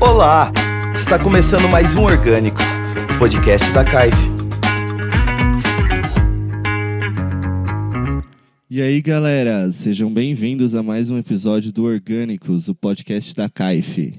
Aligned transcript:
Olá! 0.00 0.52
Está 0.94 1.18
começando 1.18 1.68
mais 1.68 1.96
um 1.96 2.04
Orgânicos, 2.04 2.64
podcast 3.18 3.72
da 3.72 3.84
CAIF. 3.84 4.16
E 8.70 8.80
aí, 8.80 9.02
galera, 9.02 9.72
sejam 9.72 10.08
bem-vindos 10.12 10.76
a 10.76 10.84
mais 10.84 11.10
um 11.10 11.18
episódio 11.18 11.72
do 11.72 11.82
Orgânicos, 11.82 12.68
o 12.68 12.76
podcast 12.76 13.34
da 13.34 13.48
CAIF. 13.48 14.14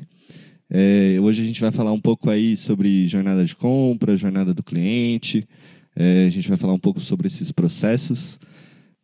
É, 0.70 1.18
hoje 1.22 1.42
a 1.42 1.46
gente 1.46 1.62
vai 1.62 1.72
falar 1.72 1.94
um 1.94 2.02
pouco 2.02 2.30
aí 2.30 2.58
sobre 2.58 3.08
jornada 3.08 3.46
de 3.46 3.56
compra, 3.56 4.18
jornada 4.18 4.54
do 4.54 4.62
cliente. 4.62 5.48
É, 5.96 6.26
a 6.26 6.30
gente 6.30 6.50
vai 6.50 6.58
falar 6.58 6.74
um 6.74 6.80
pouco 6.80 7.00
sobre 7.00 7.28
esses 7.28 7.54
processos. 7.54 8.38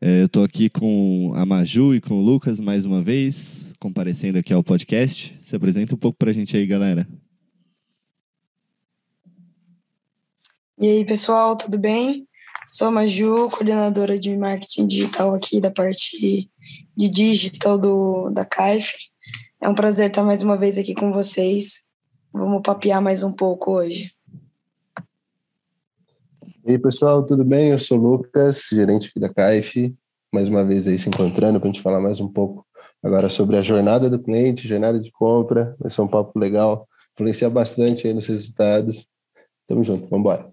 É, 0.02 0.24
eu 0.24 0.26
estou 0.26 0.44
aqui 0.44 0.70
com 0.70 1.32
a 1.36 1.46
Maju 1.46 1.96
e 1.96 2.02
com 2.02 2.16
o 2.16 2.22
Lucas 2.22 2.60
mais 2.60 2.84
uma 2.84 3.02
vez, 3.02 3.65
comparecendo 3.80 4.40
aqui 4.40 4.54
ao 4.54 4.64
podcast. 4.64 5.38
Se 5.42 5.56
apresenta 5.56 5.96
um 5.96 5.98
pouco 5.98 6.18
para 6.18 6.32
a 6.32 6.34
gente 6.34 6.56
aí, 6.56 6.66
galera. 6.66 7.08
E 10.78 10.88
aí, 10.88 11.06
pessoal, 11.06 11.56
tudo 11.56 11.78
bem? 11.78 12.28
Sou 12.68 12.88
a 12.88 12.92
Maju, 12.92 13.50
coordenadora 13.50 14.20
de 14.20 14.36
marketing 14.36 14.88
digital 14.88 15.34
aqui 15.34 15.62
da 15.62 15.70
parte 15.70 16.50
de 16.98 17.10
digital 17.10 17.78
do, 17.78 18.30
da 18.32 18.44
CAIF. 18.44 18.94
É 19.62 19.70
um 19.70 19.76
prazer 19.76 20.10
estar 20.10 20.24
mais 20.24 20.44
uma 20.44 20.58
vez 20.58 20.78
aqui 20.78 20.94
com 20.94 21.12
vocês. 21.12 21.86
Vamos 22.34 22.62
papear 22.64 23.02
mais 23.02 23.24
um 23.24 23.32
pouco 23.32 23.72
hoje. 23.72 24.12
E 26.66 26.72
aí, 26.72 26.80
pessoal, 26.80 27.24
tudo 27.24 27.46
bem? 27.46 27.70
Eu 27.70 27.80
sou 27.80 28.00
o 28.00 28.02
Lucas, 28.02 28.68
gerente 28.72 29.10
aqui 29.10 29.20
da 29.20 29.32
CAIF. 29.32 29.96
Mais 30.34 30.50
uma 30.50 30.66
vez 30.66 30.88
aí 30.88 30.98
se 30.98 31.08
encontrando 31.08 31.60
para 31.60 31.70
a 31.70 31.72
gente 31.72 31.84
falar 31.84 32.02
mais 32.02 32.20
um 32.20 32.28
pouco 32.28 32.65
agora 33.06 33.30
sobre 33.30 33.56
a 33.56 33.62
jornada 33.62 34.10
do 34.10 34.18
cliente, 34.18 34.68
jornada 34.68 35.00
de 35.00 35.12
compra. 35.12 35.76
Vai 35.80 35.92
ser 35.92 36.02
um 36.02 36.08
papo 36.08 36.38
legal, 36.40 36.90
influenciar 37.14 37.52
bastante 37.52 38.08
aí 38.08 38.14
nos 38.16 38.26
resultados. 38.26 39.08
Tamo 39.68 39.84
junto, 39.84 40.08
vamos 40.10 40.22
embora. 40.22 40.52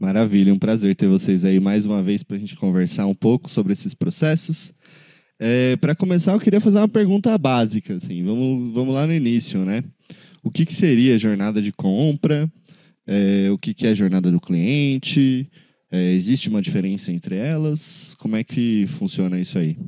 Maravilha, 0.00 0.54
um 0.54 0.58
prazer 0.58 0.96
ter 0.96 1.06
vocês 1.06 1.44
aí 1.44 1.60
mais 1.60 1.84
uma 1.84 2.02
vez 2.02 2.22
para 2.22 2.36
a 2.36 2.38
gente 2.40 2.56
conversar 2.56 3.04
um 3.04 3.14
pouco 3.14 3.50
sobre 3.50 3.74
esses 3.74 3.92
processos. 3.92 4.72
É, 5.38 5.76
para 5.76 5.94
começar, 5.94 6.32
eu 6.32 6.40
queria 6.40 6.60
fazer 6.60 6.78
uma 6.78 6.88
pergunta 6.88 7.36
básica, 7.36 7.94
assim, 7.94 8.24
vamos, 8.24 8.72
vamos 8.72 8.94
lá 8.94 9.06
no 9.06 9.12
início, 9.12 9.64
né? 9.66 9.84
O 10.42 10.50
que, 10.50 10.64
que 10.64 10.72
seria 10.72 11.18
jornada 11.18 11.60
de 11.60 11.72
compra? 11.72 12.50
É, 13.06 13.50
o 13.50 13.58
que, 13.58 13.74
que 13.74 13.86
é 13.86 13.94
jornada 13.94 14.30
do 14.30 14.40
cliente? 14.40 15.50
É, 15.90 16.12
existe 16.12 16.48
uma 16.48 16.60
diferença 16.60 17.10
entre 17.10 17.36
elas? 17.36 18.14
Como 18.18 18.36
é 18.36 18.44
que 18.44 18.86
funciona 18.86 19.40
isso 19.40 19.58
aí? 19.58 19.78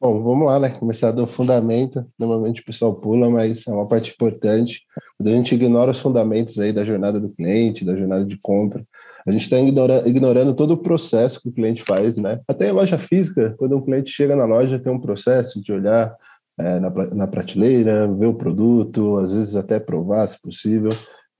Bom, 0.00 0.22
vamos 0.22 0.46
lá, 0.46 0.58
né? 0.58 0.70
Começar 0.70 1.10
do 1.10 1.26
fundamento. 1.26 2.06
Normalmente 2.18 2.62
o 2.62 2.64
pessoal 2.64 2.98
pula, 2.98 3.28
mas 3.28 3.66
é 3.66 3.70
uma 3.70 3.86
parte 3.86 4.12
importante. 4.12 4.80
Quando 5.18 5.28
a 5.28 5.32
gente 5.32 5.54
ignora 5.54 5.90
os 5.90 6.00
fundamentos 6.00 6.58
aí 6.58 6.72
da 6.72 6.86
jornada 6.86 7.20
do 7.20 7.28
cliente, 7.28 7.84
da 7.84 7.94
jornada 7.94 8.24
de 8.24 8.38
compra, 8.38 8.82
a 9.26 9.30
gente 9.30 9.42
está 9.42 9.60
ignora, 9.60 10.08
ignorando 10.08 10.54
todo 10.54 10.70
o 10.70 10.78
processo 10.78 11.42
que 11.42 11.50
o 11.50 11.52
cliente 11.52 11.82
faz, 11.86 12.16
né? 12.16 12.40
Até 12.48 12.70
em 12.70 12.72
loja 12.72 12.96
física, 12.96 13.54
quando 13.58 13.76
um 13.76 13.82
cliente 13.82 14.10
chega 14.10 14.34
na 14.34 14.46
loja, 14.46 14.78
tem 14.78 14.90
um 14.90 14.98
processo 14.98 15.62
de 15.62 15.70
olhar 15.70 16.16
é, 16.58 16.80
na, 16.80 16.90
na 16.90 17.26
prateleira, 17.26 18.10
ver 18.10 18.26
o 18.26 18.34
produto, 18.34 19.18
às 19.18 19.34
vezes 19.34 19.54
até 19.54 19.78
provar, 19.78 20.26
se 20.26 20.40
possível. 20.40 20.90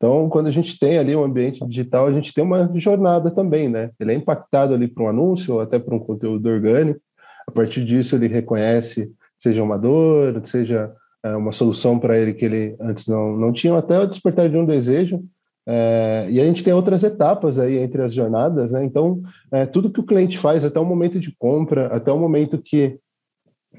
Então, 0.01 0.31
quando 0.31 0.47
a 0.47 0.51
gente 0.51 0.79
tem 0.79 0.97
ali 0.97 1.15
um 1.15 1.23
ambiente 1.23 1.63
digital, 1.67 2.07
a 2.07 2.13
gente 2.13 2.33
tem 2.33 2.43
uma 2.43 2.71
jornada 2.77 3.31
também, 3.31 3.69
né? 3.69 3.91
Ele 4.01 4.13
é 4.13 4.15
impactado 4.15 4.73
ali 4.73 4.89
por 4.89 5.03
um 5.03 5.09
anúncio 5.09 5.55
ou 5.55 5.61
até 5.61 5.79
por 5.79 5.93
um 5.93 5.99
conteúdo 5.99 6.49
orgânico. 6.49 6.99
A 7.47 7.51
partir 7.51 7.85
disso, 7.85 8.17
ele 8.17 8.27
reconhece, 8.27 9.13
seja 9.39 9.63
uma 9.63 9.79
dor, 9.79 10.41
seja 10.47 10.91
é, 11.23 11.37
uma 11.37 11.53
solução 11.53 11.99
para 11.99 12.19
ele 12.19 12.33
que 12.33 12.47
ele 12.47 12.77
antes 12.81 13.07
não, 13.07 13.37
não 13.37 13.53
tinha, 13.53 13.77
até 13.77 14.01
o 14.01 14.07
despertar 14.07 14.49
de 14.49 14.57
um 14.57 14.65
desejo. 14.65 15.23
É, 15.69 16.27
e 16.31 16.41
a 16.41 16.45
gente 16.47 16.65
tem 16.65 16.73
outras 16.73 17.03
etapas 17.03 17.59
aí 17.59 17.77
entre 17.77 18.01
as 18.01 18.15
jornadas, 18.15 18.73
né? 18.73 18.83
Então, 18.83 19.21
é, 19.53 19.67
tudo 19.67 19.93
que 19.93 20.01
o 20.01 20.07
cliente 20.07 20.39
faz 20.39 20.65
até 20.65 20.81
o 20.81 20.85
momento 20.85 21.21
de 21.21 21.37
compra, 21.39 21.89
até 21.89 22.11
o 22.11 22.19
momento 22.19 22.57
que 22.57 22.99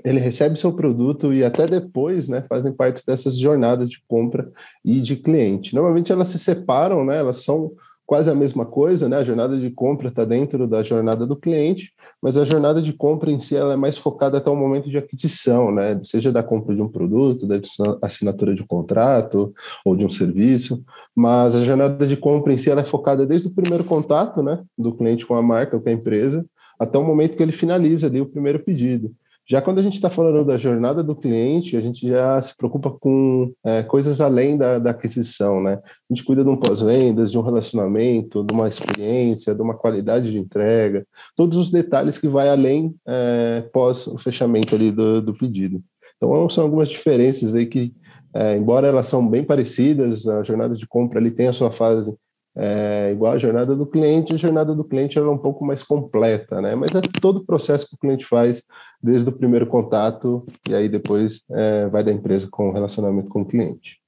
ele 0.04 0.20
recebe 0.20 0.58
seu 0.58 0.74
produto 0.74 1.34
e 1.34 1.44
até 1.44 1.68
depois, 1.68 2.28
né, 2.28 2.46
fazem 2.48 2.72
parte 2.72 3.06
dessas 3.06 3.38
jornadas 3.38 3.90
de 3.90 4.02
compra 4.08 4.50
e 4.84 5.02
de 5.02 5.16
cliente. 5.16 5.76
Normalmente 5.76 6.12
elas 6.12 6.30
se 6.30 6.40
separam, 6.40 7.04
né? 7.04 7.18
Elas 7.18 7.44
são 7.44 7.74
quase 8.06 8.30
a 8.30 8.36
mesma 8.36 8.66
coisa, 8.66 9.08
né? 9.08 9.18
A 9.18 9.24
jornada 9.24 9.58
de 9.58 9.70
compra 9.70 10.10
está 10.10 10.26
dentro 10.26 10.68
da 10.68 10.84
jornada 10.84 11.26
do 11.26 11.36
cliente, 11.36 11.94
mas 12.22 12.38
a 12.38 12.46
jornada 12.46 12.82
de 12.82 12.92
compra 12.94 13.32
em 13.32 13.40
si 13.40 13.56
ela 13.56 13.74
é 13.74 13.78
mais 13.78 13.98
focada 13.98 14.38
até 14.38 14.50
o 14.50 14.56
momento 14.56 14.90
de 14.90 14.98
aquisição, 14.98 15.72
né? 15.72 16.00
Seja 16.04 16.32
da 16.32 16.44
compra 16.44 16.76
de 16.76 16.82
um 16.82 16.90
produto, 16.90 17.48
da 17.48 17.56
assinatura 18.02 18.54
de 18.54 18.64
um 18.64 18.68
contrato 18.68 19.54
ou 19.86 19.96
de 19.96 20.06
um 20.06 20.10
serviço, 20.10 20.84
mas 21.16 21.56
a 21.56 21.64
jornada 21.64 22.06
de 22.06 22.18
compra 22.18 22.54
em 22.54 22.58
si 22.58 22.70
ela 22.70 22.82
é 22.82 22.86
focada 22.86 23.26
desde 23.26 23.48
o 23.48 23.54
primeiro 23.54 23.84
contato, 23.84 24.42
né, 24.42 24.62
do 24.78 24.94
cliente 24.94 25.26
com 25.26 25.36
a 25.36 25.42
marca 25.42 25.76
ou 25.76 25.82
com 25.82 25.90
a 25.90 25.94
empresa, 25.94 26.46
até 26.80 26.98
o 26.98 27.04
momento 27.04 27.38
que 27.38 27.44
ele 27.44 27.52
finaliza 27.52 28.08
ali 28.08 28.20
o 28.20 28.26
primeiro 28.26 28.60
pedido. 28.60 29.14
Já 29.52 29.62
quando 29.62 29.80
a 29.80 29.84
gente 29.84 29.96
está 29.96 30.10
falando 30.10 30.46
da 30.46 30.58
jornada 30.58 31.04
do 31.04 31.14
cliente, 31.14 31.76
a 31.76 31.82
gente 31.82 32.08
já 32.08 32.42
se 32.42 32.56
preocupa 32.56 32.90
com 32.90 33.52
é, 33.66 33.84
coisas 33.84 34.22
além 34.22 34.56
da, 34.56 34.80
da, 34.80 34.92
aquisição, 34.92 35.62
né? 35.62 35.74
A 35.74 36.14
gente 36.14 36.24
cuida 36.24 36.42
de 36.42 36.50
um 36.50 36.56
pós-vendas, 36.56 37.30
de 37.30 37.38
um 37.38 37.42
relacionamento, 37.42 38.46
de 38.46 38.54
uma 38.54 38.70
experiência, 38.70 39.54
de 39.54 39.62
uma 39.62 39.74
qualidade 39.74 40.32
de 40.32 40.38
entrega, 40.38 41.06
todos 41.36 41.58
os 41.58 41.70
detalhes 41.70 42.18
que 42.18 42.30
vai 42.30 42.48
além 42.48 42.96
é, 43.06 43.68
pós 43.74 44.08
o 44.08 44.18
fechamento 44.18 44.74
ali 44.74 44.90
do, 44.90 45.22
do 45.22 45.34
pedido. 45.34 45.84
Então, 46.16 46.50
são 46.50 46.64
algumas 46.64 46.88
diferenças 46.88 47.54
aí 47.54 47.66
que, 47.66 47.94
é, 48.34 48.56
embora 48.56 48.88
elas 48.88 49.10
são 49.10 49.28
bem 49.28 49.44
parecidas, 49.44 50.26
a 50.30 50.44
jornada 50.44 50.76
de 50.76 50.88
compra 50.88 51.20
ali 51.20 51.30
tem 51.30 51.50
a 51.50 51.54
sua 51.54 51.72
fase 51.72 52.16
é, 52.56 53.12
igual 53.12 53.34
a 53.34 53.38
jornada 53.38 53.76
do 53.76 53.86
cliente, 53.86 54.34
a 54.34 54.38
jornada 54.38 54.76
do 54.76 54.84
cliente 54.84 55.18
é 55.18 55.22
um 55.22 55.38
pouco 55.38 55.66
mais 55.66 55.84
completa, 55.84 56.62
né? 56.62 56.76
Mas 56.76 56.92
é 56.92 57.02
todo 57.22 57.38
o 57.38 57.46
processo 57.46 57.88
que 57.88 57.96
o 57.96 57.98
cliente 57.98 58.26
faz 58.26 58.64
desde 59.02 59.30
o 59.30 59.32
primeiro 59.32 59.66
contato 59.66 60.46
e 60.68 60.76
aí 60.76 60.90
depois 60.90 61.44
é, 61.50 61.88
vai 61.88 62.04
da 62.04 62.12
empresa 62.12 62.48
com 62.52 62.70
o 62.70 62.74
relacionamento 62.74 63.30
com 63.30 63.42
o 63.42 63.48
cliente. 63.48 64.00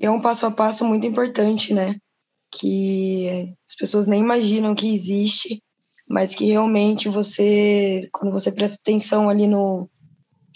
É 0.00 0.10
um 0.10 0.20
passo 0.20 0.46
a 0.46 0.50
passo 0.50 0.84
muito 0.84 1.06
importante, 1.06 1.74
né? 1.74 1.96
Que 2.50 3.54
as 3.68 3.74
pessoas 3.76 4.06
nem 4.06 4.20
imaginam 4.20 4.74
que 4.74 4.92
existe, 4.92 5.62
mas 6.08 6.34
que 6.34 6.46
realmente 6.46 7.08
você, 7.08 8.00
quando 8.12 8.32
você 8.32 8.52
presta 8.52 8.78
atenção 8.80 9.28
ali 9.28 9.46
no, 9.46 9.88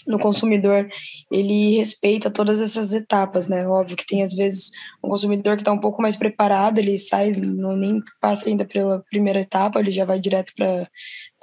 no 0.07 0.19
consumidor, 0.19 0.89
ele 1.31 1.77
respeita 1.77 2.31
todas 2.31 2.61
essas 2.61 2.93
etapas, 2.93 3.49
né? 3.49 3.67
Óbvio 3.67 3.97
que 3.97 4.07
tem 4.07 4.23
às 4.23 4.35
vezes 4.35 4.71
um 5.03 5.09
consumidor 5.09 5.57
que 5.57 5.63
está 5.63 5.73
um 5.73 5.81
pouco 5.81 6.01
mais 6.01 6.17
preparado, 6.17 6.79
ele 6.79 6.99
sai, 6.99 7.33
não 7.33 7.77
nem 7.77 8.01
passa 8.21 8.49
ainda 8.49 8.65
pela 8.65 9.03
primeira 9.11 9.41
etapa, 9.41 9.81
ele 9.81 9.91
já 9.91 10.05
vai 10.05 10.21
direto 10.21 10.53
para 10.55 10.89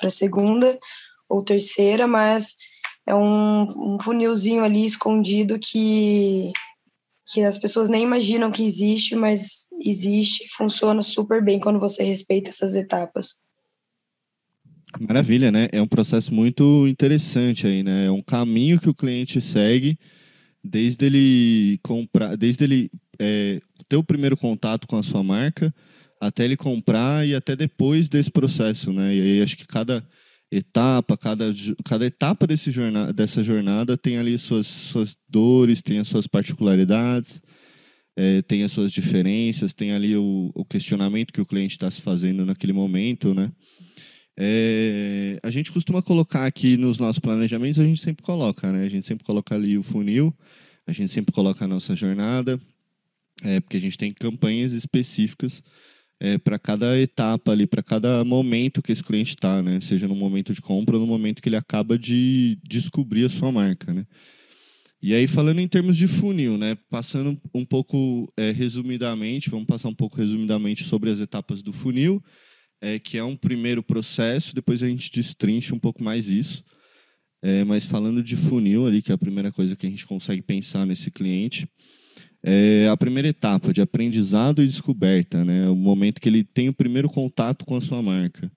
a 0.01 0.09
segunda 0.09 0.77
ou 1.27 1.43
terceira, 1.43 2.07
mas 2.07 2.55
é 3.05 3.13
um, 3.13 3.95
um 3.95 3.99
funilzinho 3.99 4.63
ali 4.63 4.85
escondido 4.85 5.59
que 5.59 6.51
que 7.25 7.41
as 7.41 7.57
pessoas 7.57 7.89
nem 7.89 8.03
imaginam 8.03 8.51
que 8.51 8.65
existe, 8.65 9.15
mas 9.15 9.67
existe, 9.81 10.45
funciona 10.57 11.01
super 11.01 11.43
bem 11.43 11.57
quando 11.57 11.79
você 11.79 12.03
respeita 12.03 12.49
essas 12.49 12.75
etapas. 12.75 13.39
Maravilha, 14.99 15.51
né? 15.51 15.67
É 15.71 15.81
um 15.81 15.87
processo 15.87 16.33
muito 16.33 16.87
interessante 16.87 17.65
aí, 17.67 17.83
né? 17.83 18.05
É 18.05 18.11
um 18.11 18.21
caminho 18.21 18.79
que 18.79 18.89
o 18.89 18.93
cliente 18.93 19.41
segue 19.41 19.97
desde 20.63 21.05
ele 21.05 21.79
comprar, 21.81 22.35
desde 22.37 22.63
ele 22.63 22.91
é, 23.19 23.59
ter 23.89 23.97
o 23.97 24.03
primeiro 24.03 24.37
contato 24.37 24.87
com 24.87 24.97
a 24.97 25.03
sua 25.03 25.23
marca 25.23 25.73
até 26.19 26.45
ele 26.45 26.55
comprar 26.55 27.27
e 27.27 27.35
até 27.35 27.55
depois 27.55 28.07
desse 28.07 28.31
processo, 28.31 28.93
né? 28.93 29.13
E 29.13 29.21
aí 29.21 29.41
acho 29.41 29.57
que 29.57 29.67
cada 29.67 30.05
etapa, 30.51 31.17
cada, 31.17 31.53
cada 31.83 32.05
etapa 32.05 32.47
desse 32.47 32.71
jornada, 32.71 33.11
dessa 33.11 33.43
jornada 33.43 33.97
tem 33.97 34.17
ali 34.17 34.37
suas, 34.37 34.67
suas 34.67 35.17
dores, 35.27 35.81
tem 35.81 35.99
as 35.99 36.07
suas 36.07 36.27
particularidades, 36.27 37.41
é, 38.15 38.41
tem 38.43 38.63
as 38.63 38.71
suas 38.71 38.91
diferenças, 38.91 39.73
tem 39.73 39.91
ali 39.91 40.15
o, 40.15 40.51
o 40.53 40.63
questionamento 40.63 41.33
que 41.33 41.41
o 41.41 41.45
cliente 41.45 41.73
está 41.73 41.89
se 41.89 42.01
fazendo 42.01 42.45
naquele 42.45 42.73
momento, 42.73 43.33
né? 43.33 43.51
É, 44.35 45.39
a 45.43 45.49
gente 45.51 45.71
costuma 45.71 46.01
colocar 46.01 46.45
aqui 46.45 46.75
nos 46.75 46.97
nossos 46.97 47.19
planejamentos, 47.19 47.79
a 47.79 47.85
gente 47.85 48.01
sempre 48.01 48.23
coloca, 48.23 48.71
né? 48.71 48.85
A 48.85 48.89
gente 48.89 49.05
sempre 49.05 49.23
coloca 49.23 49.53
ali 49.53 49.77
o 49.77 49.83
funil, 49.83 50.35
a 50.87 50.91
gente 50.91 51.11
sempre 51.11 51.31
coloca 51.31 51.65
a 51.65 51.67
nossa 51.67 51.95
jornada, 51.95 52.59
é, 53.43 53.59
porque 53.59 53.77
a 53.77 53.81
gente 53.81 53.97
tem 53.97 54.11
campanhas 54.11 54.73
específicas 54.73 55.61
é, 56.19 56.37
para 56.37 56.57
cada 56.57 56.97
etapa 56.99 57.51
ali, 57.51 57.67
para 57.67 57.83
cada 57.83 58.23
momento 58.23 58.81
que 58.81 58.91
esse 58.91 59.03
cliente 59.03 59.35
está, 59.35 59.61
né? 59.61 59.79
Seja 59.81 60.07
no 60.07 60.15
momento 60.15 60.53
de 60.53 60.61
compra 60.61 60.95
ou 60.95 61.01
no 61.01 61.07
momento 61.07 61.41
que 61.41 61.49
ele 61.49 61.55
acaba 61.55 61.97
de 61.97 62.57
descobrir 62.63 63.25
a 63.25 63.29
sua 63.29 63.51
marca, 63.51 63.93
né? 63.93 64.05
E 65.01 65.13
aí, 65.13 65.27
falando 65.27 65.59
em 65.59 65.67
termos 65.67 65.97
de 65.97 66.07
funil, 66.07 66.57
né? 66.57 66.77
Passando 66.89 67.37
um 67.53 67.65
pouco 67.65 68.25
é, 68.37 68.51
resumidamente, 68.51 69.49
vamos 69.49 69.67
passar 69.67 69.89
um 69.89 69.93
pouco 69.93 70.15
resumidamente 70.15 70.85
sobre 70.85 71.11
as 71.11 71.19
etapas 71.19 71.61
do 71.61 71.73
funil 71.73 72.23
é, 72.83 72.99
que 72.99 73.17
é 73.17 73.23
um 73.23 73.33
primeiro 73.35 73.81
processo, 73.81 74.53
depois 74.53 74.83
a 74.83 74.87
gente 74.87 75.09
destrincha 75.09 75.73
um 75.73 75.79
pouco 75.79 76.03
mais 76.03 76.27
isso. 76.27 76.61
É, 77.41 77.63
mas 77.63 77.85
falando 77.85 78.21
de 78.21 78.35
funil 78.35 78.85
ali, 78.85 79.01
que 79.01 79.11
é 79.11 79.15
a 79.15 79.17
primeira 79.17 79.53
coisa 79.53 79.73
que 79.75 79.87
a 79.87 79.89
gente 79.89 80.05
consegue 80.05 80.41
pensar 80.41 80.85
nesse 80.85 81.09
cliente, 81.09 81.67
é 82.43 82.89
a 82.89 82.97
primeira 82.97 83.29
etapa 83.29 83.71
de 83.71 83.81
aprendizado 83.81 84.61
e 84.61 84.67
descoberta, 84.67 85.45
né? 85.45 85.69
O 85.69 85.75
momento 85.75 86.19
que 86.19 86.27
ele 86.27 86.43
tem 86.43 86.67
o 86.67 86.73
primeiro 86.73 87.09
contato 87.09 87.65
com 87.65 87.77
a 87.77 87.81
sua 87.81 88.01
marca. 88.01 88.51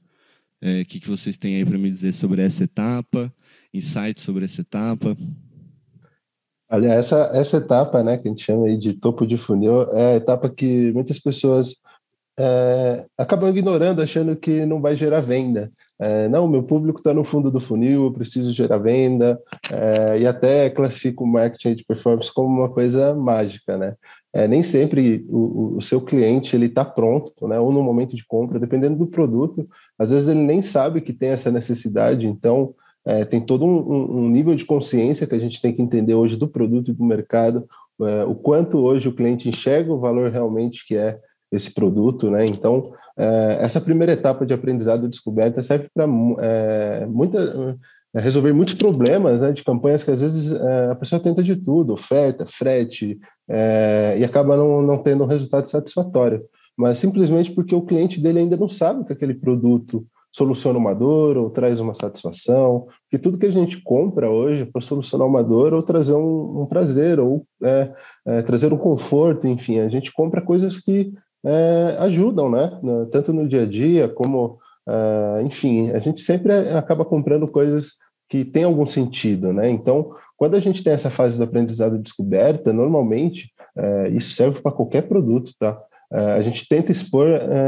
É, 0.61 0.83
o 0.83 0.87
que, 0.87 0.99
que 0.99 1.09
vocês 1.09 1.37
têm 1.37 1.57
aí 1.57 1.65
para 1.65 1.79
me 1.79 1.89
dizer 1.89 2.13
sobre 2.13 2.43
essa 2.43 2.65
etapa? 2.65 3.33
Insights 3.73 4.25
sobre 4.25 4.45
essa 4.45 4.61
etapa? 4.61 5.17
Olha, 6.69 6.89
essa, 6.89 7.31
essa 7.33 7.59
etapa, 7.59 8.03
né, 8.03 8.19
que 8.19 8.27
a 8.27 8.31
gente 8.31 8.45
chama 8.45 8.67
aí 8.67 8.77
de 8.77 8.93
topo 8.95 9.25
de 9.25 9.39
funil, 9.39 9.83
é 9.93 10.15
a 10.15 10.17
etapa 10.17 10.51
que 10.51 10.91
muitas 10.93 11.21
pessoas 11.21 11.77
é, 12.39 13.07
acabam 13.17 13.49
ignorando, 13.49 14.03
achando 14.03 14.37
que 14.37 14.67
não 14.67 14.81
vai 14.81 14.95
gerar 14.95 15.21
venda. 15.21 15.73
É, 15.99 16.29
não, 16.29 16.47
meu 16.47 16.63
público 16.63 16.99
está 16.99 17.15
no 17.15 17.25
fundo 17.25 17.51
do 17.51 17.59
funil, 17.59 18.05
eu 18.05 18.13
preciso 18.13 18.53
gerar 18.53 18.77
venda, 18.77 19.41
é, 19.71 20.19
e 20.21 20.27
até 20.27 20.69
classifico 20.69 21.25
o 21.25 21.27
marketing 21.27 21.77
de 21.77 21.85
performance 21.85 22.33
como 22.33 22.49
uma 22.49 22.69
coisa 22.69 23.15
mágica, 23.15 23.79
né? 23.79 23.95
É, 24.35 24.47
nem 24.47 24.63
sempre 24.63 25.25
o, 25.31 25.77
o, 25.79 25.81
seu 25.81 25.99
cliente 25.99 26.55
ele 26.55 26.67
está 26.67 26.85
pronto, 26.85 27.49
né? 27.49 27.59
Ou 27.59 27.73
no 27.73 27.83
momento 27.83 28.15
de 28.15 28.27
compra, 28.27 28.61
dependendo 28.61 28.99
do 28.99 29.07
produto, 29.07 29.67
às 29.99 30.11
vezes 30.11 30.29
ele 30.29 30.41
nem 30.41 30.61
sabe 30.61 31.01
que 31.01 31.15
tem 31.15 31.31
essa 31.31 31.51
necessidade, 31.51 32.27
então 32.27 32.75
tem 33.31 33.41
todo 33.41 33.65
um, 33.65 34.25
um, 34.25 34.29
nível 34.29 34.57
de 34.57 34.65
consciência 34.65 35.29
que 35.29 35.35
a 35.37 35.39
gente 35.39 35.63
tem 35.63 35.73
que 35.73 35.81
entender 35.81 36.15
hoje 36.15 36.35
do 36.37 36.49
produto 36.49 36.91
e 36.91 36.93
do 36.93 37.05
mercado, 37.05 37.65
o 38.27 38.35
quanto 38.35 38.79
hoje 38.79 39.09
o 39.09 39.15
cliente 39.15 39.49
enxerga 39.49 39.93
o 39.93 40.01
valor 40.01 40.29
realmente 40.29 40.85
que 40.85 40.97
é 40.97 41.17
esse 41.57 41.73
produto, 41.73 42.31
né? 42.31 42.45
Então, 42.47 42.93
é, 43.17 43.59
essa 43.61 43.81
primeira 43.81 44.13
etapa 44.13 44.45
de 44.45 44.55
aprendizado 44.55 45.07
e 45.07 45.09
descoberta 45.09 45.63
serve 45.63 45.89
para 45.93 46.07
é, 46.41 47.07
muita 47.07 47.79
é, 48.15 48.21
resolver 48.21 48.53
muitos 48.53 48.75
problemas 48.75 49.43
né, 49.43 49.53
de 49.53 49.65
campanhas 49.65 50.03
que 50.03 50.11
às 50.11 50.21
vezes 50.21 50.53
a 50.53 50.95
pessoa 50.95 51.21
tenta 51.21 51.43
de 51.43 51.55
tudo, 51.55 51.93
oferta, 51.93 52.47
frete, 52.47 53.19
e 54.17 54.25
acaba 54.25 54.57
não, 54.57 54.81
não 54.81 54.97
tendo 54.97 55.23
um 55.23 55.27
resultado 55.27 55.69
satisfatório. 55.69 56.43
Mas 56.75 56.99
simplesmente 56.99 57.51
porque 57.53 57.75
o 57.75 57.83
cliente 57.83 58.19
dele 58.19 58.39
ainda 58.39 58.57
não 58.57 58.69
sabe 58.71 59.05
que 59.05 59.13
aquele 59.13 59.35
produto 59.35 60.01
soluciona 60.37 60.79
uma 60.79 60.95
dor 60.95 61.39
ou 61.39 61.49
traz 61.49 61.81
uma 61.81 61.95
satisfação, 61.95 62.87
porque 63.03 63.19
tudo 63.19 63.39
que 63.39 63.47
a 63.47 63.51
gente 63.51 63.81
compra 63.83 64.31
hoje 64.31 64.63
é 64.63 64.67
para 64.67 64.83
solucionar 64.83 65.27
uma 65.27 65.43
dor 65.43 65.73
ou 65.73 65.83
trazer 65.83 66.13
um, 66.13 66.61
um 66.61 66.67
prazer, 66.67 67.19
ou 67.19 67.47
é, 67.63 67.91
é, 68.27 68.43
trazer 68.43 68.71
um 68.71 68.77
conforto, 68.77 69.47
enfim, 69.47 69.79
a 69.79 69.89
gente 69.89 70.13
compra 70.13 70.43
coisas 70.43 70.79
que 70.79 71.11
é, 71.47 71.97
ajudam, 72.01 72.51
né? 72.51 72.73
Tanto 73.13 73.33
no 73.33 73.47
dia 73.47 73.63
a 73.63 73.67
dia 73.67 74.09
como, 74.09 74.59
é, 74.89 75.43
enfim, 75.43 75.91
a 75.93 76.01
gente 76.01 76.21
sempre 76.21 76.53
acaba 76.71 77.05
comprando 77.05 77.47
coisas 77.47 77.93
que 78.29 78.45
têm 78.45 78.65
algum 78.65 78.85
sentido, 78.85 79.53
né? 79.53 79.71
Então, 79.71 80.11
quando 80.37 80.57
a 80.57 80.61
gente 80.61 80.83
tem 80.83 80.93
essa 80.93 81.09
fase 81.09 81.39
do 81.39 81.45
aprendizado 81.45 81.99
descoberta, 81.99 82.73
normalmente 82.73 83.53
é, 83.77 84.09
isso 84.09 84.33
serve 84.33 84.61
para 84.61 84.73
qualquer 84.73 85.03
produto, 85.03 85.53
tá? 85.57 85.81
É, 86.13 86.33
a 86.33 86.43
gente 86.43 86.69
tenta 86.69 86.91
expor 86.91 87.27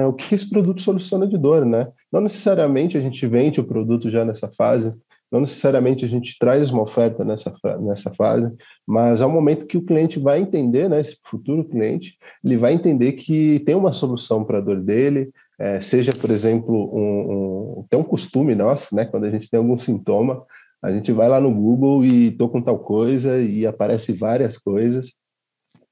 o 0.08 0.12
que 0.12 0.34
esse 0.34 0.48
produto 0.48 0.82
soluciona 0.82 1.26
de 1.26 1.38
dor, 1.38 1.64
né? 1.64 1.88
Não 2.12 2.20
necessariamente 2.20 2.98
a 2.98 3.00
gente 3.00 3.24
vende 3.26 3.60
o 3.60 3.64
produto 3.64 4.10
já 4.10 4.24
nessa 4.24 4.48
fase, 4.48 4.96
não 5.30 5.40
necessariamente 5.40 6.04
a 6.04 6.08
gente 6.08 6.36
traz 6.38 6.70
uma 6.70 6.82
oferta 6.82 7.24
nessa, 7.24 7.52
nessa 7.80 8.12
fase, 8.14 8.50
mas 8.86 9.20
é 9.20 9.26
um 9.26 9.32
momento 9.32 9.66
que 9.66 9.76
o 9.76 9.84
cliente 9.84 10.18
vai 10.18 10.40
entender, 10.40 10.88
né, 10.88 11.00
esse 11.00 11.18
futuro 11.24 11.64
cliente, 11.64 12.16
ele 12.44 12.56
vai 12.56 12.72
entender 12.72 13.12
que 13.12 13.60
tem 13.60 13.74
uma 13.74 13.92
solução 13.92 14.44
para 14.44 14.58
a 14.58 14.62
dor 14.62 14.80
dele, 14.80 15.30
é, 15.58 15.80
seja, 15.80 16.12
por 16.18 16.30
exemplo, 16.30 16.74
um, 16.94 17.80
um, 17.80 17.86
tem 17.90 17.98
um 17.98 18.04
costume 18.04 18.54
nosso, 18.54 18.94
né, 18.94 19.04
quando 19.04 19.24
a 19.24 19.30
gente 19.30 19.50
tem 19.50 19.58
algum 19.58 19.76
sintoma, 19.76 20.44
a 20.82 20.92
gente 20.92 21.12
vai 21.12 21.28
lá 21.28 21.40
no 21.40 21.52
Google 21.52 22.04
e 22.04 22.30
tô 22.30 22.48
com 22.48 22.62
tal 22.62 22.78
coisa 22.78 23.40
e 23.40 23.66
aparece 23.66 24.12
várias 24.12 24.56
coisas, 24.56 25.12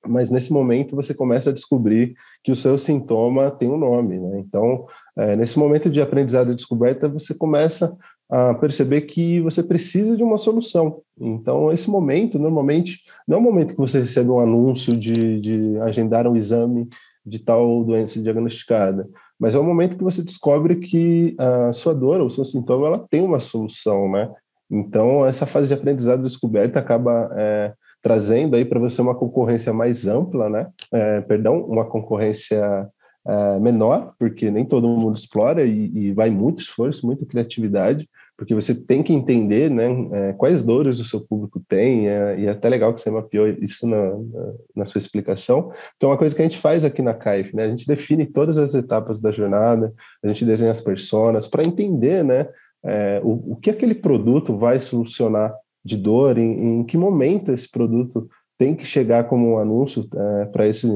mas 0.06 0.31
nesse 0.31 0.53
momento 0.53 0.94
você 0.94 1.12
começa 1.12 1.50
a 1.50 1.53
descobrir 1.53 2.15
que 2.43 2.53
o 2.53 2.56
seu 2.56 2.79
sintoma 2.79 3.50
tem 3.50 3.69
um 3.69 3.77
nome, 3.77 4.19
né? 4.19 4.39
Então, 4.39 4.87
é, 5.17 5.35
nesse 5.35 5.59
momento 5.59 5.91
de 5.91 6.00
aprendizado 6.00 6.53
e 6.53 6.55
descoberta, 6.55 7.09
você 7.09 7.35
começa 7.35 7.97
a 8.28 8.55
perceber 8.55 9.02
que 9.02 9.40
você 9.40 9.62
precisa 9.62 10.17
de 10.17 10.23
uma 10.23 10.38
solução. 10.38 11.00
Então, 11.19 11.73
esse 11.73 11.88
momento, 11.88 12.38
normalmente, 12.38 13.00
não 13.26 13.37
é 13.37 13.40
o 13.40 13.43
momento 13.43 13.75
que 13.75 13.81
você 13.81 14.00
recebe 14.00 14.31
um 14.31 14.40
anúncio 14.40 14.96
de, 14.96 15.40
de 15.40 15.78
agendar 15.81 16.26
um 16.26 16.37
exame 16.37 16.88
de 17.25 17.38
tal 17.38 17.84
doença 17.84 18.20
diagnosticada, 18.20 19.08
mas 19.38 19.55
é 19.55 19.58
o 19.58 19.64
momento 19.64 19.96
que 19.96 20.05
você 20.05 20.23
descobre 20.23 20.76
que 20.76 21.34
a 21.38 21.73
sua 21.73 21.94
dor 21.94 22.20
ou 22.20 22.31
seu 22.31 22.44
sintoma 22.44 22.87
ela 22.87 23.06
tem 23.11 23.23
uma 23.23 23.40
solução, 23.40 24.11
né? 24.11 24.31
Então, 24.70 25.25
essa 25.25 25.46
fase 25.46 25.69
de 25.69 25.75
aprendizado 25.75 26.22
descoberta 26.22 26.79
acaba 26.79 27.31
é, 27.37 27.72
trazendo 28.02 28.56
aí 28.56 28.64
para 28.64 28.81
você 28.81 29.00
uma 29.00 29.14
concorrência 29.14 29.72
mais 29.72 30.06
ampla, 30.06 30.49
né? 30.49 30.69
É, 30.93 31.20
perdão, 31.20 31.61
uma 31.61 31.84
concorrência 31.84 32.88
é, 33.26 33.61
menor, 33.61 34.14
porque 34.19 34.50
nem 34.50 34.64
todo 34.64 34.88
mundo 34.88 35.17
explora 35.17 35.64
e, 35.64 35.90
e, 35.93 36.12
vai 36.12 36.31
muito 36.31 36.61
esforço, 36.61 37.06
muita 37.06 37.26
criatividade, 37.26 38.08
porque 38.37 38.55
você 38.55 38.75
tem 38.75 39.03
que 39.03 39.12
entender 39.12 39.71
né, 39.71 39.87
é, 40.12 40.33
quais 40.35 40.62
dores 40.62 41.00
o 41.00 41.05
seu 41.05 41.21
público 41.21 41.62
tem, 41.67 42.09
é, 42.09 42.38
e 42.38 42.47
é 42.47 42.50
até 42.50 42.69
legal 42.69 42.93
que 42.93 43.00
você 43.00 43.11
mapeou 43.11 43.49
isso 43.49 43.87
na, 43.87 44.11
na, 44.11 44.53
na, 44.77 44.87
sua 44.87 44.99
explicação, 44.99 45.71
que 45.99 46.05
é 46.05 46.06
uma 46.06 46.19
coisa 46.19 46.35
que 46.35 46.43
a 46.43 46.44
gente 46.44 46.59
faz 46.59 46.85
aqui 46.85 47.00
na 47.00 47.15
CAIF, 47.15 47.56
né? 47.56 47.65
A 47.65 47.69
gente 47.69 47.87
define 47.87 48.27
todas 48.27 48.59
as 48.59 48.75
etapas 48.75 49.21
da 49.21 49.33
jornada, 49.33 49.93
a 50.23 50.29
gente 50.29 50.44
desenha 50.44 50.73
as 50.73 50.81
personas 50.81 51.49
para 51.49 51.67
entender 51.67 52.23
né, 52.23 52.47
é, 52.85 53.21
o, 53.25 53.53
o 53.53 53.56
que 53.56 53.71
aquele 53.71 53.94
produto 53.94 54.56
vai 54.56 54.79
solucionar 54.81 55.55
de 55.85 55.97
dor, 55.97 56.37
em, 56.37 56.81
em 56.81 56.85
que 56.85 56.99
momento 56.99 57.53
esse 57.53 57.71
produto 57.71 58.29
tem 58.59 58.75
que 58.75 58.85
chegar 58.85 59.25
como 59.25 59.53
um 59.53 59.59
anúncio 59.59 60.06
é, 60.15 60.44
para 60.47 60.67
esse 60.67 60.87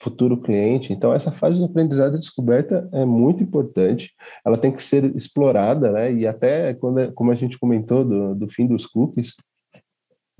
futuro 0.00 0.36
cliente. 0.36 0.92
Então, 0.92 1.12
essa 1.12 1.32
fase 1.32 1.58
de 1.58 1.64
aprendizado 1.64 2.14
e 2.14 2.20
descoberta 2.20 2.88
é 2.92 3.04
muito 3.04 3.42
importante. 3.42 4.12
Ela 4.44 4.56
tem 4.56 4.72
que 4.72 4.82
ser 4.82 5.04
explorada, 5.16 5.90
né? 5.90 6.12
E 6.12 6.26
até 6.26 6.74
quando, 6.74 7.12
como 7.12 7.30
a 7.30 7.34
gente 7.34 7.58
comentou 7.58 8.04
do, 8.04 8.34
do 8.34 8.48
fim 8.48 8.66
dos 8.66 8.86
cookies, 8.86 9.34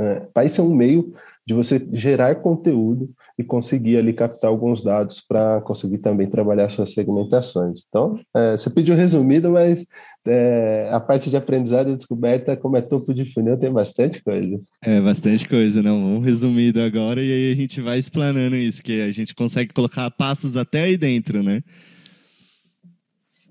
é, 0.01 0.23
vai 0.35 0.49
ser 0.49 0.61
um 0.61 0.75
meio 0.75 1.13
de 1.47 1.55
você 1.55 1.87
gerar 1.93 2.37
conteúdo 2.37 3.11
e 3.39 3.43
conseguir 3.43 3.97
ali 3.97 4.13
captar 4.13 4.51
alguns 4.51 4.83
dados 4.83 5.21
para 5.21 5.61
conseguir 5.63 5.99
também 5.99 6.29
trabalhar 6.29 6.69
suas 6.71 6.93
segmentações. 6.93 7.81
Então, 7.89 8.21
é, 8.37 8.53
você 8.53 8.69
pediu 8.69 8.95
resumido, 8.95 9.51
mas 9.51 9.87
é, 10.27 10.91
a 10.93 11.01
parte 11.01 11.31
de 11.31 11.37
aprendizado 11.37 11.91
e 11.91 11.97
descoberta, 11.97 12.57
como 12.57 12.77
é 12.77 12.83
topo 12.83 13.15
de 13.15 13.33
funil, 13.33 13.57
tem 13.57 13.73
bastante 13.73 14.23
coisa. 14.23 14.61
É, 14.83 15.01
bastante 15.01 15.49
coisa, 15.49 15.83
não? 15.83 16.01
Vamos 16.01 16.25
resumido 16.25 16.83
agora 16.83 17.23
e 17.23 17.33
aí 17.33 17.53
a 17.53 17.57
gente 17.57 17.81
vai 17.81 17.99
explanando 17.99 18.55
isso, 18.55 18.83
que 18.83 19.01
a 19.01 19.11
gente 19.11 19.35
consegue 19.35 19.73
colocar 19.73 20.11
passos 20.11 20.57
até 20.57 20.83
aí 20.83 20.97
dentro, 20.97 21.43
né? 21.43 21.63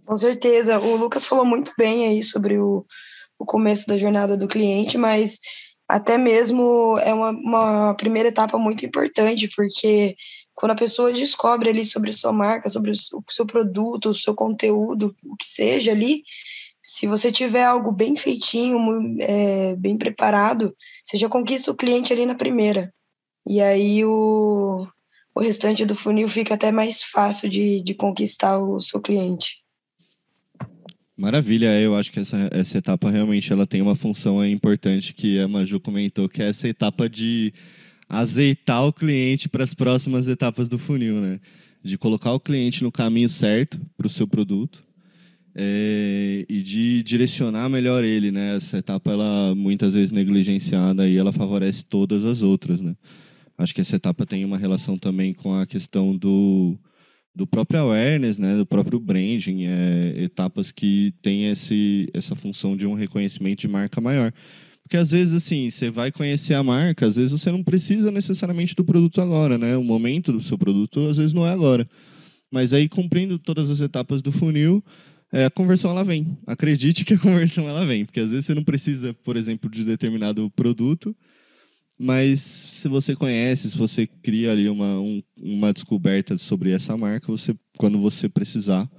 Com 0.06 0.16
certeza. 0.16 0.80
O 0.80 0.96
Lucas 0.96 1.26
falou 1.26 1.46
muito 1.46 1.72
bem 1.78 2.08
aí 2.08 2.22
sobre 2.22 2.58
o, 2.60 2.86
o 3.40 3.46
começo 3.46 3.88
da 3.88 3.98
jornada 3.98 4.38
do 4.38 4.48
cliente, 4.48 4.98
mas 4.98 5.40
até 5.88 6.18
mesmo 6.18 6.98
é 7.00 7.14
uma, 7.14 7.30
uma 7.30 7.94
primeira 7.96 8.30
etapa 8.30 8.58
muito 8.58 8.86
importante, 8.86 9.48
porque 9.56 10.16
quando 10.54 10.72
a 10.72 10.76
pessoa 10.76 11.14
descobre 11.14 11.70
ali 11.70 11.86
sobre 11.86 12.12
sua 12.12 12.34
marca, 12.34 12.70
sobre 12.70 12.92
o 12.92 12.96
seu 13.30 13.46
produto, 13.46 14.10
o 14.10 14.16
seu 14.16 14.36
conteúdo, 14.36 15.16
o 15.24 15.36
que 15.36 15.46
seja 15.46 15.92
ali, 15.92 16.24
se 16.82 17.06
você 17.06 17.32
tiver 17.32 17.64
algo 17.64 17.92
bem 17.92 18.16
feitinho, 18.16 18.78
é, 19.22 19.76
bem 19.76 19.98
preparado, 19.98 20.76
você 21.04 21.18
já 21.18 21.30
conquista 21.30 21.72
o 21.72 21.76
cliente 21.76 22.12
ali 22.12 22.26
na 22.26 22.36
primeira. 22.36 22.94
E 23.46 23.62
aí 23.62 24.04
o, 24.04 24.88
o 25.36 25.40
restante 25.40 25.86
do 25.86 25.96
funil 25.96 26.28
fica 26.28 26.56
até 26.56 26.72
mais 26.72 27.04
fácil 27.04 27.50
de, 27.50 27.82
de 27.82 27.94
conquistar 27.94 28.58
o 28.58 28.80
seu 28.80 29.02
cliente. 29.02 29.64
Maravilha, 31.18 31.82
eu 31.82 31.96
acho 31.96 32.12
que 32.12 32.20
essa, 32.20 32.48
essa 32.52 32.78
etapa 32.78 33.10
realmente 33.10 33.52
ela 33.52 33.66
tem 33.66 33.82
uma 33.82 33.96
função 33.96 34.46
importante 34.46 35.16
que 35.16 35.40
a 35.40 35.48
Maju 35.48 35.80
comentou, 35.80 36.30
que 36.30 36.44
é 36.44 36.50
essa 36.50 36.68
etapa 36.68 37.10
de 37.10 37.52
azeitar 38.08 38.86
o 38.86 38.94
cliente 38.94 39.50
para 39.50 39.64
as 39.64 39.74
próximas 39.74 40.28
etapas 40.28 40.70
do 40.70 40.78
funil, 40.78 41.16
né? 41.20 41.40
De 41.84 41.98
colocar 41.98 42.34
o 42.34 42.40
cliente 42.40 42.84
no 42.84 42.92
caminho 42.92 43.30
certo 43.30 43.82
para 43.98 44.06
o 44.06 44.10
seu 44.10 44.28
produto 44.28 44.84
é, 45.56 46.46
e 46.48 46.62
de 46.62 47.02
direcionar 47.02 47.68
melhor 47.68 48.04
ele, 48.04 48.32
né? 48.32 48.56
Essa 48.56 48.78
etapa, 48.78 49.12
ela 49.12 49.56
muitas 49.56 49.96
vezes 49.96 50.12
negligenciada 50.12 51.10
e 51.10 51.18
ela 51.18 51.32
favorece 51.32 51.84
todas 51.84 52.26
as 52.26 52.44
outras, 52.44 52.80
né? 52.80 52.96
Acho 53.58 53.74
que 53.74 53.82
essa 53.82 53.96
etapa 53.96 54.24
tem 54.24 54.46
uma 54.46 54.58
relação 54.58 55.00
também 55.00 55.34
com 55.34 55.56
a 55.56 55.66
questão 55.66 56.16
do 56.16 56.78
do 57.38 57.46
próprio 57.46 57.82
awareness, 57.82 58.40
né, 58.40 58.58
do 58.58 58.66
próprio 58.66 59.00
branding, 59.00 59.66
é, 59.66 60.24
etapas 60.24 60.72
que 60.72 61.14
têm 61.22 61.50
esse, 61.52 62.10
essa 62.14 62.36
função 62.36 62.76
de 62.76 62.88
um 62.88 62.96
reconhecimento 62.96 63.62
de 63.62 63.68
marca 63.68 64.02
maior. 64.02 64.34
Porque 64.82 64.98
às 64.98 65.12
vezes, 65.12 65.36
assim, 65.36 65.70
você 65.70 65.90
vai 65.90 66.12
conhecer 66.12 66.56
a 66.56 66.64
marca, 66.64 67.06
às 67.06 67.16
vezes 67.18 67.32
você 67.32 67.52
não 67.52 67.62
precisa 67.62 68.10
necessariamente 68.10 68.74
do 68.74 68.84
produto 68.84 69.22
agora, 69.22 69.58
né? 69.58 69.78
O 69.78 69.84
momento 69.84 70.32
do 70.32 70.42
seu 70.42 70.58
produto, 70.58 71.08
às 71.08 71.18
vezes, 71.18 71.34
não 71.34 71.46
é 71.46 71.52
agora. 71.52 71.88
Mas 72.50 72.74
aí, 72.74 72.90
cumprindo 72.90 73.38
todas 73.38 73.70
as 73.70 73.82
etapas 73.82 74.22
do 74.22 74.32
funil, 74.32 74.84
é, 75.32 75.46
a 75.46 75.50
conversão 75.50 75.92
ela 75.92 76.04
vem. 76.04 76.38
Acredite 76.48 77.04
que 77.04 77.14
a 77.14 77.20
conversão 77.20 77.68
ela 77.68 77.86
vem, 77.86 78.06
porque 78.06 78.20
às 78.20 78.30
vezes 78.30 78.46
você 78.46 78.54
não 78.54 78.64
precisa, 78.64 79.14
por 79.14 79.36
exemplo, 79.36 79.70
de 79.70 79.84
determinado 79.84 80.50
produto, 80.52 81.16
mas 81.98 82.40
se 82.42 82.88
você 82.88 83.16
conhece, 83.16 83.70
se 83.70 83.78
você 83.78 84.06
cria 84.06 84.52
ali 84.52 84.70
uma, 84.70 85.00
um, 85.00 85.24
uma 85.36 85.74
descoberta 85.74 86.38
sobre 86.38 86.72
essa 86.72 86.96
marca, 86.96 87.28
você, 87.28 87.56
quando 87.78 88.00
você 88.00 88.30
precisar, 88.30 88.90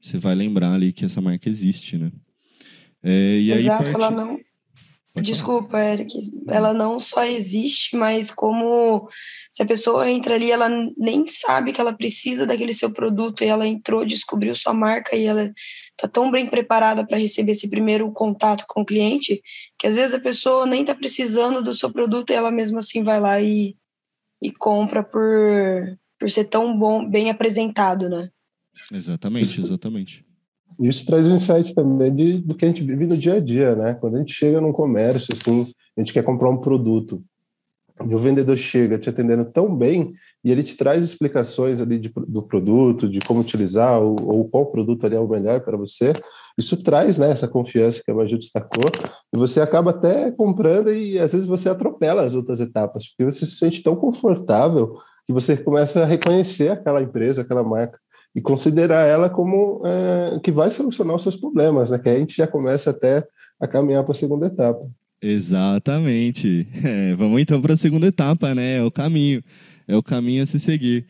você 0.00 0.18
vai 0.18 0.34
lembrar 0.34 0.72
ali 0.72 0.92
que 0.92 1.04
essa 1.04 1.20
marca 1.20 1.48
existe, 1.48 1.98
né? 1.98 2.10
É, 3.02 3.38
e 3.38 3.52
Exato, 3.52 3.84
aí, 3.84 3.92
parte... 3.92 3.94
ela 3.94 4.10
não. 4.10 4.40
Desculpa, 5.16 5.80
Eric. 5.80 6.12
Ela 6.48 6.72
não 6.72 6.98
só 6.98 7.24
existe, 7.24 7.96
mas 7.96 8.30
como 8.30 9.08
se 9.50 9.62
a 9.62 9.66
pessoa 9.66 10.08
entra 10.08 10.34
ali, 10.34 10.50
ela 10.50 10.68
nem 10.96 11.26
sabe 11.26 11.72
que 11.72 11.80
ela 11.80 11.92
precisa 11.92 12.46
daquele 12.46 12.72
seu 12.72 12.92
produto 12.92 13.42
e 13.42 13.46
ela 13.48 13.66
entrou, 13.66 14.04
descobriu 14.04 14.54
sua 14.54 14.72
marca 14.72 15.16
e 15.16 15.24
ela 15.24 15.52
está 15.98 16.06
tão 16.06 16.30
bem 16.30 16.46
preparada 16.46 17.04
para 17.04 17.18
receber 17.18 17.52
esse 17.52 17.68
primeiro 17.68 18.10
contato 18.12 18.64
com 18.68 18.82
o 18.82 18.86
cliente 18.86 19.42
que 19.76 19.86
às 19.86 19.96
vezes 19.96 20.14
a 20.14 20.20
pessoa 20.20 20.64
nem 20.64 20.82
está 20.82 20.94
precisando 20.94 21.60
do 21.60 21.74
seu 21.74 21.92
produto 21.92 22.30
e 22.30 22.34
ela 22.34 22.52
mesmo 22.52 22.78
assim 22.78 23.02
vai 23.02 23.20
lá 23.20 23.40
e, 23.40 23.76
e 24.40 24.52
compra 24.52 25.02
por, 25.02 25.98
por 26.18 26.30
ser 26.30 26.44
tão 26.44 26.78
bom, 26.78 27.08
bem 27.08 27.30
apresentado, 27.30 28.08
né? 28.08 28.30
Exatamente, 28.92 29.60
exatamente. 29.60 30.24
Isso 30.78 31.04
traz 31.04 31.26
um 31.26 31.34
insight 31.34 31.74
também 31.74 32.14
de, 32.14 32.38
do 32.38 32.54
que 32.54 32.64
a 32.64 32.68
gente 32.68 32.84
vive 32.84 33.04
no 33.04 33.16
dia 33.16 33.34
a 33.34 33.40
dia, 33.40 33.74
né? 33.74 33.94
Quando 33.94 34.14
a 34.14 34.18
gente 34.20 34.32
chega 34.32 34.60
num 34.60 34.72
comércio, 34.72 35.34
assim, 35.34 35.66
a 35.96 36.00
gente 36.00 36.12
quer 36.12 36.22
comprar 36.22 36.48
um 36.48 36.58
produto 36.58 37.20
e 38.06 38.14
o 38.14 38.18
vendedor 38.18 38.56
chega 38.56 38.98
te 38.98 39.08
atendendo 39.08 39.44
tão 39.44 39.74
bem 39.74 40.12
e 40.44 40.52
ele 40.52 40.62
te 40.62 40.76
traz 40.76 41.04
explicações 41.04 41.80
ali 41.80 41.98
de, 41.98 42.12
do 42.26 42.42
produto, 42.42 43.08
de 43.08 43.18
como 43.20 43.40
utilizar 43.40 44.00
ou, 44.00 44.16
ou, 44.22 44.48
qual 44.48 44.66
produto 44.66 45.04
ali 45.04 45.16
é 45.16 45.20
o 45.20 45.28
melhor 45.28 45.60
para 45.60 45.76
você, 45.76 46.12
isso 46.56 46.82
traz 46.82 47.18
né, 47.18 47.30
essa 47.30 47.48
confiança 47.48 48.02
que 48.04 48.10
a 48.10 48.14
Maju 48.14 48.36
destacou 48.36 48.90
e 49.32 49.36
você 49.36 49.60
acaba 49.60 49.90
até 49.90 50.30
comprando 50.30 50.92
e 50.92 51.18
às 51.18 51.32
vezes 51.32 51.46
você 51.46 51.68
atropela 51.68 52.24
as 52.24 52.34
outras 52.34 52.60
etapas, 52.60 53.08
porque 53.08 53.24
você 53.24 53.44
se 53.46 53.56
sente 53.56 53.82
tão 53.82 53.96
confortável 53.96 54.96
que 55.26 55.32
você 55.32 55.56
começa 55.56 56.02
a 56.02 56.06
reconhecer 56.06 56.70
aquela 56.70 57.02
empresa, 57.02 57.42
aquela 57.42 57.62
marca 57.62 57.98
e 58.34 58.40
considerar 58.40 59.06
ela 59.06 59.28
como 59.28 59.82
é, 59.84 60.40
que 60.42 60.52
vai 60.52 60.70
solucionar 60.70 61.16
os 61.16 61.22
seus 61.22 61.36
problemas, 61.36 61.90
né? 61.90 61.98
Que 61.98 62.08
a 62.08 62.18
gente 62.18 62.36
já 62.36 62.46
começa 62.46 62.90
até 62.90 63.26
a 63.60 63.66
caminhar 63.66 64.04
para 64.04 64.12
a 64.12 64.14
segunda 64.14 64.46
etapa. 64.46 64.80
Exatamente. 65.20 66.66
É, 66.84 67.14
vamos 67.16 67.40
então 67.40 67.60
para 67.60 67.72
a 67.72 67.76
segunda 67.76 68.06
etapa, 68.06 68.54
né? 68.54 68.78
É 68.78 68.82
o 68.82 68.90
caminho, 68.90 69.42
é 69.86 69.96
o 69.96 70.02
caminho 70.02 70.42
a 70.42 70.46
se 70.46 70.60
seguir. 70.60 71.06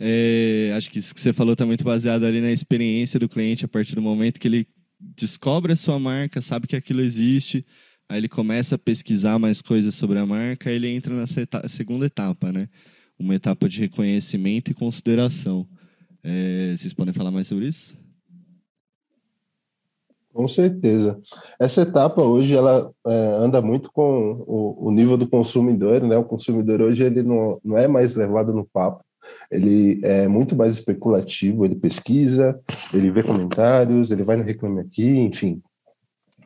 É, 0.00 0.72
acho 0.76 0.90
que 0.90 0.98
isso 1.00 1.12
que 1.12 1.20
você 1.20 1.32
falou 1.32 1.54
está 1.54 1.66
muito 1.66 1.82
baseado 1.82 2.24
ali 2.24 2.40
na 2.40 2.52
experiência 2.52 3.18
do 3.18 3.28
cliente 3.28 3.64
a 3.64 3.68
partir 3.68 3.96
do 3.96 4.02
momento 4.02 4.38
que 4.38 4.46
ele 4.46 4.66
descobre 5.16 5.72
a 5.72 5.76
sua 5.76 5.98
marca, 5.98 6.40
sabe 6.40 6.66
que 6.66 6.76
aquilo 6.76 7.00
existe, 7.00 7.64
aí 8.08 8.18
ele 8.18 8.28
começa 8.28 8.76
a 8.76 8.78
pesquisar 8.78 9.38
mais 9.38 9.60
coisas 9.60 9.94
sobre 9.94 10.18
a 10.18 10.26
marca, 10.26 10.70
aí 10.70 10.76
ele 10.76 10.88
entra 10.88 11.14
etapa, 11.36 11.68
segunda 11.68 12.06
etapa, 12.06 12.52
né? 12.52 12.68
Uma 13.18 13.34
etapa 13.34 13.68
de 13.68 13.80
reconhecimento 13.80 14.70
e 14.70 14.74
consideração. 14.74 15.68
É, 16.22 16.74
vocês 16.76 16.94
podem 16.94 17.12
falar 17.12 17.32
mais 17.32 17.48
sobre 17.48 17.66
isso? 17.66 17.96
Com 20.32 20.46
certeza. 20.46 21.18
Essa 21.58 21.82
etapa 21.82 22.22
hoje 22.22 22.54
ela 22.54 22.90
é, 23.06 23.36
anda 23.40 23.60
muito 23.60 23.90
com 23.92 24.44
o, 24.46 24.88
o, 24.88 24.90
nível 24.90 25.16
do 25.16 25.26
consumidor, 25.26 26.02
né? 26.02 26.16
O 26.16 26.24
consumidor 26.24 26.80
hoje 26.80 27.02
ele 27.02 27.22
não, 27.22 27.58
não 27.64 27.76
é 27.76 27.88
mais 27.88 28.14
levado 28.14 28.52
no 28.52 28.64
papo, 28.64 29.02
ele 29.50 30.00
é 30.04 30.28
muito 30.28 30.54
mais 30.54 30.74
especulativo, 30.76 31.64
ele 31.64 31.74
pesquisa, 31.74 32.60
ele 32.92 33.10
vê 33.10 33.22
comentários, 33.22 34.10
ele 34.10 34.22
vai 34.22 34.36
no 34.36 34.44
Reclame 34.44 34.80
Aqui, 34.80 35.18
enfim. 35.18 35.60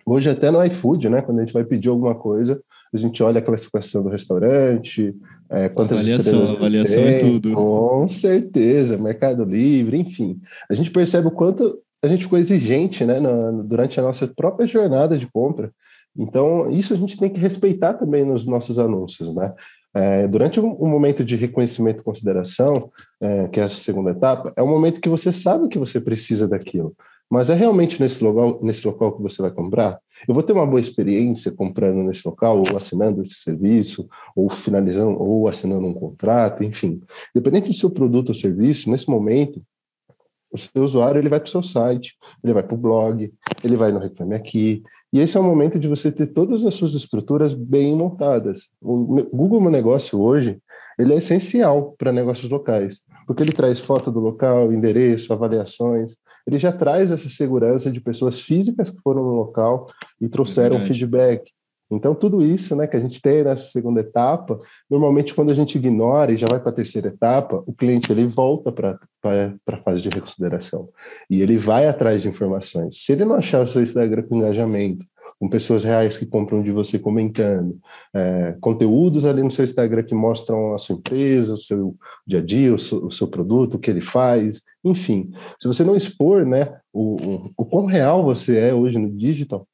Hoje 0.07 0.31
até 0.31 0.51
no 0.51 0.65
iFood, 0.65 1.09
né? 1.09 1.21
Quando 1.21 1.39
a 1.39 1.45
gente 1.45 1.53
vai 1.53 1.65
pedir 1.65 1.89
alguma 1.89 2.15
coisa, 2.15 2.61
a 2.93 2.97
gente 2.97 3.23
olha 3.23 3.39
a 3.39 3.43
classificação 3.43 4.03
do 4.03 4.09
restaurante, 4.09 5.15
é, 5.49 5.69
quantas 5.69 6.01
avaliação, 6.01 6.33
estrelas 6.33 6.51
avaliação 6.51 7.03
tem, 7.03 7.15
é 7.15 7.19
tudo. 7.19 7.53
Com 7.55 8.09
certeza, 8.09 8.99
Mercado 8.99 9.45
Livre, 9.45 9.99
enfim. 9.99 10.41
A 10.69 10.75
gente 10.75 10.91
percebe 10.91 11.29
o 11.29 11.31
quanto 11.31 11.79
a 12.03 12.09
gente 12.09 12.25
ficou 12.25 12.39
exigente 12.39 13.05
né, 13.05 13.21
na, 13.21 13.51
durante 13.63 13.99
a 14.01 14.03
nossa 14.03 14.27
própria 14.27 14.67
jornada 14.67 15.17
de 15.17 15.31
compra. 15.31 15.73
Então, 16.17 16.71
isso 16.71 16.93
a 16.93 16.97
gente 16.97 17.17
tem 17.17 17.31
que 17.31 17.41
respeitar 17.41 17.95
também 17.95 18.25
nos 18.25 18.47
nossos 18.47 18.79
anúncios, 18.79 19.35
né? 19.35 19.55
É, 19.95 20.27
durante 20.27 20.59
um, 20.59 20.73
um, 20.83 20.89
momento 20.89 21.23
de 21.23 21.37
reconhecimento 21.37 22.01
e 22.01 22.05
consideração, 22.05 22.91
é, 23.21 23.49
que 23.49 23.61
é 23.61 23.65
a 23.65 23.69
segunda 23.69 24.11
etapa, 24.11 24.53
é 24.57 24.63
um 24.63 24.69
momento 24.69 25.01
que 25.01 25.09
você 25.09 25.33
sabe 25.33 25.69
que 25.69 25.79
você 25.79 26.01
precisa 26.01 26.49
daquilo. 26.49 26.95
Mas 27.31 27.51
é 27.51 27.55
realmente 27.55 28.01
nesse 28.01 28.23
local, 28.23 28.59
nesse 28.63 28.87
local 28.87 29.17
que 29.17 29.23
você 29.23 29.41
vai 29.41 29.51
comprar? 29.51 29.99
Eu 30.27 30.35
vou 30.35 30.43
ter 30.43 30.53
uma 30.53 30.67
boa 30.67 30.81
experiência 30.81 31.51
comprando 31.51 32.03
nesse 32.03 32.27
local, 32.27 32.59
ou 32.59 32.77
assinando 32.77 33.23
esse 33.23 33.37
serviço, 33.37 34.09
ou 34.35 34.51
finalizando, 34.51 35.19
ou 35.19 35.49
assinando 35.49 35.87
um 35.87 35.95
contrato, 35.95 36.63
enfim. 36.65 37.01
Dependente 37.35 37.69
do 37.69 37.75
seu 37.75 37.91
produto 37.91 38.31
ou 38.31 38.35
serviço, 38.35 38.91
nesse 38.91 39.09
momento, 39.09 39.63
o 40.53 40.59
seu 40.59 40.83
usuário 40.83 41.19
ele 41.19 41.29
vai 41.29 41.41
para 41.41 41.47
o 41.49 41.51
seu 41.51 41.63
site, 41.63 42.15
ele 42.45 42.53
vai 42.53 42.63
para 42.63 42.75
o 42.75 42.79
blog, 42.79 43.33
ele 43.65 43.77
vai 43.77 43.91
no 43.91 43.99
Reclame 43.99 44.35
Aqui, 44.35 44.83
e 45.13 45.21
esse 45.21 45.37
é 45.37 45.41
o 45.41 45.43
momento 45.43 45.79
de 45.79 45.89
você 45.89 46.11
ter 46.11 46.29
todas 46.29 46.65
as 46.65 46.75
suas 46.75 46.95
estruturas 46.95 47.53
bem 47.53 47.95
montadas. 47.95 48.71
O 48.81 49.23
Google 49.31 49.61
Meu 49.61 49.71
Negócio 49.71 50.21
hoje, 50.21 50.59
ele 50.99 51.13
é 51.13 51.19
essencial 51.19 51.95
para 51.99 52.13
negócios 52.13 52.51
locais, 52.51 53.01
porque 53.27 53.43
ele 53.43 53.53
traz 53.53 53.79
foto 53.79 54.11
do 54.11 54.21
local, 54.21 54.73
endereço, 54.73 55.33
avaliações, 55.33 56.15
ele 56.47 56.59
já 56.59 56.73
traz 56.73 57.11
essa 57.11 57.29
segurança 57.29 57.91
de 57.91 58.01
pessoas 58.01 58.41
físicas 58.41 58.91
que 58.91 59.01
foram 59.03 59.23
no 59.23 59.35
local 59.35 59.89
e 60.21 60.29
trouxeram 60.29 60.85
feedback. 60.85 61.51
Então, 61.97 62.15
tudo 62.15 62.45
isso 62.45 62.75
né, 62.75 62.87
que 62.87 62.97
a 62.97 63.01
gente 63.01 63.21
tem 63.21 63.45
nessa 63.45 63.67
segunda 63.67 64.01
etapa, 64.01 64.59
normalmente 64.91 65.35
quando 65.35 65.51
a 65.51 65.55
gente 65.55 65.77
ignora 65.77 66.33
e 66.33 66.37
já 66.37 66.47
vai 66.49 66.59
para 66.59 66.71
a 66.71 66.75
terceira 66.75 67.09
etapa, 67.09 67.63
o 67.67 67.73
cliente 67.73 68.11
ele 68.11 68.27
volta 68.27 68.73
para 68.73 68.99
a 69.67 69.77
fase 69.79 70.03
de 70.03 70.09
reconsideração 70.09 70.89
e 71.29 71.43
ele 71.43 71.57
vai 71.57 71.87
atrás 71.87 72.23
de 72.23 72.29
informações. 72.29 73.05
Se 73.05 73.13
ele 73.13 73.25
não 73.25 73.37
achar 73.37 73.63
o 73.63 73.67
seu 73.67 73.83
Instagram 73.83 74.23
com 74.23 74.37
engajamento, 74.37 75.05
com 75.43 75.49
pessoas 75.49 75.83
reais 75.83 76.17
que 76.17 76.25
compram 76.25 76.63
de 76.63 76.71
você 76.71 77.01
comentando, 77.01 77.77
é, 78.15 78.57
conteúdos 78.61 79.27
ali 79.27 79.43
no 79.43 79.51
seu 79.51 79.65
Instagram 79.65 80.05
que 80.05 80.15
mostram 80.15 80.73
a 80.73 80.79
sua 80.79 80.95
empresa, 80.95 81.55
o 81.55 81.61
seu 81.61 81.97
dia 82.25 82.39
a 82.39 82.45
dia, 82.45 82.73
o 82.73 82.79
seu, 82.79 83.07
o 83.07 83.11
seu 83.11 83.27
produto, 83.27 83.75
o 83.75 83.79
que 83.81 83.91
ele 83.91 84.01
faz, 84.01 84.63
enfim. 84.85 85.33
Se 85.61 85.67
você 85.67 85.83
não 85.83 85.97
expor 85.97 86.47
né, 86.47 86.73
o, 86.93 87.17
o, 87.17 87.51
o 87.57 87.65
quão 87.65 87.87
real 87.87 88.23
você 88.23 88.57
é 88.57 88.73
hoje 88.73 88.99
no 88.99 89.11
digital, 89.11 89.67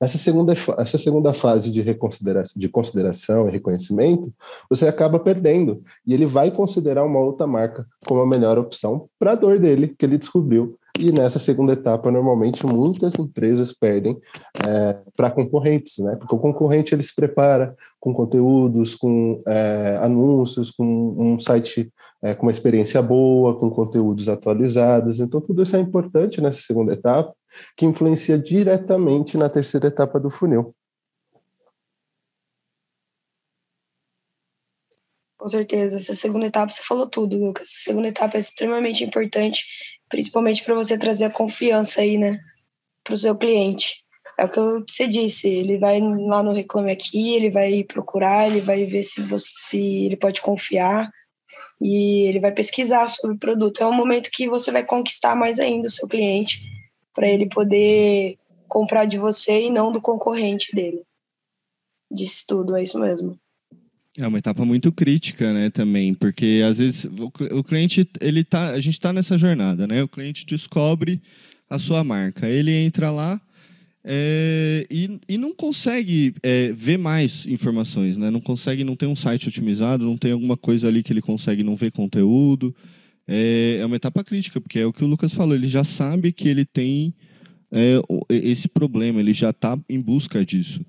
essa 0.00 0.18
segunda, 0.18 0.52
essa 0.78 0.98
segunda 0.98 1.32
fase 1.32 1.70
de, 1.70 1.80
reconsideração, 1.80 2.60
de 2.60 2.68
consideração 2.68 3.48
e 3.48 3.52
reconhecimento, 3.52 4.32
você 4.68 4.86
acaba 4.86 5.18
perdendo. 5.18 5.82
E 6.06 6.14
ele 6.14 6.26
vai 6.26 6.50
considerar 6.50 7.04
uma 7.04 7.20
outra 7.20 7.46
marca 7.46 7.86
como 8.06 8.20
a 8.20 8.26
melhor 8.26 8.58
opção 8.58 9.08
para 9.18 9.32
a 9.32 9.34
dor 9.34 9.58
dele, 9.58 9.94
que 9.98 10.04
ele 10.04 10.18
descobriu 10.18 10.78
e 10.98 11.10
nessa 11.10 11.40
segunda 11.40 11.72
etapa, 11.72 12.08
normalmente, 12.08 12.64
muitas 12.64 13.18
empresas 13.18 13.72
perdem 13.72 14.16
é, 14.64 14.96
para 15.16 15.28
concorrentes, 15.28 15.98
né? 15.98 16.14
Porque 16.14 16.34
o 16.36 16.38
concorrente 16.38 16.94
ele 16.94 17.02
se 17.02 17.12
prepara 17.12 17.74
com 17.98 18.14
conteúdos, 18.14 18.94
com 18.94 19.36
é, 19.46 19.98
anúncios, 20.00 20.70
com 20.70 20.84
um 21.18 21.40
site 21.40 21.92
é, 22.24 22.34
com 22.34 22.46
uma 22.46 22.50
experiência 22.50 23.02
boa, 23.02 23.58
com 23.58 23.68
conteúdos 23.70 24.30
atualizados. 24.30 25.20
Então, 25.20 25.42
tudo 25.42 25.62
isso 25.62 25.76
é 25.76 25.80
importante 25.80 26.40
nessa 26.40 26.62
segunda 26.62 26.94
etapa, 26.94 27.36
que 27.76 27.84
influencia 27.84 28.38
diretamente 28.38 29.36
na 29.36 29.50
terceira 29.50 29.88
etapa 29.88 30.18
do 30.18 30.30
funil. 30.30 30.74
Com 35.36 35.48
certeza, 35.48 35.96
essa 35.96 36.14
segunda 36.14 36.46
etapa, 36.46 36.72
você 36.72 36.82
falou 36.82 37.06
tudo, 37.06 37.36
Lucas. 37.36 37.68
A 37.68 37.84
segunda 37.84 38.08
etapa 38.08 38.38
é 38.38 38.40
extremamente 38.40 39.04
importante 39.04 39.66
principalmente 40.08 40.62
para 40.62 40.74
você 40.74 40.98
trazer 40.98 41.24
a 41.24 41.30
confiança 41.30 42.00
aí, 42.00 42.16
né, 42.16 42.38
para 43.02 43.14
o 43.14 43.18
seu 43.18 43.36
cliente. 43.36 44.04
É 44.38 44.44
o 44.44 44.48
que 44.48 44.60
você 44.88 45.06
disse, 45.06 45.48
ele 45.48 45.78
vai 45.78 46.00
lá 46.00 46.42
no 46.42 46.52
Reclame 46.52 46.90
Aqui, 46.90 47.34
ele 47.34 47.50
vai 47.50 47.84
procurar, 47.84 48.48
ele 48.48 48.60
vai 48.60 48.84
ver 48.84 49.02
se, 49.02 49.20
você, 49.22 49.48
se 49.56 50.04
ele 50.06 50.16
pode 50.16 50.40
confiar 50.40 51.10
e 51.80 52.26
ele 52.28 52.40
vai 52.40 52.52
pesquisar 52.52 53.06
sobre 53.06 53.36
o 53.36 53.38
produto. 53.38 53.82
É 53.82 53.86
um 53.86 53.92
momento 53.92 54.30
que 54.30 54.48
você 54.48 54.70
vai 54.70 54.84
conquistar 54.84 55.34
mais 55.34 55.58
ainda 55.58 55.88
o 55.88 55.90
seu 55.90 56.08
cliente 56.08 56.62
para 57.14 57.28
ele 57.28 57.48
poder 57.48 58.36
comprar 58.68 59.04
de 59.04 59.18
você 59.18 59.66
e 59.66 59.70
não 59.70 59.92
do 59.92 60.00
concorrente 60.00 60.74
dele. 60.74 61.02
Disse 62.10 62.46
tudo, 62.46 62.76
é 62.76 62.82
isso 62.82 62.98
mesmo. 62.98 63.38
É 64.16 64.26
uma 64.26 64.38
etapa 64.38 64.64
muito 64.64 64.92
crítica, 64.92 65.52
né, 65.52 65.70
também, 65.70 66.14
porque 66.14 66.62
às 66.68 66.78
vezes 66.78 67.04
o, 67.50 67.64
cliente, 67.64 68.08
ele 68.20 68.44
tá, 68.44 68.70
a 68.70 68.78
gente 68.78 68.94
está 68.94 69.12
nessa 69.12 69.36
jornada, 69.36 69.88
né? 69.88 70.04
O 70.04 70.08
cliente 70.08 70.46
descobre 70.46 71.20
a 71.68 71.80
sua 71.80 72.04
marca, 72.04 72.48
ele 72.48 72.70
entra 72.70 73.10
lá 73.10 73.40
é, 74.04 74.86
e, 74.90 75.18
e 75.26 75.38
não 75.38 75.54
consegue 75.54 76.34
é, 76.42 76.70
ver 76.72 76.98
mais 76.98 77.46
informações, 77.46 78.18
né? 78.18 78.30
Não 78.30 78.40
consegue, 78.40 78.84
não 78.84 78.94
tem 78.94 79.08
um 79.08 79.16
site 79.16 79.48
otimizado, 79.48 80.04
não 80.04 80.18
tem 80.18 80.32
alguma 80.32 80.56
coisa 80.56 80.88
ali 80.88 81.02
que 81.02 81.12
ele 81.12 81.22
consegue 81.22 81.62
não 81.62 81.74
ver 81.74 81.90
conteúdo. 81.90 82.74
é, 83.26 83.78
é 83.80 83.86
uma 83.86 83.96
etapa 83.96 84.22
crítica, 84.22 84.60
porque 84.60 84.78
é 84.78 84.86
o 84.86 84.92
que 84.92 85.02
o 85.02 85.06
Lucas 85.06 85.32
falou, 85.32 85.54
ele 85.54 85.66
já 85.66 85.84
sabe 85.84 86.32
que 86.32 86.48
ele 86.48 86.66
tem 86.66 87.14
é, 87.72 88.00
esse 88.28 88.68
problema, 88.68 89.20
ele 89.20 89.32
já 89.32 89.50
está 89.50 89.78
em 89.88 90.00
busca 90.00 90.44
disso. 90.44 90.84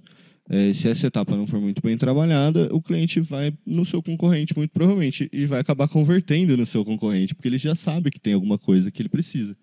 É, 0.47 0.71
se 0.73 0.87
essa 0.87 1.07
etapa 1.07 1.35
não 1.35 1.47
for 1.47 1.59
muito 1.59 1.81
bem 1.81 1.97
trabalhada, 1.97 2.69
o 2.71 2.79
cliente 2.79 3.19
vai 3.19 3.51
no 3.65 3.83
seu 3.83 4.03
concorrente, 4.03 4.55
muito 4.55 4.71
provavelmente, 4.71 5.27
e 5.33 5.45
vai 5.45 5.59
acabar 5.59 5.87
convertendo 5.87 6.55
no 6.55 6.65
seu 6.65 6.85
concorrente, 6.85 7.33
porque 7.33 7.47
ele 7.47 7.57
já 7.57 7.73
sabe 7.73 8.11
que 8.11 8.19
tem 8.19 8.33
alguma 8.33 8.57
coisa 8.57 8.91
que 8.91 9.01
ele 9.01 9.09
precisa. 9.09 9.57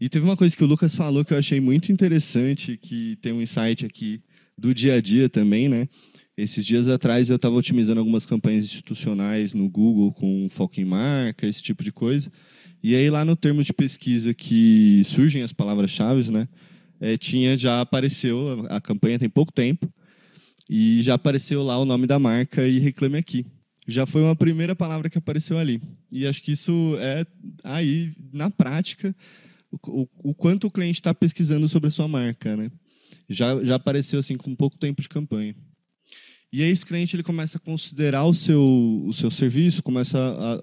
E 0.00 0.08
teve 0.08 0.24
uma 0.24 0.36
coisa 0.36 0.56
que 0.56 0.64
o 0.64 0.66
Lucas 0.66 0.94
falou 0.94 1.24
que 1.24 1.32
eu 1.32 1.38
achei 1.38 1.60
muito 1.60 1.92
interessante, 1.92 2.76
que 2.76 3.16
tem 3.22 3.32
um 3.32 3.40
insight 3.40 3.86
aqui 3.86 4.20
do 4.56 4.74
dia 4.74 4.94
a 4.94 5.00
dia 5.00 5.28
também, 5.28 5.68
né? 5.68 5.88
Esses 6.36 6.66
dias 6.66 6.88
atrás 6.88 7.30
eu 7.30 7.36
estava 7.36 7.54
otimizando 7.54 8.00
algumas 8.00 8.26
campanhas 8.26 8.64
institucionais 8.64 9.52
no 9.52 9.68
Google 9.68 10.12
com 10.12 10.48
foco 10.48 10.80
em 10.80 10.84
marca, 10.84 11.46
esse 11.46 11.62
tipo 11.62 11.84
de 11.84 11.92
coisa. 11.92 12.30
E 12.82 12.94
aí 12.94 13.08
lá 13.08 13.24
no 13.24 13.36
termos 13.36 13.66
de 13.66 13.72
pesquisa 13.72 14.34
que 14.34 15.02
surgem 15.04 15.42
as 15.42 15.52
palavras-chave, 15.52 16.30
né? 16.30 16.48
É, 17.00 17.16
tinha 17.16 17.56
já 17.56 17.80
apareceu 17.80 18.66
a, 18.68 18.76
a 18.76 18.80
campanha 18.80 19.18
tem 19.18 19.28
pouco 19.28 19.52
tempo 19.52 19.92
e 20.68 21.02
já 21.02 21.14
apareceu 21.14 21.62
lá 21.62 21.78
o 21.78 21.84
nome 21.84 22.06
da 22.06 22.18
marca 22.18 22.66
e 22.66 22.78
reclame 22.78 23.16
aqui. 23.16 23.46
Já 23.86 24.06
foi 24.06 24.22
uma 24.22 24.34
primeira 24.34 24.74
palavra 24.74 25.10
que 25.10 25.18
apareceu 25.18 25.58
ali. 25.58 25.80
E 26.10 26.26
acho 26.26 26.42
que 26.42 26.52
isso 26.52 26.96
é 26.98 27.24
aí 27.62 28.12
na 28.32 28.50
prática 28.50 29.14
o, 29.86 30.08
o, 30.18 30.34
quanto 30.34 30.66
o 30.66 30.70
cliente 30.70 31.00
está 31.00 31.14
pesquisando 31.14 31.68
sobre 31.68 31.88
a 31.88 31.90
sua 31.90 32.08
marca, 32.08 32.56
né? 32.56 32.70
Já, 33.28 33.62
já 33.64 33.76
apareceu 33.76 34.18
assim 34.18 34.36
com 34.36 34.54
pouco 34.54 34.78
tempo 34.78 35.00
de 35.00 35.08
campanha. 35.08 35.54
E 36.52 36.62
aí 36.62 36.70
esse 36.70 36.86
cliente 36.86 37.16
ele 37.16 37.22
começa 37.22 37.58
a 37.58 37.60
considerar 37.60 38.24
o 38.24 38.34
seu, 38.34 39.04
o 39.06 39.12
seu 39.12 39.30
serviço, 39.30 39.82
começa 39.82 40.18
a 40.18 40.62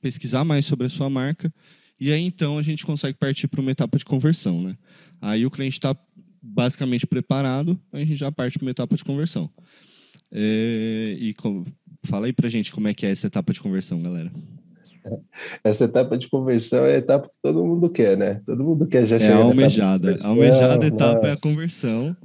pesquisar 0.00 0.44
mais 0.44 0.66
sobre 0.66 0.86
a 0.86 0.90
sua 0.90 1.08
marca, 1.08 1.52
e 1.98 2.12
aí 2.12 2.20
então 2.20 2.58
a 2.58 2.62
gente 2.62 2.84
consegue 2.84 3.16
partir 3.16 3.48
para 3.48 3.60
uma 3.60 3.70
etapa 3.70 3.96
de 3.96 4.04
conversão. 4.04 4.62
Né? 4.62 4.76
Aí 5.20 5.46
o 5.46 5.50
cliente 5.50 5.76
está 5.76 5.96
basicamente 6.42 7.06
preparado, 7.06 7.80
a 7.92 8.00
gente 8.00 8.16
já 8.16 8.30
parte 8.30 8.58
para 8.58 8.66
uma 8.66 8.72
etapa 8.72 8.96
de 8.96 9.04
conversão. 9.04 9.48
É, 10.30 11.16
e 11.18 11.34
com, 11.34 11.64
fala 12.02 12.26
aí 12.26 12.32
para 12.32 12.48
gente 12.48 12.72
como 12.72 12.88
é 12.88 12.94
que 12.94 13.06
é 13.06 13.10
essa 13.10 13.26
etapa 13.26 13.52
de 13.52 13.60
conversão, 13.60 14.02
galera. 14.02 14.32
Essa 15.64 15.84
etapa 15.84 16.16
de 16.16 16.28
conversão 16.28 16.84
é 16.84 16.94
a 16.94 16.98
etapa 16.98 17.28
que 17.28 17.38
todo 17.42 17.64
mundo 17.64 17.90
quer, 17.90 18.16
né? 18.16 18.40
Todo 18.46 18.64
mundo 18.64 18.86
quer 18.86 19.06
já 19.06 19.16
é 19.16 19.20
chegar. 19.20 19.36
A 19.36 19.42
almejada. 19.42 20.18
A 20.22 20.28
almejada 20.28 20.86
etapa 20.86 21.14
nossa. 21.14 21.28
é 21.28 21.32
a 21.32 21.36
conversão. 21.38 22.16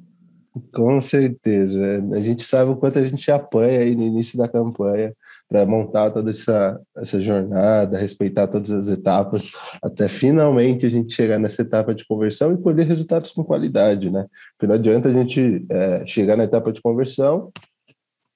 Com 0.74 1.00
certeza. 1.02 2.04
A 2.14 2.20
gente 2.20 2.44
sabe 2.44 2.72
o 2.72 2.76
quanto 2.76 3.00
a 3.00 3.08
gente 3.08 3.30
apanha 3.32 3.80
aí 3.80 3.96
no 3.96 4.04
início 4.04 4.38
da 4.38 4.48
campanha 4.48 5.14
para 5.48 5.66
montar 5.66 6.12
toda 6.12 6.32
essa, 6.32 6.80
essa 6.96 7.20
jornada, 7.22 7.98
respeitar 7.98 8.48
todas 8.48 8.72
as 8.72 8.88
etapas, 8.88 9.52
até 9.82 10.10
finalmente 10.10 10.86
a 10.86 10.90
gente 10.90 11.14
chegar 11.14 11.40
nessa 11.40 11.62
etapa 11.62 11.94
de 11.94 12.06
conversão 12.06 12.54
e 12.54 12.58
colher 12.58 12.88
resultados 12.88 13.32
com 13.32 13.44
qualidade, 13.44 14.10
né? 14.10 14.26
Porque 14.52 14.68
não 14.68 14.76
adianta 14.76 15.10
a 15.10 15.14
gente 15.14 15.66
é, 15.70 16.06
chegar 16.06 16.36
na 16.36 16.44
etapa 16.44 16.72
de 16.72 16.82
conversão, 16.82 17.52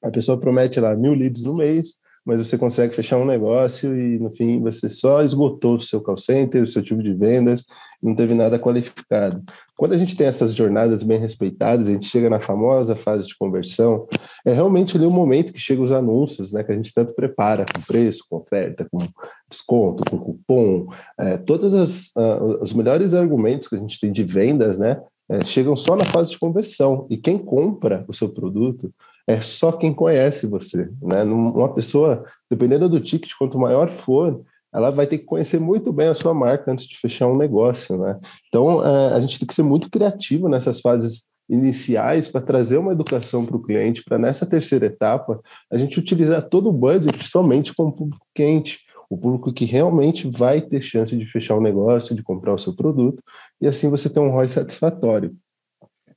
a 0.01 0.10
pessoa 0.10 0.39
promete 0.39 0.79
lá 0.79 0.95
mil 0.95 1.13
leads 1.13 1.43
no 1.43 1.55
mês, 1.55 1.93
mas 2.25 2.40
você 2.40 2.58
consegue 2.58 2.94
fechar 2.94 3.18
um 3.18 3.25
negócio 3.25 3.98
e, 3.98 4.20
no 4.20 4.30
fim, 4.30 4.62
você 4.62 4.88
só 4.88 5.24
esgotou 5.24 5.75
o 5.75 5.82
seu 5.82 6.01
call 6.01 6.18
center, 6.18 6.62
o 6.62 6.68
seu 6.68 6.84
tipo 6.84 7.01
de 7.01 7.13
vendas, 7.13 7.66
não 8.01 8.16
teve 8.16 8.34
nada 8.34 8.60
qualificado. 8.60 9.44
Quando 9.75 9.94
a 9.94 9.98
gente 9.98 10.16
tem 10.16 10.28
essas 10.28 10.54
jornadas 10.54 11.01
bem 11.04 11.20
respeitadas, 11.20 11.90
a 11.90 11.92
gente 11.92 12.06
chega 12.06 12.30
na 12.30 12.40
famosa 12.40 12.96
fase 12.96 13.28
de 13.28 13.38
conversão, 13.38 14.08
é 14.46 14.54
realmente 14.54 14.96
ali 14.96 15.06
o 15.06 15.12
momento 15.12 15.51
que 15.51 15.60
chegam 15.60 15.84
os 15.84 15.92
anúncios, 15.92 16.51
né, 16.51 16.63
que 16.63 16.72
a 16.72 16.75
gente 16.75 16.94
tanto 16.94 17.13
prepara 17.13 17.66
com 17.74 17.82
preço, 17.82 18.25
com 18.30 18.38
oferta, 18.38 18.88
com 18.92 19.00
desconto, 19.50 20.04
com 20.10 20.18
cupom, 20.18 20.88
é, 21.18 21.38
todos 21.38 21.74
as, 21.74 22.08
uh, 22.16 22.62
os 22.62 22.74
melhores 22.74 23.13
argumentos 23.13 23.68
que 23.68 23.75
a 23.75 23.80
gente 23.80 24.00
tem 24.00 24.12
de 24.12 24.24
vendas, 24.24 24.78
né, 24.78 25.01
é, 25.32 25.46
chegam 25.46 25.78
só 25.78 25.96
na 25.96 26.04
fase 26.04 26.32
de 26.32 26.40
conversão. 26.40 27.08
E 27.10 27.16
quem 27.16 27.38
compra 27.38 28.04
o 28.08 28.13
seu 28.13 28.28
produto 28.28 28.94
é 29.31 29.41
só 29.41 29.71
quem 29.71 29.93
conhece 29.93 30.47
você. 30.47 30.89
Né? 31.01 31.24
Uma 31.24 31.74
pessoa, 31.74 32.25
dependendo 32.50 32.89
do 32.89 33.00
ticket, 33.00 33.31
quanto 33.37 33.57
maior 33.57 33.87
for, 33.87 34.44
ela 34.74 34.89
vai 34.89 35.05
ter 35.05 35.20
que 35.20 35.25
conhecer 35.25 35.59
muito 35.59 35.91
bem 35.91 36.07
a 36.07 36.15
sua 36.15 36.33
marca 36.33 36.72
antes 36.72 36.85
de 36.85 36.98
fechar 36.98 37.27
um 37.27 37.37
negócio. 37.37 37.98
Né? 37.98 38.20
Então, 38.48 38.85
é, 38.85 39.13
a 39.15 39.20
gente 39.20 39.39
tem 39.39 39.48
que 39.48 39.55
ser 39.55 39.63
muito 39.63 39.89
criativo 39.89 40.48
nessas 40.48 40.79
fases 40.79 41.25
iniciais 41.50 42.29
para 42.29 42.41
trazer 42.41 42.77
uma 42.77 42.94
educação 42.94 43.46
para 43.46 43.57
o 43.57 43.61
cliente, 43.61 44.03
para 44.03 44.17
nessa 44.17 44.46
terceira 44.46 44.85
etapa 44.85 45.41
a 45.70 45.77
gente 45.77 46.00
utilizar 46.00 46.48
todo 46.48 46.70
o 46.70 46.74
budget 46.74 47.27
somente 47.27 47.74
com 47.75 47.87
o 47.87 47.91
público 47.91 48.25
quente, 48.33 48.79
o 49.09 49.17
público 49.17 49.51
que 49.51 49.65
realmente 49.65 50.29
vai 50.29 50.61
ter 50.61 50.81
chance 50.81 51.15
de 51.17 51.25
fechar 51.25 51.57
um 51.57 51.61
negócio, 51.61 52.15
de 52.15 52.24
comprar 52.24 52.53
o 52.53 52.57
seu 52.57 52.74
produto, 52.74 53.22
e 53.59 53.67
assim 53.67 53.89
você 53.89 54.09
ter 54.09 54.22
um 54.22 54.29
ROI 54.29 54.48
satisfatório. 54.48 55.35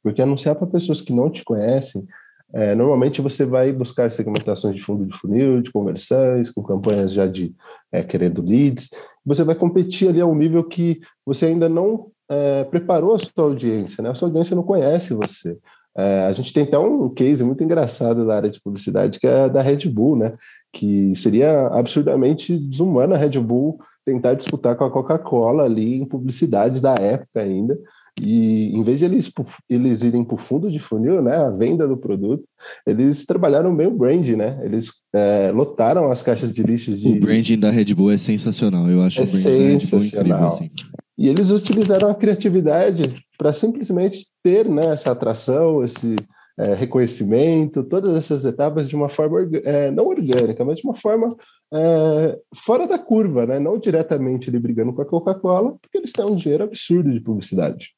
Porque 0.00 0.22
anunciar 0.22 0.54
para 0.54 0.68
pessoas 0.68 1.00
que 1.00 1.12
não 1.12 1.28
te 1.28 1.42
conhecem 1.42 2.06
é, 2.54 2.72
normalmente 2.72 3.20
você 3.20 3.44
vai 3.44 3.72
buscar 3.72 4.08
segmentações 4.12 4.76
de 4.76 4.82
fundo 4.82 5.04
de 5.04 5.18
funil, 5.18 5.60
de 5.60 5.72
conversões, 5.72 6.50
com 6.50 6.62
campanhas 6.62 7.12
já 7.12 7.26
de 7.26 7.52
é, 7.90 8.04
querendo 8.04 8.40
leads. 8.40 8.90
Você 9.26 9.42
vai 9.42 9.56
competir 9.56 10.08
ali 10.08 10.20
a 10.20 10.26
um 10.26 10.36
nível 10.36 10.62
que 10.62 11.00
você 11.26 11.46
ainda 11.46 11.68
não 11.68 12.12
é, 12.28 12.62
preparou 12.62 13.14
a 13.14 13.18
sua 13.18 13.44
audiência, 13.44 14.00
né? 14.00 14.10
A 14.10 14.14
sua 14.14 14.28
audiência 14.28 14.54
não 14.54 14.62
conhece 14.62 15.12
você. 15.12 15.58
É, 15.96 16.26
a 16.26 16.32
gente 16.32 16.52
tem 16.52 16.62
até 16.62 16.78
um 16.78 17.08
case 17.08 17.42
muito 17.42 17.62
engraçado 17.62 18.24
da 18.24 18.36
área 18.36 18.50
de 18.50 18.60
publicidade, 18.60 19.18
que 19.18 19.26
é 19.26 19.48
da 19.48 19.60
Red 19.60 19.88
Bull, 19.88 20.16
né? 20.16 20.34
Que 20.72 21.14
seria 21.16 21.66
absurdamente 21.68 22.56
desumano 22.56 23.14
a 23.14 23.18
Red 23.18 23.40
Bull 23.40 23.78
tentar 24.04 24.34
disputar 24.34 24.76
com 24.76 24.84
a 24.84 24.90
Coca-Cola 24.90 25.64
ali 25.64 25.96
em 25.96 26.04
publicidade 26.04 26.80
da 26.80 26.94
época 26.94 27.40
ainda. 27.40 27.76
E 28.20 28.70
em 28.72 28.82
vez 28.82 29.00
de 29.00 29.06
eles, 29.06 29.30
eles 29.68 30.02
irem 30.02 30.24
para 30.24 30.36
o 30.36 30.38
fundo 30.38 30.70
de 30.70 30.78
funil, 30.78 31.20
né, 31.20 31.36
a 31.36 31.50
venda 31.50 31.86
do 31.86 31.96
produto, 31.96 32.44
eles 32.86 33.26
trabalharam 33.26 33.74
bem 33.74 33.88
o 33.88 33.96
brand, 33.96 34.26
né? 34.28 34.60
Eles 34.62 35.02
é, 35.12 35.50
lotaram 35.52 36.10
as 36.10 36.22
caixas 36.22 36.52
de 36.52 36.62
lixos 36.62 37.00
de. 37.00 37.08
O 37.08 37.20
branding 37.20 37.58
da 37.58 37.70
Red 37.70 37.92
Bull 37.94 38.12
é 38.12 38.18
sensacional, 38.18 38.88
eu 38.88 39.02
acho 39.02 39.20
é 39.20 39.26
branding 39.26 39.80
sensacional. 39.80 40.48
incrível. 40.48 40.48
Assim. 40.48 40.70
E 41.16 41.28
eles 41.28 41.50
utilizaram 41.50 42.10
a 42.10 42.14
criatividade 42.14 43.14
para 43.36 43.52
simplesmente 43.52 44.26
ter 44.42 44.68
né, 44.68 44.86
essa 44.92 45.10
atração, 45.10 45.84
esse 45.84 46.16
é, 46.58 46.74
reconhecimento, 46.74 47.82
todas 47.82 48.16
essas 48.16 48.44
etapas 48.44 48.88
de 48.88 48.94
uma 48.94 49.08
forma 49.08 49.48
é, 49.64 49.90
não 49.90 50.06
orgânica, 50.06 50.64
mas 50.64 50.78
de 50.78 50.84
uma 50.84 50.94
forma 50.94 51.36
é, 51.72 52.38
fora 52.54 52.86
da 52.86 52.98
curva, 52.98 53.46
né? 53.46 53.58
não 53.58 53.78
diretamente 53.78 54.48
ele 54.48 54.58
brigando 54.58 54.92
com 54.92 55.02
a 55.02 55.06
Coca-Cola, 55.06 55.76
porque 55.80 55.98
eles 55.98 56.12
têm 56.12 56.24
um 56.24 56.36
dinheiro 56.36 56.64
absurdo 56.64 57.12
de 57.12 57.20
publicidade. 57.20 57.94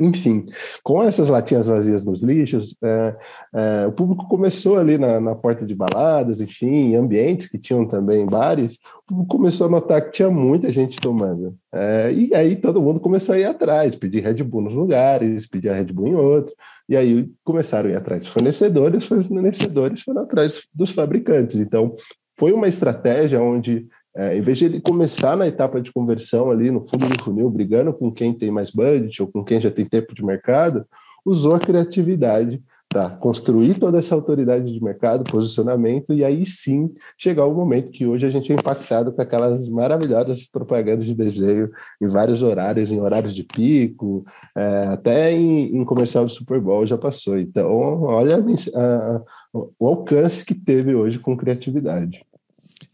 Enfim, 0.00 0.46
com 0.82 1.00
essas 1.00 1.28
latinhas 1.28 1.68
vazias 1.68 2.04
nos 2.04 2.20
lixos, 2.20 2.76
é, 2.82 3.16
é, 3.54 3.86
o 3.86 3.92
público 3.92 4.26
começou 4.26 4.76
ali 4.76 4.98
na, 4.98 5.20
na, 5.20 5.36
porta 5.36 5.64
de 5.64 5.72
baladas, 5.72 6.40
enfim, 6.40 6.96
ambientes 6.96 7.48
que 7.48 7.58
tinham 7.58 7.86
também 7.86 8.26
bares, 8.26 8.80
o 9.04 9.06
público 9.06 9.36
começou 9.36 9.68
a 9.68 9.70
notar 9.70 10.04
que 10.04 10.10
tinha 10.10 10.28
muita 10.28 10.72
gente 10.72 10.96
tomando. 10.96 11.56
É, 11.72 12.12
e 12.12 12.34
aí 12.34 12.56
todo 12.56 12.82
mundo 12.82 12.98
começou 12.98 13.36
a 13.36 13.38
ir 13.38 13.44
atrás, 13.44 13.94
pedir 13.94 14.24
Red 14.24 14.42
Bull 14.42 14.62
nos 14.62 14.74
lugares, 14.74 15.46
pedir 15.46 15.68
a 15.68 15.74
Red 15.74 15.92
Bull 15.92 16.08
em 16.08 16.14
outro, 16.16 16.52
e 16.88 16.96
aí 16.96 17.30
começaram 17.44 17.88
a 17.88 17.92
ir 17.92 17.96
atrás 17.96 18.24
dos 18.24 18.32
fornecedores, 18.32 19.08
os 19.08 19.28
fornecedores 19.28 20.02
foram 20.02 20.22
atrás 20.22 20.60
dos 20.74 20.90
fabricantes. 20.90 21.60
Então, 21.60 21.94
foi 22.38 22.52
uma 22.52 22.68
estratégia 22.68 23.40
onde, 23.40 23.86
é, 24.14 24.36
em 24.36 24.40
vez 24.40 24.58
de 24.58 24.64
ele 24.66 24.80
começar 24.80 25.36
na 25.36 25.46
etapa 25.46 25.80
de 25.80 25.92
conversão 25.92 26.50
ali 26.50 26.70
no 26.70 26.80
fundo 26.80 27.06
do 27.08 27.22
funil, 27.22 27.48
brigando 27.50 27.92
com 27.92 28.10
quem 28.12 28.32
tem 28.32 28.50
mais 28.50 28.70
budget 28.70 29.22
ou 29.22 29.28
com 29.28 29.44
quem 29.44 29.60
já 29.60 29.70
tem 29.70 29.84
tempo 29.84 30.14
de 30.14 30.24
mercado, 30.24 30.86
usou 31.24 31.54
a 31.54 31.60
criatividade 31.60 32.62
para 32.94 33.10
construir 33.10 33.74
toda 33.74 33.98
essa 33.98 34.14
autoridade 34.14 34.72
de 34.72 34.80
mercado, 34.80 35.24
posicionamento, 35.24 36.14
e 36.14 36.24
aí 36.24 36.46
sim 36.46 36.94
chegar 37.18 37.44
o 37.44 37.52
momento 37.52 37.90
que 37.90 38.06
hoje 38.06 38.24
a 38.24 38.30
gente 38.30 38.52
é 38.52 38.54
impactado 38.54 39.10
com 39.10 39.20
aquelas 39.20 39.68
maravilhosas 39.68 40.44
propagandas 40.44 41.04
de 41.04 41.12
desenho 41.12 41.68
em 42.00 42.06
vários 42.06 42.40
horários, 42.40 42.92
em 42.92 43.00
horários 43.00 43.34
de 43.34 43.42
pico, 43.42 44.24
é, 44.56 44.86
até 44.86 45.32
em, 45.32 45.76
em, 45.76 45.84
comercial 45.84 46.24
do 46.24 46.30
Super 46.30 46.60
Bowl 46.60 46.86
já 46.86 46.96
passou. 46.96 47.36
Então, 47.36 48.04
olha 48.04 48.36
a, 48.36 49.22
o 49.52 49.88
alcance 49.88 50.44
que 50.44 50.54
teve 50.54 50.94
hoje 50.94 51.18
com 51.18 51.36
criatividade. 51.36 52.24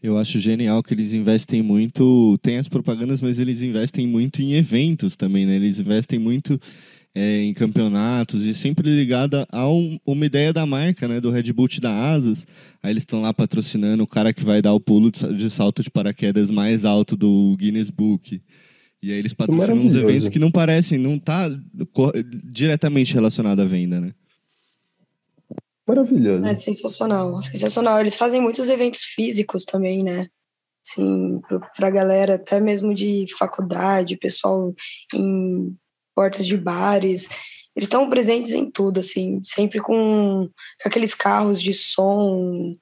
Eu 0.01 0.17
acho 0.17 0.39
genial 0.39 0.81
que 0.81 0.95
eles 0.95 1.13
investem 1.13 1.61
muito. 1.61 2.39
Tem 2.41 2.57
as 2.57 2.67
propagandas, 2.67 3.21
mas 3.21 3.37
eles 3.37 3.61
investem 3.61 4.07
muito 4.07 4.41
em 4.41 4.53
eventos 4.53 5.15
também, 5.15 5.45
né? 5.45 5.57
Eles 5.57 5.77
investem 5.77 6.17
muito 6.17 6.59
é, 7.13 7.41
em 7.41 7.53
campeonatos 7.53 8.45
e 8.45 8.53
sempre 8.53 8.89
ligada 8.89 9.47
a 9.51 9.69
um, 9.69 9.99
uma 10.05 10.25
ideia 10.25 10.53
da 10.53 10.65
marca, 10.65 11.07
né? 11.07 11.19
Do 11.19 11.31
Red 11.31 11.51
Bull 11.51 11.67
da 11.81 11.91
Asas. 11.91 12.47
Aí 12.81 12.91
eles 12.91 13.01
estão 13.01 13.21
lá 13.21 13.33
patrocinando 13.33 14.03
o 14.03 14.07
cara 14.07 14.33
que 14.33 14.43
vai 14.43 14.61
dar 14.61 14.73
o 14.73 14.79
pulo 14.79 15.11
de 15.11 15.49
salto 15.49 15.83
de 15.83 15.89
paraquedas 15.89 16.49
mais 16.49 16.85
alto 16.85 17.15
do 17.15 17.55
Guinness 17.57 17.89
Book. 17.89 18.41
E 19.03 19.11
aí 19.11 19.17
eles 19.17 19.33
patrocinam 19.33 19.85
uns 19.85 19.95
eventos 19.95 20.29
que 20.29 20.39
não 20.39 20.51
parecem, 20.51 20.97
não 20.97 21.17
tá 21.17 21.49
diretamente 22.51 23.13
relacionado 23.13 23.61
à 23.61 23.65
venda, 23.65 23.99
né? 23.99 24.13
Maravilhoso. 25.87 26.45
É 26.45 26.53
sensacional, 26.53 27.39
sensacional. 27.39 27.99
Eles 27.99 28.15
fazem 28.15 28.39
muitos 28.39 28.69
eventos 28.69 29.01
físicos 29.01 29.65
também, 29.65 30.03
né? 30.03 30.27
assim, 30.85 31.39
para 31.75 31.87
a 31.87 31.91
galera, 31.91 32.35
até 32.35 32.59
mesmo 32.59 32.93
de 32.93 33.25
faculdade, 33.37 34.17
pessoal 34.17 34.73
em 35.13 35.75
portas 36.15 36.45
de 36.45 36.57
bares, 36.57 37.29
eles 37.75 37.87
estão 37.87 38.09
presentes 38.09 38.53
em 38.53 38.69
tudo, 38.69 38.99
assim, 38.99 39.41
sempre 39.43 39.79
com, 39.79 40.49
com 40.81 40.89
aqueles 40.89 41.13
carros 41.13 41.61
de 41.61 41.73
som, 41.73 42.75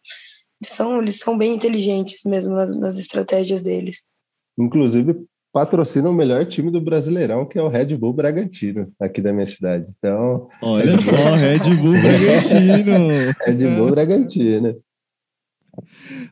eles 0.61 0.73
são, 0.73 1.01
eles 1.01 1.19
são 1.19 1.37
bem 1.37 1.55
inteligentes 1.55 2.21
mesmo 2.25 2.55
nas, 2.55 2.75
nas 2.75 2.97
estratégias 2.97 3.61
deles. 3.61 4.03
Inclusive, 4.57 5.15
patrocina 5.53 6.09
o 6.09 6.13
melhor 6.13 6.45
time 6.45 6.71
do 6.71 6.81
Brasileirão, 6.81 7.45
que 7.45 7.57
é 7.57 7.61
o 7.61 7.69
Red 7.69 7.95
Bull 7.97 8.13
Bragantino, 8.13 8.91
aqui 8.99 9.21
da 9.21 9.31
minha 9.31 9.47
cidade. 9.47 9.85
Então, 9.97 10.49
olha 10.61 10.91
Red 10.91 11.01
só, 11.01 11.35
Red 11.35 11.75
Bull 11.75 11.93
Bragantino. 11.93 13.35
Red 13.45 13.75
Bull 13.75 13.89
Bragantino. 13.91 14.83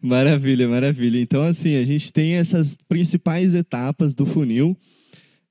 Maravilha, 0.01 0.67
maravilha. 0.67 1.19
Então, 1.19 1.43
assim, 1.43 1.75
a 1.77 1.85
gente 1.85 2.11
tem 2.11 2.35
essas 2.35 2.75
principais 2.87 3.55
etapas 3.55 4.13
do 4.13 4.25
funil, 4.25 4.77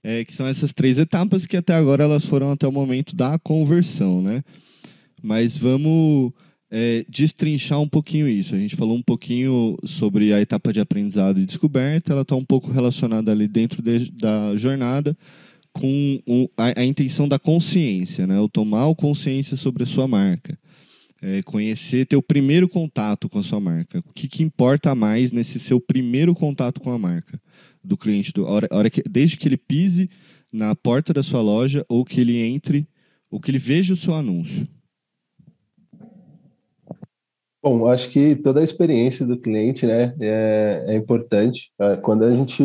é, 0.06 0.24
que 0.24 0.32
são 0.32 0.46
essas 0.46 0.72
três 0.72 1.00
etapas 1.00 1.46
que 1.46 1.56
até 1.56 1.74
agora 1.74 2.04
elas 2.04 2.24
foram 2.24 2.52
até 2.52 2.64
o 2.64 2.70
momento 2.70 3.16
da 3.16 3.36
conversão, 3.40 4.22
né? 4.22 4.44
Mas 5.20 5.56
vamos 5.56 6.32
é, 6.70 7.04
destrinchar 7.08 7.80
um 7.80 7.88
pouquinho 7.88 8.28
isso. 8.28 8.54
A 8.54 8.58
gente 8.58 8.76
falou 8.76 8.96
um 8.96 9.02
pouquinho 9.02 9.76
sobre 9.84 10.32
a 10.32 10.40
etapa 10.40 10.72
de 10.72 10.78
aprendizado 10.78 11.40
e 11.40 11.44
descoberta, 11.44 12.12
ela 12.12 12.22
está 12.22 12.36
um 12.36 12.44
pouco 12.44 12.70
relacionada 12.70 13.32
ali 13.32 13.48
dentro 13.48 13.82
de, 13.82 14.12
da 14.12 14.54
jornada 14.54 15.18
com 15.72 16.22
o, 16.24 16.48
a, 16.56 16.80
a, 16.80 16.84
intenção 16.84 17.26
da 17.26 17.40
consciência, 17.40 18.28
né? 18.28 18.38
O 18.38 18.48
tomar 18.48 18.94
consciência 18.94 19.56
sobre 19.56 19.82
a 19.82 19.86
sua 19.86 20.06
marca. 20.06 20.56
É, 21.20 21.42
conhecer, 21.42 22.06
ter 22.06 22.14
o 22.14 22.22
primeiro 22.22 22.68
contato 22.68 23.28
com 23.28 23.40
a 23.40 23.42
sua 23.42 23.58
marca. 23.58 23.98
O 23.98 24.12
que, 24.14 24.28
que 24.28 24.44
importa 24.44 24.94
mais 24.94 25.32
nesse 25.32 25.58
seu 25.58 25.80
primeiro 25.80 26.32
contato 26.32 26.80
com 26.80 26.92
a 26.92 26.98
marca 26.98 27.40
do 27.86 27.96
cliente? 27.96 28.32
Do, 28.32 28.46
a 28.46 28.50
hora, 28.50 28.68
a 28.70 28.76
hora 28.76 28.90
que, 28.90 29.02
desde 29.08 29.36
que 29.36 29.48
ele 29.48 29.56
pise 29.56 30.10
na 30.52 30.74
porta 30.74 31.12
da 31.12 31.22
sua 31.22 31.40
loja 31.40 31.84
ou 31.88 32.04
que 32.04 32.20
ele 32.20 32.38
entre, 32.38 32.88
ou 33.30 33.40
que 33.40 33.50
ele 33.50 33.58
veja 33.58 33.94
o 33.94 33.96
seu 33.96 34.14
anúncio. 34.14 34.66
Bom, 37.62 37.88
acho 37.88 38.08
que 38.10 38.36
toda 38.36 38.60
a 38.60 38.64
experiência 38.64 39.26
do 39.26 39.38
cliente 39.38 39.86
né, 39.86 40.14
é, 40.20 40.84
é 40.86 40.94
importante. 40.94 41.72
É, 41.80 41.96
quando 41.96 42.24
a 42.24 42.34
gente 42.34 42.62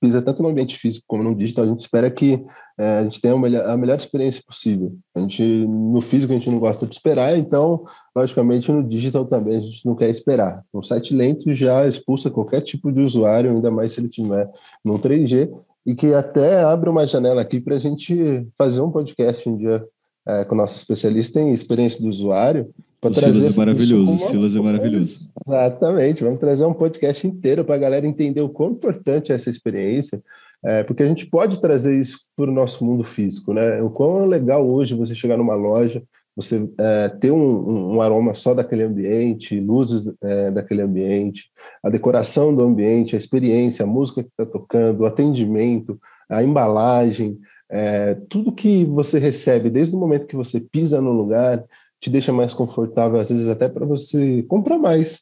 pisa 0.00 0.20
tanto 0.20 0.42
no 0.42 0.48
ambiente 0.48 0.76
físico 0.76 1.04
como 1.08 1.22
no 1.22 1.34
digital, 1.34 1.64
a 1.64 1.68
gente 1.68 1.80
espera 1.80 2.10
que 2.10 2.44
é, 2.78 2.98
a 2.98 3.04
gente 3.04 3.20
tenha 3.20 3.34
a 3.34 3.38
melhor, 3.38 3.68
a 3.68 3.76
melhor, 3.76 3.98
experiência 3.98 4.42
possível. 4.46 4.94
A 5.14 5.20
gente, 5.20 5.42
no 5.42 6.00
físico 6.00 6.32
a 6.32 6.36
gente 6.36 6.50
não 6.50 6.58
gosta 6.58 6.86
de 6.86 6.94
esperar, 6.94 7.36
então, 7.38 7.84
logicamente, 8.14 8.70
no 8.70 8.82
digital 8.82 9.24
também 9.24 9.56
a 9.56 9.60
gente 9.60 9.86
não 9.86 9.94
quer 9.94 10.10
esperar. 10.10 10.62
Um 10.72 10.82
site 10.82 11.14
lento 11.14 11.54
já 11.54 11.86
expulsa 11.86 12.30
qualquer 12.30 12.60
tipo 12.60 12.92
de 12.92 13.00
usuário, 13.00 13.50
ainda 13.50 13.70
mais 13.70 13.92
se 13.92 14.00
ele 14.00 14.08
tiver 14.08 14.48
no 14.84 14.98
3G, 14.98 15.50
e 15.86 15.94
que 15.94 16.12
até 16.12 16.62
abre 16.62 16.90
uma 16.90 17.06
janela 17.06 17.40
aqui 17.40 17.60
para 17.60 17.76
a 17.76 17.78
gente 17.78 18.46
fazer 18.56 18.80
um 18.80 18.90
podcast 18.90 19.48
um 19.48 19.56
dia 19.56 19.84
é, 20.26 20.44
com 20.44 20.54
o 20.54 20.58
nosso 20.58 20.76
especialista 20.76 21.40
em 21.40 21.52
experiência 21.52 22.00
do 22.00 22.08
usuário, 22.08 22.70
para 23.00 23.12
trazer 23.12 23.38
Silas 23.38 23.54
é 23.54 23.58
maravilhoso, 23.58 24.12
uma... 24.12 24.28
Silas 24.28 24.56
é 24.56 24.60
maravilhoso. 24.60 25.18
Exatamente, 25.46 26.22
vamos 26.22 26.38
trazer 26.38 26.64
um 26.64 26.74
podcast 26.74 27.26
inteiro 27.26 27.64
para 27.64 27.74
a 27.76 27.78
galera 27.78 28.06
entender 28.06 28.42
o 28.42 28.48
quão 28.48 28.72
importante 28.72 29.32
é 29.32 29.34
essa 29.34 29.48
experiência, 29.48 30.22
é, 30.62 30.82
porque 30.82 31.02
a 31.02 31.06
gente 31.06 31.26
pode 31.26 31.60
trazer 31.60 31.98
isso 31.98 32.18
para 32.36 32.50
o 32.50 32.54
nosso 32.54 32.84
mundo 32.84 33.02
físico, 33.02 33.54
né? 33.54 33.82
O 33.82 33.88
quão 33.88 34.24
é 34.24 34.26
legal 34.26 34.68
hoje 34.68 34.94
você 34.94 35.14
chegar 35.14 35.38
numa 35.38 35.54
loja, 35.54 36.02
você 36.36 36.68
é, 36.78 37.08
ter 37.08 37.30
um, 37.30 37.94
um, 37.94 38.02
aroma 38.02 38.34
só 38.34 38.52
daquele 38.52 38.82
ambiente, 38.82 39.58
luzes 39.58 40.06
é, 40.22 40.50
daquele 40.50 40.82
ambiente, 40.82 41.50
a 41.82 41.88
decoração 41.88 42.54
do 42.54 42.62
ambiente, 42.62 43.14
a 43.14 43.18
experiência, 43.18 43.82
a 43.84 43.88
música 43.88 44.22
que 44.22 44.28
está 44.28 44.44
tocando, 44.44 45.00
o 45.00 45.06
atendimento, 45.06 45.98
a 46.28 46.42
embalagem, 46.42 47.38
é, 47.70 48.16
tudo 48.28 48.52
que 48.52 48.84
você 48.84 49.18
recebe 49.18 49.70
desde 49.70 49.94
o 49.94 49.98
momento 49.98 50.26
que 50.26 50.36
você 50.36 50.60
pisa 50.60 51.00
no 51.00 51.12
lugar 51.12 51.64
te 52.00 52.08
deixa 52.08 52.32
mais 52.32 52.54
confortável, 52.54 53.20
às 53.20 53.30
vezes 53.30 53.48
até 53.48 53.68
para 53.68 53.84
você 53.84 54.42
comprar 54.44 54.78
mais. 54.78 55.20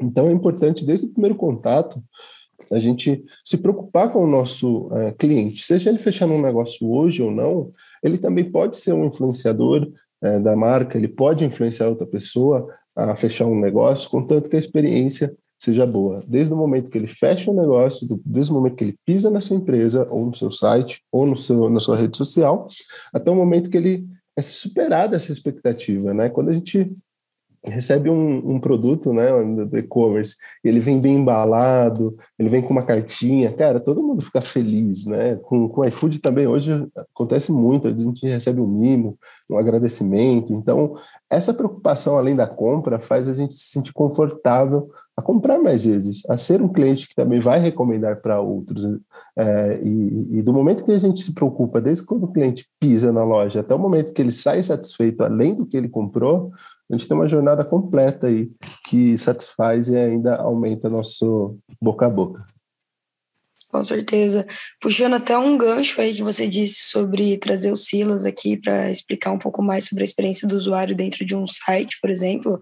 Então 0.00 0.28
é 0.28 0.32
importante, 0.32 0.84
desde 0.84 1.06
o 1.06 1.10
primeiro 1.10 1.36
contato, 1.36 2.02
a 2.70 2.78
gente 2.78 3.24
se 3.44 3.58
preocupar 3.58 4.10
com 4.10 4.24
o 4.24 4.26
nosso 4.26 4.90
é, 4.92 5.12
cliente. 5.12 5.64
Seja 5.64 5.90
ele 5.90 5.98
fechando 5.98 6.34
um 6.34 6.40
negócio 6.40 6.90
hoje 6.90 7.22
ou 7.22 7.30
não, 7.30 7.70
ele 8.02 8.18
também 8.18 8.50
pode 8.50 8.76
ser 8.76 8.92
um 8.92 9.04
influenciador 9.04 9.90
é, 10.22 10.40
da 10.40 10.56
marca, 10.56 10.96
ele 10.96 11.08
pode 11.08 11.44
influenciar 11.44 11.88
outra 11.88 12.06
pessoa 12.06 12.66
a 12.94 13.16
fechar 13.16 13.46
um 13.46 13.58
negócio, 13.58 14.10
contanto 14.10 14.48
que 14.48 14.56
a 14.56 14.58
experiência 14.58 15.34
seja 15.58 15.86
boa. 15.86 16.20
Desde 16.26 16.52
o 16.52 16.56
momento 16.56 16.90
que 16.90 16.98
ele 16.98 17.06
fecha 17.06 17.50
o 17.50 17.54
um 17.54 17.60
negócio, 17.60 18.06
desde 18.24 18.50
o 18.50 18.54
momento 18.54 18.76
que 18.76 18.84
ele 18.84 18.98
pisa 19.04 19.30
na 19.30 19.40
sua 19.40 19.56
empresa, 19.56 20.08
ou 20.10 20.26
no 20.26 20.34
seu 20.34 20.50
site, 20.50 21.00
ou 21.10 21.24
no 21.24 21.36
seu, 21.36 21.70
na 21.70 21.78
sua 21.78 21.96
rede 21.96 22.16
social, 22.16 22.66
até 23.14 23.30
o 23.30 23.36
momento 23.36 23.70
que 23.70 23.76
ele 23.76 24.04
é 24.36 24.42
superada 24.42 25.16
essa 25.16 25.32
expectativa, 25.32 26.14
né? 26.14 26.28
Quando 26.28 26.50
a 26.50 26.52
gente 26.52 26.90
recebe 27.64 28.10
um, 28.10 28.54
um 28.54 28.60
produto, 28.60 29.12
né, 29.12 29.30
do 29.66 29.78
e-commerce, 29.78 30.34
ele 30.64 30.80
vem 30.80 31.00
bem 31.00 31.16
embalado, 31.16 32.16
ele 32.38 32.48
vem 32.48 32.60
com 32.60 32.70
uma 32.70 32.82
cartinha, 32.82 33.52
cara, 33.52 33.78
todo 33.78 34.02
mundo 34.02 34.20
fica 34.20 34.40
feliz, 34.40 35.04
né? 35.04 35.36
Com, 35.36 35.68
com 35.68 35.80
o 35.80 35.84
iFood 35.84 36.18
também 36.18 36.46
hoje 36.46 36.72
acontece 37.14 37.52
muito, 37.52 37.86
a 37.86 37.92
gente 37.92 38.26
recebe 38.26 38.60
um 38.60 38.66
mimo, 38.66 39.16
um 39.48 39.56
agradecimento, 39.56 40.52
então 40.52 40.96
essa 41.30 41.54
preocupação 41.54 42.18
além 42.18 42.34
da 42.34 42.46
compra 42.46 42.98
faz 42.98 43.28
a 43.28 43.34
gente 43.34 43.54
se 43.54 43.70
sentir 43.70 43.92
confortável 43.92 44.90
a 45.16 45.22
comprar 45.22 45.58
mais 45.58 45.84
vezes, 45.84 46.22
a 46.28 46.36
ser 46.36 46.60
um 46.60 46.68
cliente 46.68 47.06
que 47.06 47.14
também 47.14 47.38
vai 47.38 47.58
recomendar 47.58 48.20
para 48.20 48.40
outros, 48.40 48.84
é, 49.36 49.80
e, 49.82 50.38
e 50.38 50.42
do 50.42 50.52
momento 50.52 50.84
que 50.84 50.92
a 50.92 50.98
gente 50.98 51.22
se 51.22 51.32
preocupa, 51.32 51.80
desde 51.80 52.04
quando 52.04 52.24
o 52.24 52.32
cliente 52.32 52.66
pisa 52.80 53.12
na 53.12 53.22
loja 53.22 53.60
até 53.60 53.74
o 53.74 53.78
momento 53.78 54.12
que 54.12 54.20
ele 54.20 54.32
sai 54.32 54.62
satisfeito 54.62 55.22
além 55.22 55.54
do 55.54 55.66
que 55.66 55.76
ele 55.76 55.88
comprou, 55.88 56.50
a 56.92 56.96
gente 56.96 57.08
tem 57.08 57.16
uma 57.16 57.28
jornada 57.28 57.64
completa 57.64 58.26
aí 58.26 58.50
que 58.84 59.16
satisfaz 59.16 59.88
e 59.88 59.96
ainda 59.96 60.36
aumenta 60.36 60.90
nosso 60.90 61.58
boca 61.80 62.04
a 62.04 62.10
boca. 62.10 62.44
Com 63.68 63.82
certeza. 63.82 64.46
Puxando 64.78 65.14
até 65.14 65.36
um 65.38 65.56
gancho 65.56 65.98
aí 66.02 66.12
que 66.12 66.22
você 66.22 66.46
disse 66.46 66.82
sobre 66.82 67.38
trazer 67.38 67.72
o 67.72 67.76
Silas 67.76 68.26
aqui 68.26 68.58
para 68.58 68.90
explicar 68.90 69.32
um 69.32 69.38
pouco 69.38 69.62
mais 69.62 69.86
sobre 69.86 70.04
a 70.04 70.04
experiência 70.04 70.46
do 70.46 70.54
usuário 70.54 70.94
dentro 70.94 71.24
de 71.24 71.34
um 71.34 71.46
site, 71.46 71.98
por 71.98 72.10
exemplo. 72.10 72.60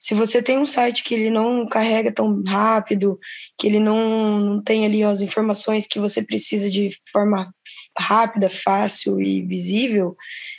Se 0.00 0.12
você 0.12 0.42
tem 0.42 0.58
um 0.58 0.66
site 0.66 1.04
que 1.04 1.14
ele 1.14 1.30
não 1.30 1.64
carrega 1.68 2.10
tão 2.10 2.42
rápido, 2.42 3.20
que 3.56 3.68
ele 3.68 3.78
não, 3.78 4.40
não 4.40 4.60
tem 4.60 4.84
ali 4.84 5.04
as 5.04 5.22
informações 5.22 5.86
que 5.86 6.00
você 6.00 6.20
precisa 6.24 6.68
de 6.68 6.90
forma 7.12 7.54
rápida, 7.96 8.50
fácil 8.50 9.22
e 9.22 9.46
visível, 9.46 10.16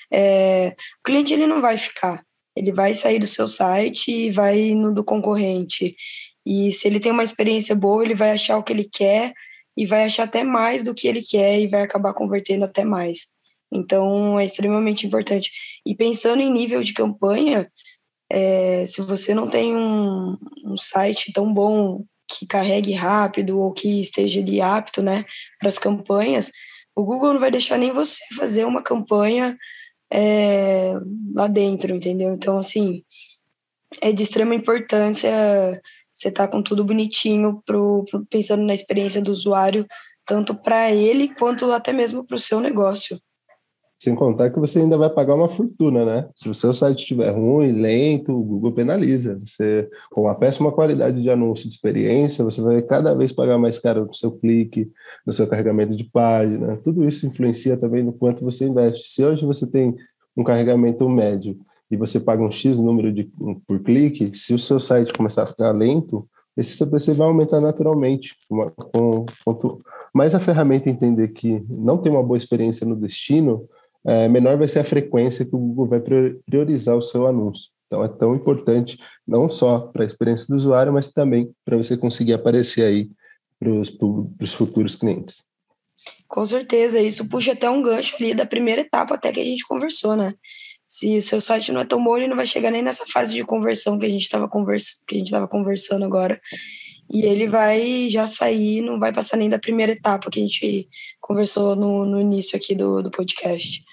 é, 0.09 0.73
o 1.01 1.03
cliente 1.03 1.33
ele 1.33 1.45
não 1.45 1.59
vai 1.59 1.77
ficar 1.77 2.23
ele 2.55 2.71
vai 2.71 2.93
sair 2.93 3.19
do 3.19 3.27
seu 3.27 3.47
site 3.47 4.11
e 4.11 4.31
vai 4.31 4.73
no 4.73 4.93
do 4.93 5.03
concorrente. 5.03 5.95
E 6.45 6.71
se 6.71 6.87
ele 6.87 6.99
tem 6.99 7.11
uma 7.11 7.23
experiência 7.23 7.75
boa, 7.75 8.03
ele 8.03 8.15
vai 8.15 8.31
achar 8.31 8.57
o 8.57 8.63
que 8.63 8.73
ele 8.73 8.83
quer 8.83 9.33
e 9.75 9.85
vai 9.85 10.03
achar 10.03 10.23
até 10.23 10.43
mais 10.43 10.83
do 10.83 10.93
que 10.93 11.07
ele 11.07 11.21
quer 11.21 11.59
e 11.59 11.67
vai 11.67 11.81
acabar 11.81 12.13
convertendo 12.13 12.65
até 12.65 12.83
mais. 12.83 13.27
Então, 13.71 14.39
é 14.39 14.45
extremamente 14.45 15.07
importante. 15.07 15.51
E 15.85 15.95
pensando 15.95 16.41
em 16.41 16.51
nível 16.51 16.83
de 16.83 16.93
campanha, 16.93 17.71
é, 18.31 18.85
se 18.85 19.01
você 19.01 19.33
não 19.33 19.49
tem 19.49 19.75
um, 19.75 20.37
um 20.63 20.77
site 20.77 21.33
tão 21.33 21.51
bom 21.51 22.03
que 22.27 22.45
carregue 22.45 22.93
rápido 22.93 23.59
ou 23.59 23.73
que 23.73 24.01
esteja 24.01 24.39
ali 24.39 24.61
apto 24.61 25.01
né, 25.01 25.25
para 25.59 25.69
as 25.69 25.79
campanhas, 25.79 26.51
o 26.95 27.03
Google 27.03 27.33
não 27.33 27.39
vai 27.39 27.51
deixar 27.51 27.77
nem 27.77 27.91
você 27.91 28.23
fazer 28.35 28.65
uma 28.65 28.83
campanha 28.83 29.57
é, 30.13 30.93
lá 31.33 31.47
dentro, 31.47 31.95
entendeu? 31.95 32.33
Então, 32.33 32.57
assim, 32.57 33.03
é 33.99 34.11
de 34.11 34.21
extrema 34.21 34.53
importância 34.53 35.31
você 36.13 36.29
estar 36.29 36.45
tá 36.45 36.51
com 36.51 36.61
tudo 36.61 36.85
bonitinho, 36.85 37.63
pro, 37.65 38.05
pro, 38.05 38.23
pensando 38.27 38.63
na 38.63 38.73
experiência 38.73 39.19
do 39.21 39.31
usuário, 39.31 39.87
tanto 40.25 40.53
para 40.53 40.91
ele 40.91 41.33
quanto 41.33 41.71
até 41.71 41.91
mesmo 41.91 42.23
para 42.23 42.35
o 42.35 42.39
seu 42.39 42.59
negócio. 42.59 43.19
Sem 44.03 44.15
contar 44.15 44.49
que 44.49 44.59
você 44.59 44.79
ainda 44.79 44.97
vai 44.97 45.09
pagar 45.09 45.33
uma 45.33 45.47
fortuna, 45.47 46.03
né? 46.03 46.29
Se 46.35 46.49
o 46.49 46.53
seu 46.53 46.73
site 46.73 46.99
estiver 46.99 47.29
ruim, 47.29 47.71
lento, 47.71 48.37
o 48.37 48.43
Google 48.43 48.73
penaliza. 48.73 49.39
Você, 49.39 49.89
com 50.11 50.23
uma 50.23 50.35
péssima 50.35 50.73
qualidade 50.73 51.21
de 51.21 51.29
anúncio 51.29 51.69
de 51.69 51.75
experiência, 51.75 52.43
você 52.43 52.59
vai 52.59 52.81
cada 52.81 53.15
vez 53.15 53.31
pagar 53.31 53.57
mais 53.57 53.79
caro 53.79 54.05
no 54.05 54.13
seu 54.13 54.33
clique, 54.33 54.91
no 55.25 55.31
seu 55.31 55.47
carregamento 55.47 55.95
de 55.95 56.03
página. 56.03 56.75
Tudo 56.83 57.07
isso 57.07 57.25
influencia 57.25 57.77
também 57.77 58.03
no 58.03 58.11
quanto 58.11 58.43
você 58.43 58.65
investe. 58.65 59.07
Se 59.07 59.23
hoje 59.23 59.45
você 59.45 59.65
tem 59.65 59.95
um 60.35 60.43
carregamento 60.43 61.07
médio 61.07 61.57
e 61.89 61.95
você 61.95 62.19
paga 62.19 62.43
um 62.43 62.51
X 62.51 62.77
número 62.77 63.09
de, 63.09 63.31
por 63.65 63.79
clique, 63.79 64.37
se 64.37 64.53
o 64.53 64.59
seu 64.59 64.81
site 64.81 65.13
começar 65.13 65.43
a 65.43 65.47
ficar 65.47 65.71
lento, 65.71 66.27
esse 66.57 66.75
CPC 66.75 67.13
vai 67.13 67.25
aumentar 67.25 67.61
naturalmente. 67.61 68.35
Com, 68.49 68.69
com, 68.69 69.25
quanto 69.45 69.81
mais 70.13 70.35
a 70.35 70.41
ferramenta 70.41 70.89
entender 70.89 71.29
que 71.29 71.65
não 71.69 71.97
tem 71.97 72.11
uma 72.11 72.21
boa 72.21 72.37
experiência 72.37 72.85
no 72.85 72.97
destino, 72.97 73.65
é, 74.05 74.27
menor 74.27 74.57
vai 74.57 74.67
ser 74.67 74.79
a 74.79 74.83
frequência 74.83 75.45
que 75.45 75.55
o 75.55 75.59
Google 75.59 75.87
vai 75.87 76.01
priorizar 76.45 76.95
o 76.95 77.01
seu 77.01 77.27
anúncio. 77.27 77.69
Então 77.87 78.03
é 78.03 78.07
tão 78.07 78.35
importante 78.35 78.97
não 79.27 79.47
só 79.47 79.79
para 79.79 80.03
a 80.03 80.07
experiência 80.07 80.47
do 80.47 80.55
usuário, 80.55 80.91
mas 80.91 81.11
também 81.11 81.51
para 81.63 81.77
você 81.77 81.95
conseguir 81.95 82.33
aparecer 82.33 82.83
aí 82.83 83.09
para 83.59 83.69
os 83.71 84.53
futuros 84.53 84.95
clientes. 84.95 85.43
Com 86.27 86.45
certeza, 86.45 86.99
isso 86.99 87.29
puxa 87.29 87.53
até 87.53 87.69
um 87.69 87.81
gancho 87.81 88.15
ali 88.19 88.33
da 88.33 88.45
primeira 88.45 88.81
etapa 88.81 89.15
até 89.15 89.31
que 89.31 89.39
a 89.39 89.45
gente 89.45 89.65
conversou, 89.65 90.15
né? 90.15 90.33
Se 90.87 91.21
seu 91.21 91.39
site 91.39 91.71
não 91.71 91.81
é 91.81 91.85
tão 91.85 92.03
bom, 92.03 92.17
ele 92.17 92.27
não 92.27 92.35
vai 92.35 92.45
chegar 92.45 92.71
nem 92.71 92.81
nessa 92.81 93.05
fase 93.05 93.33
de 93.33 93.43
conversão 93.43 93.97
que 93.97 94.05
a 94.05 94.09
gente 94.09 94.23
estava 94.23 94.47
conversa 94.47 94.95
que 95.07 95.15
a 95.15 95.17
gente 95.17 95.27
estava 95.27 95.47
conversando 95.47 96.03
agora. 96.03 96.41
E 97.11 97.21
ele 97.21 97.47
vai 97.47 98.07
já 98.09 98.25
sair, 98.25 98.81
não 98.81 98.99
vai 98.99 99.13
passar 99.13 99.37
nem 99.37 99.49
da 99.49 99.59
primeira 99.59 99.91
etapa 99.91 100.29
que 100.29 100.39
a 100.39 100.43
gente 100.43 100.87
conversou 101.21 101.75
no, 101.75 102.05
no 102.05 102.19
início 102.19 102.57
aqui 102.57 102.73
do, 102.73 103.01
do 103.01 103.11
podcast. 103.11 103.83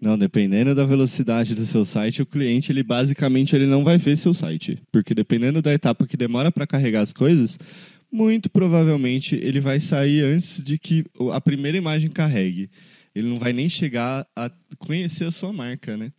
Não, 0.00 0.18
dependendo 0.18 0.74
da 0.74 0.84
velocidade 0.84 1.54
do 1.54 1.64
seu 1.64 1.84
site, 1.84 2.22
o 2.22 2.26
cliente 2.26 2.72
ele 2.72 2.82
basicamente 2.82 3.54
ele 3.54 3.66
não 3.66 3.84
vai 3.84 3.98
ver 3.98 4.16
seu 4.16 4.34
site, 4.34 4.82
porque 4.90 5.14
dependendo 5.14 5.62
da 5.62 5.72
etapa 5.72 6.08
que 6.08 6.16
demora 6.16 6.50
para 6.50 6.66
carregar 6.66 7.02
as 7.02 7.12
coisas, 7.12 7.56
muito 8.10 8.50
provavelmente 8.50 9.36
ele 9.36 9.60
vai 9.60 9.78
sair 9.78 10.24
antes 10.24 10.62
de 10.62 10.76
que 10.76 11.04
a 11.32 11.40
primeira 11.40 11.78
imagem 11.78 12.10
carregue. 12.10 12.68
Ele 13.14 13.28
não 13.28 13.38
vai 13.38 13.52
nem 13.52 13.68
chegar 13.68 14.26
a 14.34 14.50
conhecer 14.78 15.24
a 15.24 15.30
sua 15.30 15.52
marca, 15.52 15.96
né? 15.96 16.12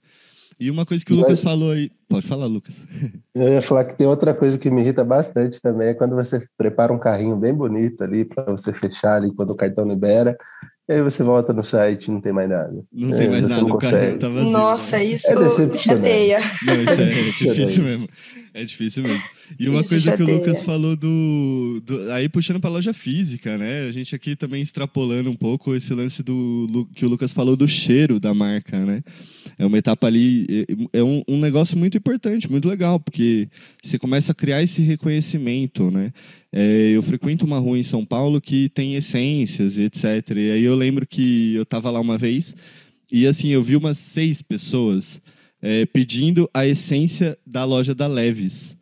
E 0.59 0.69
uma 0.69 0.85
coisa 0.85 1.03
que 1.03 1.13
o 1.13 1.15
Lucas 1.15 1.39
falou 1.39 1.71
aí. 1.71 1.91
Pode 2.07 2.27
falar, 2.27 2.45
Lucas. 2.45 2.85
Eu 3.33 3.49
ia 3.49 3.61
falar 3.61 3.85
que 3.85 3.95
tem 3.95 4.07
outra 4.07 4.33
coisa 4.33 4.57
que 4.57 4.69
me 4.69 4.81
irrita 4.81 5.03
bastante 5.03 5.61
também, 5.61 5.89
é 5.89 5.93
quando 5.93 6.15
você 6.15 6.45
prepara 6.57 6.93
um 6.93 6.99
carrinho 6.99 7.35
bem 7.35 7.53
bonito 7.53 8.03
ali 8.03 8.23
para 8.25 8.43
você 8.51 8.73
fechar 8.73 9.15
ali 9.15 9.33
quando 9.33 9.51
o 9.51 9.55
cartão 9.55 9.87
libera. 9.87 10.37
E 10.87 10.93
aí 10.93 11.01
você 11.01 11.23
volta 11.23 11.53
no 11.53 11.63
site 11.63 12.07
e 12.07 12.11
não 12.11 12.19
tem 12.19 12.33
mais 12.33 12.49
nada. 12.49 12.83
Não 12.91 13.13
é, 13.13 13.17
tem 13.17 13.29
mais 13.29 13.47
nada, 13.47 13.63
o 13.63 13.77
carrinho 13.77 14.19
tá 14.19 14.27
vazio. 14.27 14.51
Nossa, 14.51 15.03
isso 15.03 15.31
é 15.31 15.77
chateia. 15.77 16.39
Não, 16.65 16.81
isso 16.81 17.01
é, 17.01 17.03
é 17.03 17.09
difícil 17.31 17.83
mesmo. 17.83 18.05
É 18.53 18.63
difícil 18.63 19.01
mesmo. 19.01 19.27
E 19.59 19.67
uma 19.67 19.81
Isso 19.81 19.89
coisa 19.89 20.15
que 20.15 20.21
o 20.21 20.25
Lucas 20.25 20.61
falou 20.61 20.95
do, 20.95 21.81
do, 21.83 22.11
Aí 22.11 22.29
puxando 22.29 22.59
para 22.59 22.69
loja 22.69 22.93
física, 22.93 23.57
né? 23.57 23.87
A 23.87 23.91
gente 23.91 24.13
aqui 24.13 24.35
também 24.35 24.61
extrapolando 24.61 25.29
um 25.29 25.35
pouco 25.35 25.73
esse 25.73 25.91
lance 25.93 26.21
do 26.21 26.87
que 26.93 27.03
o 27.03 27.09
Lucas 27.09 27.33
falou 27.33 27.55
do 27.55 27.67
cheiro 27.67 28.19
da 28.19 28.31
marca, 28.31 28.85
né? 28.85 29.03
É 29.57 29.65
uma 29.65 29.77
etapa 29.77 30.05
ali. 30.05 30.67
É, 30.93 30.99
é 30.99 31.03
um, 31.03 31.23
um 31.27 31.39
negócio 31.39 31.75
muito 31.75 31.97
importante, 31.97 32.49
muito 32.49 32.67
legal, 32.67 32.99
porque 32.99 33.49
você 33.81 33.97
começa 33.97 34.31
a 34.33 34.35
criar 34.35 34.61
esse 34.61 34.83
reconhecimento, 34.83 35.89
né? 35.89 36.13
É, 36.51 36.91
eu 36.91 37.01
frequento 37.01 37.45
uma 37.45 37.57
rua 37.57 37.79
em 37.79 37.83
São 37.83 38.05
Paulo 38.05 38.39
que 38.39 38.69
tem 38.69 38.95
essências 38.95 39.79
e 39.79 39.83
etc. 39.83 40.03
E 40.35 40.51
aí 40.51 40.63
eu 40.63 40.75
lembro 40.75 41.07
que 41.07 41.55
eu 41.55 41.63
estava 41.63 41.89
lá 41.89 41.99
uma 41.99 42.19
vez 42.19 42.55
e 43.11 43.25
assim, 43.25 43.49
eu 43.49 43.63
vi 43.63 43.75
umas 43.75 43.97
seis 43.97 44.41
pessoas 44.41 45.19
é, 45.63 45.86
pedindo 45.86 46.49
a 46.54 46.67
essência 46.67 47.38
da 47.47 47.63
loja 47.63 47.95
da 47.95 48.06
Leves. 48.06 48.76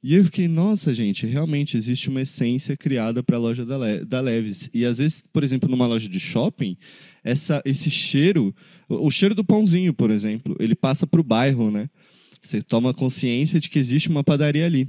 E 0.00 0.14
eu 0.14 0.24
fiquei, 0.24 0.46
nossa, 0.46 0.94
gente, 0.94 1.26
realmente 1.26 1.76
existe 1.76 2.08
uma 2.08 2.22
essência 2.22 2.76
criada 2.76 3.24
para 3.24 3.36
a 3.36 3.40
loja 3.40 3.66
da, 3.66 3.76
Le 3.76 4.04
da 4.04 4.20
Leves. 4.20 4.70
E 4.72 4.84
às 4.84 4.98
vezes, 4.98 5.24
por 5.32 5.42
exemplo, 5.42 5.68
numa 5.68 5.84
loja 5.84 6.08
de 6.08 6.20
shopping, 6.20 6.76
essa, 7.24 7.60
esse 7.64 7.90
cheiro, 7.90 8.54
o, 8.88 9.08
o 9.08 9.10
cheiro 9.10 9.34
do 9.34 9.44
pãozinho, 9.44 9.92
por 9.92 10.12
exemplo, 10.12 10.54
ele 10.60 10.76
passa 10.76 11.08
para 11.08 11.20
o 11.20 11.24
bairro, 11.24 11.72
né? 11.72 11.90
Você 12.40 12.62
toma 12.62 12.94
consciência 12.94 13.58
de 13.58 13.68
que 13.68 13.80
existe 13.80 14.08
uma 14.08 14.22
padaria 14.22 14.64
ali. 14.64 14.88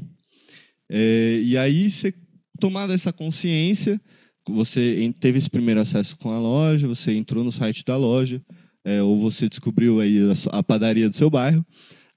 É, 0.88 1.42
e 1.44 1.58
aí, 1.58 1.90
você 1.90 2.14
tomada 2.60 2.94
essa 2.94 3.12
consciência, 3.12 4.00
você 4.48 5.12
teve 5.20 5.40
esse 5.40 5.50
primeiro 5.50 5.82
acesso 5.82 6.16
com 6.18 6.30
a 6.30 6.40
loja, 6.40 6.88
você 6.88 7.12
entrou 7.14 7.44
no 7.44 7.52
site 7.52 7.84
da 7.84 7.98
loja, 7.98 8.40
é, 8.88 9.04
ou 9.04 9.20
você 9.20 9.50
descobriu 9.50 10.00
aí 10.00 10.18
a, 10.32 10.60
a, 10.60 10.64
padaria 10.64 11.10
do 11.10 11.16
seu 11.16 11.30
bairro, 11.30 11.66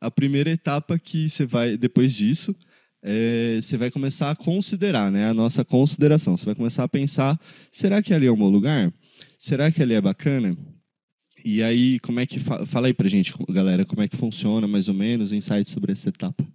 a 0.01 0.09
primeira 0.09 0.51
etapa 0.51 0.97
que 0.97 1.29
você 1.29 1.45
vai, 1.45 1.77
depois 1.77 2.15
disso, 2.15 2.55
é, 3.03 3.59
você 3.61 3.77
vai 3.77 3.91
começar 3.91 4.31
a 4.31 4.37
considerar, 4.37 5.11
né? 5.11 5.29
A 5.29 5.35
nossa 5.35 5.65
consideração. 5.65 6.37
Você 6.37 6.45
vai 6.45 6.55
começar 6.55 6.85
a 6.85 6.89
pensar: 6.89 7.41
será 7.73 8.01
que 8.01 8.15
ali 8.15 8.27
é 8.27 8.33
um 8.33 8.37
bom 8.37 8.49
lugar? 8.49 8.93
Será 9.37 9.73
que 9.73 9.83
ali 9.83 9.95
é 9.95 10.01
bacana? 10.01 10.57
E 11.45 11.61
aí, 11.61 11.99
como 12.01 12.21
é 12.21 12.27
que. 12.27 12.39
Fa 12.39 12.65
fala 12.65 12.87
aí 12.87 12.95
pra 12.95 13.09
gente, 13.09 13.35
galera, 13.49 13.85
como 13.85 14.03
é 14.03 14.09
que 14.09 14.17
funciona 14.17 14.69
mais 14.69 14.87
ou 14.87 14.95
menos, 14.95 15.33
insights 15.33 15.73
sobre 15.73 15.93
essa 15.93 16.09
etapa. 16.09 16.47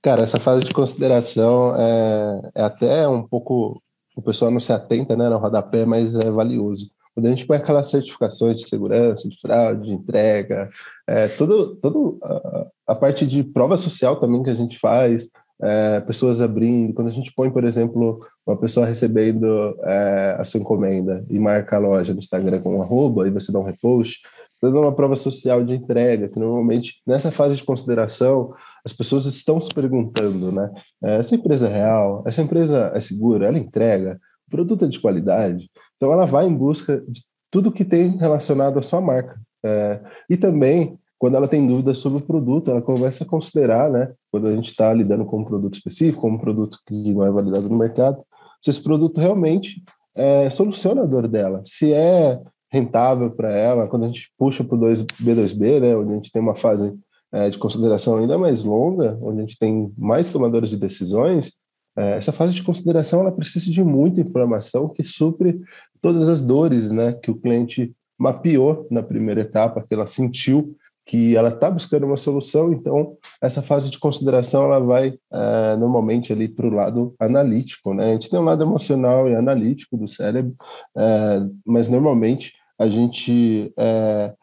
Cara, 0.00 0.22
essa 0.22 0.38
fase 0.38 0.64
de 0.64 0.72
consideração 0.72 1.74
é, 1.76 2.50
é 2.54 2.62
até 2.62 3.08
um 3.08 3.22
pouco. 3.22 3.82
O 4.14 4.22
pessoal 4.22 4.50
não 4.50 4.60
se 4.60 4.72
atenta 4.72 5.16
né, 5.16 5.28
no 5.28 5.38
rodapé, 5.38 5.84
mas 5.84 6.14
é 6.14 6.30
valioso. 6.30 6.90
Quando 7.16 7.26
a 7.26 7.30
gente 7.30 7.46
põe 7.46 7.56
aquelas 7.56 7.88
certificações 7.88 8.60
de 8.60 8.68
segurança, 8.68 9.26
de 9.26 9.40
fraude, 9.40 9.86
de 9.86 9.92
entrega, 9.94 10.68
é, 11.06 11.26
todo, 11.28 11.74
todo 11.76 12.18
a, 12.22 12.66
a, 12.88 12.94
parte 12.94 13.26
de 13.26 13.42
prova 13.42 13.78
social 13.78 14.16
também 14.16 14.42
que 14.42 14.50
a 14.50 14.54
gente 14.54 14.78
faz, 14.78 15.30
é, 15.62 16.00
pessoas 16.00 16.42
abrindo, 16.42 16.92
quando 16.92 17.08
a 17.08 17.12
gente 17.12 17.32
põe, 17.34 17.50
por 17.50 17.64
exemplo, 17.64 18.20
uma 18.46 18.58
pessoa 18.58 18.84
recebendo 18.84 19.46
é, 19.84 20.36
a 20.38 20.44
sua 20.44 20.60
encomenda 20.60 21.24
e 21.30 21.38
marca 21.38 21.76
a 21.76 21.78
loja 21.78 22.12
no 22.12 22.18
Instagram 22.18 22.60
com 22.60 22.76
um 22.76 22.82
arroba 22.82 23.26
e 23.26 23.30
você 23.30 23.50
dá 23.50 23.58
um 23.58 23.64
repost, 23.64 24.20
dando 24.62 24.78
uma 24.78 24.94
prova 24.94 25.16
social 25.16 25.64
de 25.64 25.74
entrega, 25.74 26.28
que 26.28 26.38
normalmente 26.38 27.00
nessa 27.06 27.30
fase 27.30 27.56
de 27.56 27.64
consideração 27.64 28.52
as 28.84 28.92
pessoas 28.92 29.24
estão 29.24 29.58
se 29.58 29.72
perguntando, 29.74 30.52
né? 30.52 30.70
É, 31.02 31.16
essa 31.16 31.34
empresa 31.34 31.66
é 31.66 31.72
real? 31.72 32.22
Essa 32.26 32.42
empresa 32.42 32.92
é 32.94 33.00
segura? 33.00 33.46
Ela 33.46 33.58
entrega? 33.58 34.20
O 34.46 34.50
produto 34.50 34.84
é 34.84 34.88
de 34.88 35.00
qualidade? 35.00 35.70
Então, 35.96 36.12
ela 36.12 36.26
vai 36.26 36.46
em 36.46 36.54
busca 36.54 37.02
de 37.08 37.22
tudo 37.50 37.72
que 37.72 37.84
tem 37.84 38.16
relacionado 38.16 38.78
à 38.78 38.82
sua 38.82 39.00
marca. 39.00 39.40
É, 39.64 40.00
e 40.28 40.36
também, 40.36 40.98
quando 41.18 41.36
ela 41.36 41.48
tem 41.48 41.66
dúvidas 41.66 41.98
sobre 41.98 42.18
o 42.18 42.26
produto, 42.26 42.70
ela 42.70 42.82
começa 42.82 43.24
a 43.24 43.26
considerar, 43.26 43.90
né, 43.90 44.12
quando 44.30 44.46
a 44.48 44.54
gente 44.54 44.70
está 44.70 44.92
lidando 44.92 45.24
com 45.24 45.40
um 45.40 45.44
produto 45.44 45.74
específico, 45.74 46.22
com 46.22 46.30
um 46.30 46.38
produto 46.38 46.78
que 46.86 47.14
não 47.14 47.24
é 47.24 47.30
validado 47.30 47.68
no 47.68 47.78
mercado, 47.78 48.22
se 48.62 48.70
esse 48.70 48.82
produto 48.82 49.20
realmente 49.20 49.82
é, 50.14 50.50
soluciona 50.50 51.02
a 51.02 51.06
dor 51.06 51.28
dela, 51.28 51.62
se 51.64 51.92
é 51.92 52.40
rentável 52.70 53.30
para 53.30 53.50
ela, 53.50 53.86
quando 53.86 54.04
a 54.04 54.08
gente 54.08 54.30
puxa 54.36 54.64
para 54.64 54.76
o 54.76 54.80
B2B, 54.80 55.80
né, 55.80 55.96
onde 55.96 56.12
a 56.12 56.16
gente 56.16 56.32
tem 56.32 56.42
uma 56.42 56.54
fase 56.54 56.94
é, 57.32 57.48
de 57.50 57.58
consideração 57.58 58.16
ainda 58.16 58.36
mais 58.38 58.62
longa, 58.62 59.18
onde 59.22 59.38
a 59.38 59.40
gente 59.42 59.58
tem 59.58 59.92
mais 59.96 60.30
tomadores 60.30 60.70
de 60.70 60.76
decisões, 60.76 61.52
essa 61.96 62.32
fase 62.32 62.54
de 62.54 62.62
consideração 62.62 63.20
ela 63.20 63.32
precisa 63.32 63.70
de 63.70 63.82
muita 63.82 64.20
informação 64.20 64.88
que 64.88 65.02
supre 65.02 65.60
todas 66.00 66.28
as 66.28 66.40
dores 66.40 66.90
né, 66.90 67.12
que 67.12 67.30
o 67.30 67.36
cliente 67.36 67.94
mapeou 68.18 68.86
na 68.90 69.02
primeira 69.02 69.40
etapa, 69.40 69.84
que 69.86 69.94
ela 69.94 70.06
sentiu 70.06 70.76
que 71.06 71.36
ela 71.36 71.50
está 71.50 71.70
buscando 71.70 72.04
uma 72.04 72.16
solução, 72.16 72.72
então 72.72 73.16
essa 73.40 73.62
fase 73.62 73.88
de 73.88 73.98
consideração 73.98 74.64
ela 74.64 74.80
vai 74.80 75.16
é, 75.32 75.76
normalmente 75.76 76.32
ali 76.32 76.48
para 76.48 76.66
o 76.66 76.74
lado 76.74 77.14
analítico, 77.20 77.94
né? 77.94 78.10
A 78.10 78.12
gente 78.14 78.28
tem 78.28 78.40
um 78.40 78.44
lado 78.44 78.64
emocional 78.64 79.28
e 79.28 79.34
analítico 79.36 79.96
do 79.96 80.08
cérebro, 80.08 80.56
é, 80.96 81.42
mas 81.64 81.86
normalmente 81.86 82.54
a 82.76 82.88
gente 82.88 83.72
é, 83.78 84.34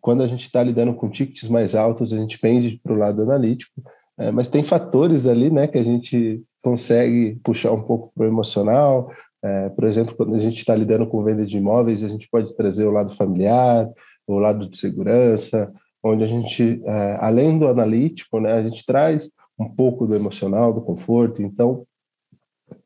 quando 0.00 0.22
a 0.22 0.26
gente 0.26 0.44
está 0.44 0.62
lidando 0.62 0.94
com 0.94 1.10
tickets 1.10 1.46
mais 1.50 1.74
altos, 1.74 2.10
a 2.10 2.16
gente 2.16 2.38
pende 2.38 2.80
para 2.82 2.94
o 2.94 2.96
lado 2.96 3.20
analítico, 3.20 3.82
é, 4.16 4.30
mas 4.30 4.48
tem 4.48 4.62
fatores 4.62 5.26
ali, 5.26 5.50
né, 5.50 5.66
que 5.66 5.76
a 5.76 5.84
gente 5.84 6.42
consegue 6.68 7.40
puxar 7.42 7.72
um 7.72 7.82
pouco 7.82 8.12
para 8.14 8.24
o 8.24 8.28
emocional. 8.28 9.10
É, 9.42 9.68
por 9.70 9.84
exemplo, 9.84 10.14
quando 10.14 10.34
a 10.34 10.40
gente 10.40 10.58
está 10.58 10.74
lidando 10.74 11.06
com 11.06 11.22
venda 11.22 11.46
de 11.46 11.56
imóveis, 11.56 12.04
a 12.04 12.08
gente 12.08 12.28
pode 12.30 12.54
trazer 12.54 12.86
o 12.86 12.90
lado 12.90 13.14
familiar, 13.14 13.88
o 14.26 14.38
lado 14.38 14.68
de 14.68 14.76
segurança, 14.76 15.72
onde 16.02 16.24
a 16.24 16.26
gente, 16.26 16.82
é, 16.84 17.18
além 17.20 17.58
do 17.58 17.68
analítico, 17.68 18.38
né, 18.38 18.52
a 18.52 18.62
gente 18.62 18.84
traz 18.84 19.30
um 19.58 19.68
pouco 19.68 20.06
do 20.06 20.14
emocional, 20.14 20.72
do 20.72 20.82
conforto. 20.82 21.42
Então, 21.42 21.86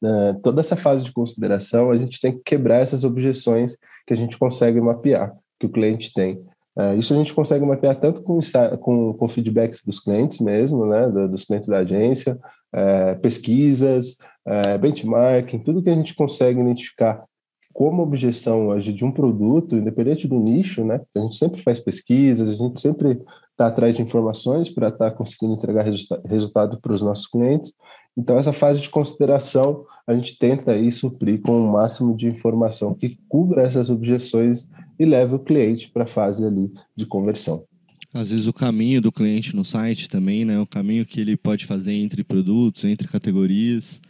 é, 0.04 0.32
toda 0.42 0.60
essa 0.60 0.76
fase 0.76 1.04
de 1.04 1.12
consideração, 1.12 1.90
a 1.90 1.96
gente 1.96 2.20
tem 2.20 2.32
que 2.32 2.42
quebrar 2.44 2.80
essas 2.80 3.02
objeções 3.02 3.76
que 4.06 4.14
a 4.14 4.16
gente 4.16 4.38
consegue 4.38 4.80
mapear, 4.80 5.34
que 5.58 5.66
o 5.66 5.70
cliente 5.70 6.12
tem. 6.12 6.40
É, 6.78 6.94
isso 6.96 7.12
a 7.12 7.16
gente 7.16 7.34
consegue 7.34 7.64
mapear 7.64 7.94
tanto 7.96 8.22
com, 8.22 8.38
com, 8.80 9.12
com 9.12 9.28
feedbacks 9.28 9.82
dos 9.84 10.00
clientes 10.00 10.40
mesmo, 10.40 10.86
né, 10.86 11.08
dos 11.08 11.44
clientes 11.44 11.68
da 11.68 11.78
agência, 11.78 12.38
é, 12.72 13.14
pesquisas, 13.16 14.16
é, 14.46 14.78
benchmarking, 14.78 15.58
tudo 15.58 15.82
que 15.82 15.90
a 15.90 15.94
gente 15.94 16.14
consegue 16.14 16.60
identificar 16.60 17.24
como 17.72 18.02
objeção 18.02 18.68
hoje 18.68 18.92
de 18.92 19.04
um 19.04 19.10
produto, 19.10 19.76
independente 19.76 20.28
do 20.28 20.38
nicho, 20.38 20.84
né? 20.84 21.00
A 21.14 21.20
gente 21.20 21.36
sempre 21.36 21.62
faz 21.62 21.80
pesquisas, 21.80 22.48
a 22.48 22.54
gente 22.54 22.80
sempre 22.80 23.22
está 23.50 23.66
atrás 23.66 23.96
de 23.96 24.02
informações 24.02 24.68
para 24.68 24.88
estar 24.88 25.10
tá 25.10 25.16
conseguindo 25.16 25.54
entregar 25.54 25.84
resulta 25.84 26.20
resultado 26.26 26.80
para 26.80 26.92
os 26.92 27.00
nossos 27.00 27.26
clientes. 27.26 27.72
Então, 28.16 28.38
essa 28.38 28.52
fase 28.52 28.80
de 28.80 28.90
consideração, 28.90 29.86
a 30.06 30.14
gente 30.14 30.38
tenta 30.38 30.72
aí 30.72 30.92
suprir 30.92 31.40
com 31.40 31.58
o 31.58 31.72
máximo 31.72 32.16
de 32.16 32.26
informação 32.26 32.94
que 32.94 33.18
cubra 33.28 33.62
essas 33.62 33.88
objeções 33.88 34.68
e 34.98 35.04
leve 35.04 35.34
o 35.34 35.38
cliente 35.38 35.90
para 35.90 36.04
a 36.04 36.06
fase 36.06 36.44
ali 36.44 36.70
de 36.94 37.06
conversão. 37.06 37.64
Às 38.12 38.30
vezes 38.30 38.46
o 38.46 38.52
caminho 38.52 39.00
do 39.00 39.10
cliente 39.10 39.56
no 39.56 39.64
site 39.64 40.08
também, 40.08 40.44
né? 40.44 40.60
O 40.60 40.66
caminho 40.66 41.06
que 41.06 41.18
ele 41.18 41.34
pode 41.36 41.64
fazer 41.64 41.94
entre 41.94 42.22
produtos, 42.22 42.84
entre 42.84 43.08
categorias. 43.08 44.00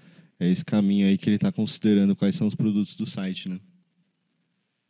É 0.41 0.49
esse 0.49 0.65
caminho 0.65 1.07
aí 1.07 1.17
que 1.17 1.29
ele 1.29 1.37
está 1.37 1.53
considerando 1.53 2.17
quais 2.17 2.35
são 2.35 2.49
os 2.49 2.55
produtos 2.57 2.97
do 2.97 3.07
site, 3.07 3.49
né? 3.49 3.61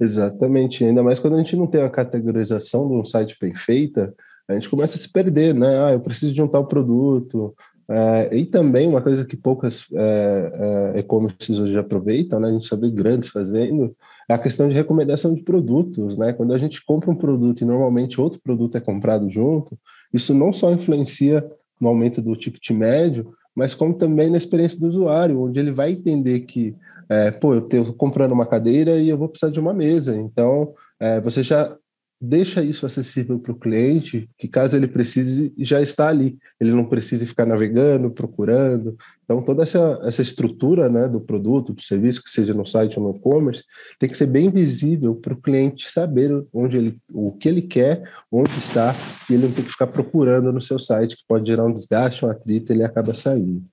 Exatamente. 0.01 0.83
Ainda 0.83 1.03
mais 1.03 1.19
quando 1.19 1.35
a 1.35 1.39
gente 1.39 1.55
não 1.55 1.67
tem 1.67 1.83
a 1.83 1.91
categorização 1.91 2.89
de 2.89 2.95
um 2.95 3.05
site 3.05 3.37
bem 3.39 3.55
feita, 3.55 4.15
a 4.49 4.55
gente 4.55 4.71
começa 4.71 4.97
a 4.97 4.99
se 4.99 5.13
perder, 5.13 5.55
né? 5.55 5.85
Ah, 5.85 5.93
eu 5.93 6.01
preciso 6.01 6.33
de 6.33 6.41
um 6.41 6.49
tal 6.49 6.67
produto. 6.67 7.55
É, 7.89 8.37
e 8.37 8.47
também 8.47 8.89
uma 8.89 9.03
coisa 9.03 9.25
que 9.25 9.37
poucas 9.37 9.87
é, 9.93 10.93
e-commerces 10.97 11.59
hoje 11.59 11.77
aproveitam, 11.77 12.41
né? 12.41 12.49
A 12.49 12.53
gente 12.53 12.67
sabe 12.67 12.91
grandes 12.91 13.29
fazendo, 13.29 13.95
é 14.29 14.35
a 14.35 14.39
questão 14.39 14.69
de 14.69 14.75
recomendação 14.75 15.35
de 15.35 15.43
produtos, 15.43 16.17
né? 16.17 16.33
Quando 16.33 16.55
a 16.55 16.59
gente 16.59 16.85
compra 16.85 17.11
um 17.11 17.17
produto 17.17 17.63
e 17.63 17.67
normalmente 17.67 18.21
outro 18.21 18.41
produto 18.43 18.77
é 18.77 18.81
comprado 18.81 19.29
junto, 19.31 19.79
isso 20.13 20.33
não 20.33 20.53
só 20.53 20.73
influencia 20.73 21.45
no 21.81 21.89
aumento 21.89 22.23
do 22.23 22.37
ticket 22.37 22.71
médio, 22.71 23.33
mas 23.55 23.75
como 23.75 23.95
também 23.95 24.31
na 24.31 24.39
experiência 24.39 24.79
do 24.79 24.87
usuário, 24.87 25.43
onde 25.43 25.59
ele 25.59 25.71
vai 25.71 25.93
entender 25.93 26.41
que, 26.41 26.75
é, 27.09 27.31
pô, 27.31 27.55
eu 27.55 27.61
estou 27.61 27.93
comprando 27.93 28.33
uma 28.33 28.47
cadeira 28.47 28.97
e 28.97 29.09
eu 29.09 29.19
vou 29.19 29.29
precisar 29.29 29.53
de 29.53 29.61
uma 29.61 29.75
mesa. 29.75 30.17
Então, 30.17 30.73
é, 30.99 31.21
você 31.21 31.43
já 31.43 31.77
deixa 32.25 32.63
isso 32.63 32.87
acessível 32.87 33.37
para 33.37 33.51
o 33.51 33.59
cliente, 33.59 34.31
que 34.39 34.47
caso 34.47 34.77
ele 34.77 34.87
precise, 34.87 35.53
já 35.59 35.83
está 35.83 36.07
ali. 36.07 36.39
Ele 36.61 36.71
não 36.71 36.85
precisa 36.85 37.27
ficar 37.27 37.45
navegando, 37.45 38.13
procurando. 38.13 38.97
Então, 39.25 39.43
toda 39.43 39.65
essa, 39.65 40.01
essa 40.05 40.23
estrutura 40.23 40.89
né, 40.89 41.09
do 41.09 41.21
produto, 41.21 41.73
do 41.73 41.83
serviço, 41.83 42.23
que 42.23 42.31
seja 42.31 42.55
no 42.55 42.65
site 42.65 42.97
ou 42.97 43.07
no 43.11 43.19
e-commerce, 43.19 43.65
tem 43.99 44.09
que 44.09 44.17
ser 44.17 44.27
bem 44.27 44.51
visível 44.51 45.17
para 45.17 45.35
o 45.35 45.41
cliente 45.41 45.91
saber 45.91 46.31
onde 46.55 46.77
ele, 46.77 46.97
o 47.13 47.33
que 47.33 47.49
ele 47.49 47.63
quer, 47.63 48.09
onde 48.31 48.57
está, 48.57 48.95
e 49.29 49.35
ele 49.35 49.49
não 49.49 49.53
tem 49.53 49.65
que 49.65 49.73
ficar 49.73 49.89
procurando 49.89 50.53
no 50.53 50.63
seu 50.63 50.79
site, 50.79 51.17
que 51.17 51.25
pode 51.27 51.49
gerar 51.49 51.65
um 51.65 51.75
desgaste, 51.75 52.25
um 52.25 52.31
atrito, 52.31 52.73
ele 52.73 52.85
acaba 52.85 53.17
saindo. 53.17 53.65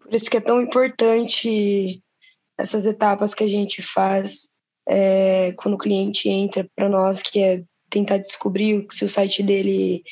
Por 0.00 0.14
isso 0.14 0.30
que 0.30 0.36
é 0.36 0.40
tão 0.40 0.60
importante 0.60 2.02
essas 2.58 2.84
etapas 2.84 3.34
que 3.34 3.42
a 3.42 3.48
gente 3.48 3.80
faz 3.80 4.53
é, 4.88 5.52
quando 5.56 5.74
o 5.74 5.78
cliente 5.78 6.28
entra 6.28 6.68
para 6.74 6.88
nós, 6.88 7.22
que 7.22 7.40
é 7.40 7.62
tentar 7.88 8.18
descobrir 8.18 8.86
se 8.90 9.04
o 9.04 9.08
site 9.08 9.42
dele 9.42 10.02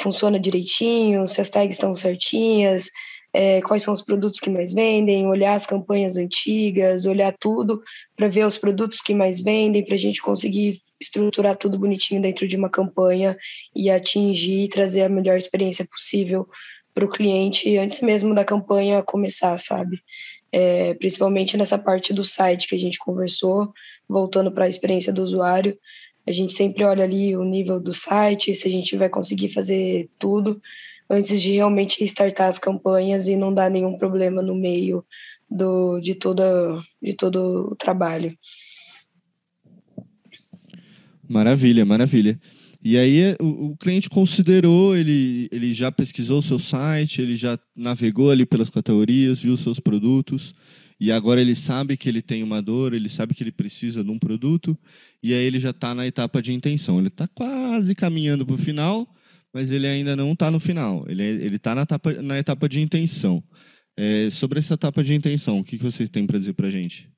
funciona 0.00 0.38
direitinho, 0.38 1.26
se 1.26 1.40
as 1.40 1.48
tags 1.48 1.76
estão 1.76 1.94
certinhas, 1.94 2.88
é, 3.34 3.62
quais 3.62 3.82
são 3.82 3.94
os 3.94 4.02
produtos 4.02 4.38
que 4.38 4.50
mais 4.50 4.72
vendem, 4.72 5.26
olhar 5.26 5.54
as 5.54 5.66
campanhas 5.66 6.16
antigas, 6.16 7.06
olhar 7.06 7.32
tudo 7.38 7.82
para 8.14 8.28
ver 8.28 8.46
os 8.46 8.58
produtos 8.58 9.00
que 9.00 9.14
mais 9.14 9.40
vendem, 9.40 9.84
para 9.84 9.94
a 9.94 9.98
gente 9.98 10.20
conseguir 10.20 10.78
estruturar 11.00 11.56
tudo 11.56 11.78
bonitinho 11.78 12.20
dentro 12.20 12.46
de 12.46 12.56
uma 12.56 12.68
campanha 12.68 13.36
e 13.74 13.90
atingir 13.90 14.64
e 14.64 14.68
trazer 14.68 15.02
a 15.02 15.08
melhor 15.08 15.36
experiência 15.36 15.86
possível 15.86 16.46
para 16.94 17.06
o 17.06 17.08
cliente 17.08 17.76
antes 17.78 18.02
mesmo 18.02 18.34
da 18.34 18.44
campanha 18.44 19.02
começar, 19.02 19.58
sabe? 19.58 19.98
É, 20.54 20.92
principalmente 20.94 21.56
nessa 21.56 21.78
parte 21.78 22.12
do 22.12 22.22
site 22.22 22.68
que 22.68 22.74
a 22.74 22.78
gente 22.78 22.98
conversou, 22.98 23.72
voltando 24.12 24.52
para 24.52 24.66
a 24.66 24.68
experiência 24.68 25.12
do 25.12 25.22
usuário. 25.22 25.76
A 26.26 26.30
gente 26.30 26.52
sempre 26.52 26.84
olha 26.84 27.02
ali 27.02 27.36
o 27.36 27.44
nível 27.44 27.80
do 27.80 27.92
site, 27.92 28.54
se 28.54 28.68
a 28.68 28.70
gente 28.70 28.96
vai 28.96 29.08
conseguir 29.08 29.48
fazer 29.48 30.08
tudo 30.18 30.60
antes 31.10 31.42
de 31.42 31.52
realmente 31.52 32.02
startar 32.04 32.48
as 32.48 32.58
campanhas 32.58 33.28
e 33.28 33.36
não 33.36 33.52
dar 33.52 33.70
nenhum 33.70 33.98
problema 33.98 34.40
no 34.40 34.54
meio 34.54 35.04
do, 35.50 36.00
de, 36.00 36.14
toda, 36.14 36.44
de 37.02 37.14
todo 37.14 37.70
o 37.72 37.76
trabalho. 37.76 38.36
Maravilha, 41.28 41.84
maravilha. 41.84 42.40
E 42.84 42.96
aí 42.96 43.36
o, 43.40 43.70
o, 43.70 43.76
cliente 43.76 44.10
considerou, 44.10 44.96
ele, 44.96 45.48
ele 45.52 45.72
já 45.72 45.92
pesquisou 45.92 46.38
o 46.38 46.42
seu 46.42 46.58
site, 46.58 47.22
ele 47.22 47.36
já 47.36 47.58
navegou 47.76 48.30
ali 48.30 48.44
pelas 48.44 48.68
categorias, 48.68 49.38
viu 49.38 49.56
seus 49.56 49.78
produtos, 49.78 50.52
e 51.02 51.10
agora 51.10 51.40
ele 51.40 51.56
sabe 51.56 51.96
que 51.96 52.08
ele 52.08 52.22
tem 52.22 52.44
uma 52.44 52.62
dor, 52.62 52.94
ele 52.94 53.08
sabe 53.08 53.34
que 53.34 53.42
ele 53.42 53.50
precisa 53.50 54.04
de 54.04 54.10
um 54.12 54.20
produto, 54.20 54.78
e 55.20 55.34
aí 55.34 55.44
ele 55.44 55.58
já 55.58 55.70
está 55.70 55.92
na 55.92 56.06
etapa 56.06 56.40
de 56.40 56.52
intenção. 56.52 57.00
Ele 57.00 57.08
está 57.08 57.26
quase 57.26 57.92
caminhando 57.92 58.46
para 58.46 58.54
o 58.54 58.58
final, 58.58 59.12
mas 59.52 59.72
ele 59.72 59.88
ainda 59.88 60.14
não 60.14 60.30
está 60.30 60.48
no 60.48 60.60
final. 60.60 61.04
Ele 61.08 61.56
está 61.56 61.74
na 61.74 61.82
etapa, 61.82 62.12
na 62.22 62.38
etapa 62.38 62.68
de 62.68 62.80
intenção. 62.80 63.42
É, 63.96 64.28
sobre 64.30 64.60
essa 64.60 64.74
etapa 64.74 65.02
de 65.02 65.12
intenção, 65.12 65.58
o 65.58 65.64
que, 65.64 65.76
que 65.76 65.82
vocês 65.82 66.08
têm 66.08 66.24
para 66.24 66.38
dizer 66.38 66.52
para 66.52 66.68
a 66.68 66.70
gente? 66.70 67.10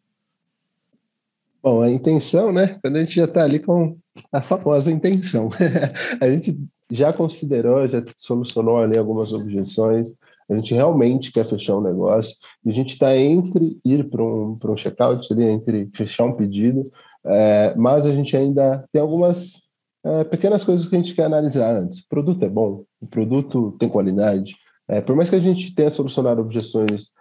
Bom, 1.62 1.82
a 1.82 1.90
intenção, 1.90 2.54
né? 2.54 2.78
Quando 2.80 2.96
a 2.96 3.00
gente 3.00 3.16
já 3.16 3.26
está 3.26 3.44
ali 3.44 3.58
com 3.58 3.98
a 4.32 4.40
famosa 4.40 4.90
intenção. 4.90 5.50
a 6.22 6.30
gente 6.30 6.58
já 6.90 7.12
considerou, 7.12 7.86
já 7.86 8.02
solucionou 8.16 8.78
ali 8.78 8.96
algumas 8.96 9.30
objeções, 9.30 10.16
a 10.48 10.54
gente 10.54 10.74
realmente 10.74 11.32
quer 11.32 11.44
fechar 11.44 11.76
um 11.76 11.80
negócio, 11.80 12.36
e 12.64 12.70
a 12.70 12.72
gente 12.72 12.92
está 12.92 13.16
entre 13.16 13.78
ir 13.84 14.08
para 14.08 14.22
um, 14.22 14.58
um 14.62 14.76
checkout, 14.76 15.32
entre 15.32 15.90
fechar 15.94 16.24
um 16.24 16.32
pedido, 16.32 16.90
é, 17.26 17.74
mas 17.76 18.04
a 18.04 18.12
gente 18.12 18.36
ainda 18.36 18.84
tem 18.92 19.00
algumas 19.00 19.62
é, 20.04 20.24
pequenas 20.24 20.64
coisas 20.64 20.86
que 20.86 20.94
a 20.94 20.98
gente 20.98 21.14
quer 21.14 21.24
analisar 21.24 21.74
antes. 21.74 22.00
O 22.00 22.08
produto 22.08 22.44
é 22.44 22.48
bom, 22.48 22.84
o 23.00 23.06
produto 23.06 23.74
tem 23.78 23.88
qualidade, 23.88 24.54
é, 24.86 25.00
por 25.00 25.16
mais 25.16 25.30
que 25.30 25.36
a 25.36 25.40
gente 25.40 25.74
tenha 25.74 25.90
solucionado 25.90 26.40
objeções 26.40 27.14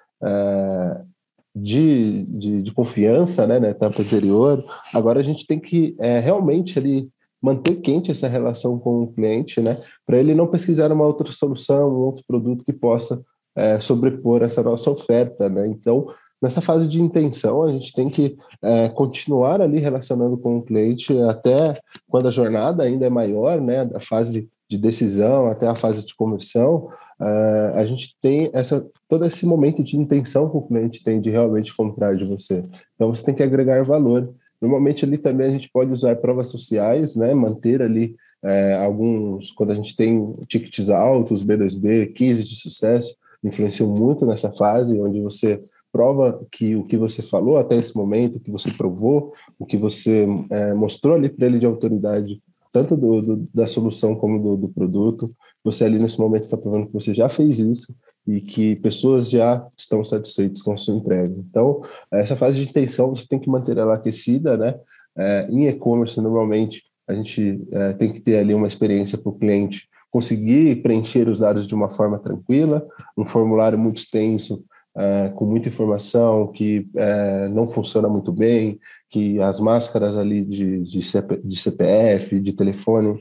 de, 1.54 2.24
de, 2.24 2.62
de, 2.62 2.72
confiança 2.72 3.46
né, 3.46 3.60
na 3.60 3.70
etapa 3.70 4.02
anterior, 4.02 4.64
agora 4.94 5.20
a 5.20 5.24
gente 5.24 5.46
tem 5.46 5.60
que 5.60 5.96
realmente 6.00 6.80
ali 6.80 7.10
manter 7.44 7.76
quente 7.76 8.10
essa 8.10 8.30
relação 8.30 8.80
com 8.80 9.04
o 9.04 9.14
cliente, 9.14 9.60
né? 9.60 9.78
Para 10.06 10.18
ele 10.18 10.34
não 10.34 10.48
pesquisar 10.48 10.94
uma 10.94 11.06
outra 11.06 11.34
solução, 11.34 11.90
um 11.90 12.06
outro 12.06 12.24
produto 12.26 12.64
que 12.64 12.72
possa 12.72 13.22
é, 13.54 13.82
sobrepor 13.82 14.42
essa 14.42 14.64
nossa 14.64 14.90
oferta, 14.90 15.50
né? 15.50 15.68
Então, 15.68 16.08
nessa 16.42 16.62
fase 16.62 16.88
de 16.88 17.02
intenção, 17.02 17.64
a 17.64 17.72
gente 17.72 17.92
tem 17.94 18.10
que 18.10 18.38
é, 18.62 18.88
continuar 18.88 19.60
ali 19.60 19.80
relacionando 19.80 20.38
com 20.38 20.58
o 20.58 20.64
cliente 20.64 21.20
até 21.24 21.78
quando 22.08 22.30
a 22.30 22.32
jornada 22.32 22.84
ainda 22.84 23.06
é 23.06 23.10
maior, 23.10 23.60
né? 23.60 23.84
Da 23.84 24.00
fase 24.00 24.50
de 24.70 24.78
decisão 24.78 25.48
até 25.52 25.68
a 25.68 25.76
fase 25.76 26.06
de 26.06 26.16
conversão, 26.16 26.90
uh, 27.20 27.76
a 27.76 27.86
gente 27.86 28.16
tem 28.22 28.50
essa 28.54 28.88
todo 29.08 29.26
esse 29.26 29.46
momento 29.46 29.84
de 29.84 29.96
intenção 29.96 30.50
que 30.50 30.58
o 30.58 30.62
cliente 30.62 31.04
tem 31.04 31.22
de 31.22 31.30
realmente 31.30 31.76
comprar 31.76 32.16
de 32.16 32.26
você. 32.26 32.64
Então, 32.96 33.14
você 33.14 33.24
tem 33.24 33.36
que 33.36 33.44
agregar 33.44 33.84
valor. 33.84 34.34
Normalmente 34.64 35.04
ali 35.04 35.18
também 35.18 35.48
a 35.48 35.52
gente 35.52 35.70
pode 35.70 35.92
usar 35.92 36.16
provas 36.16 36.48
sociais, 36.48 37.18
né? 37.18 37.34
Manter 37.34 37.82
ali 37.82 38.16
é, 38.42 38.76
alguns, 38.76 39.52
quando 39.52 39.72
a 39.72 39.76
gente 39.76 39.94
tem 39.94 40.34
tickets 40.48 40.90
altos, 40.90 41.44
B2B, 41.44 42.14
cases 42.14 42.48
de 42.48 42.56
sucesso, 42.56 43.14
influenciam 43.44 43.90
muito 43.90 44.26
nessa 44.26 44.50
fase 44.54 44.98
onde 44.98 45.20
você 45.20 45.62
prova 45.92 46.42
que 46.50 46.78
o 46.78 46.86
que 46.86 46.96
você 46.96 47.22
falou 47.22 47.58
até 47.58 47.76
esse 47.76 47.94
momento, 47.94 48.38
o 48.38 48.40
que 48.40 48.50
você 48.50 48.72
provou, 48.72 49.34
o 49.60 49.66
que 49.66 49.76
você 49.76 50.26
é, 50.50 50.74
mostrou 50.74 51.16
ali 51.16 51.28
para 51.28 51.48
ele 51.48 51.60
de 51.60 51.66
autoridade, 51.66 52.42
tanto 52.74 52.98
do, 52.98 53.22
do, 53.22 53.48
da 53.54 53.68
solução 53.68 54.16
como 54.16 54.42
do, 54.42 54.58
do 54.58 54.68
produto, 54.68 55.34
você 55.64 55.86
ali 55.86 56.00
nesse 56.00 56.20
momento 56.20 56.46
está 56.46 56.58
provando 56.58 56.88
que 56.88 56.94
você 56.94 57.14
já 57.14 57.30
fez 57.30 57.60
isso 57.60 57.96
e 58.26 58.42
que 58.42 58.76
pessoas 58.78 59.30
já 59.30 59.66
estão 59.78 60.04
satisfeitas 60.04 60.62
com 60.62 60.74
a 60.74 60.78
sua 60.78 60.96
entrega. 60.96 61.34
Então, 61.50 61.82
essa 62.12 62.36
fase 62.36 62.60
de 62.60 62.68
intenção 62.68 63.16
você 63.16 63.28
tem 63.28 63.40
que 63.40 63.50
manter 63.50 63.78
ela 63.78 63.94
aquecida, 63.94 64.58
né? 64.58 64.76
É, 65.16 65.48
em 65.50 65.68
e-commerce, 65.68 66.20
normalmente, 66.20 66.84
a 67.08 67.14
gente 67.14 67.62
é, 67.72 67.94
tem 67.94 68.12
que 68.12 68.20
ter 68.20 68.38
ali 68.38 68.54
uma 68.56 68.68
experiência 68.68 69.18
para 69.18 69.30
o 69.30 69.38
cliente 69.38 69.88
conseguir 70.10 70.82
preencher 70.82 71.28
os 71.28 71.40
dados 71.40 71.68
de 71.68 71.76
uma 71.76 71.90
forma 71.90 72.18
tranquila, 72.18 72.86
um 73.18 73.26
formulário 73.26 73.78
muito 73.78 73.98
extenso, 73.98 74.64
é, 74.96 75.30
com 75.30 75.46
muita 75.46 75.70
informação, 75.70 76.48
que 76.52 76.88
é, 76.96 77.48
não 77.50 77.68
funciona 77.68 78.08
muito 78.08 78.32
bem, 78.32 78.80
que 79.10 79.40
as 79.42 79.60
máscaras 79.60 80.18
ali 80.18 80.44
de, 80.44 80.84
de, 80.84 81.02
CP, 81.02 81.42
de 81.44 81.58
CPF, 81.58 82.40
de 82.40 82.54
telefone, 82.54 83.20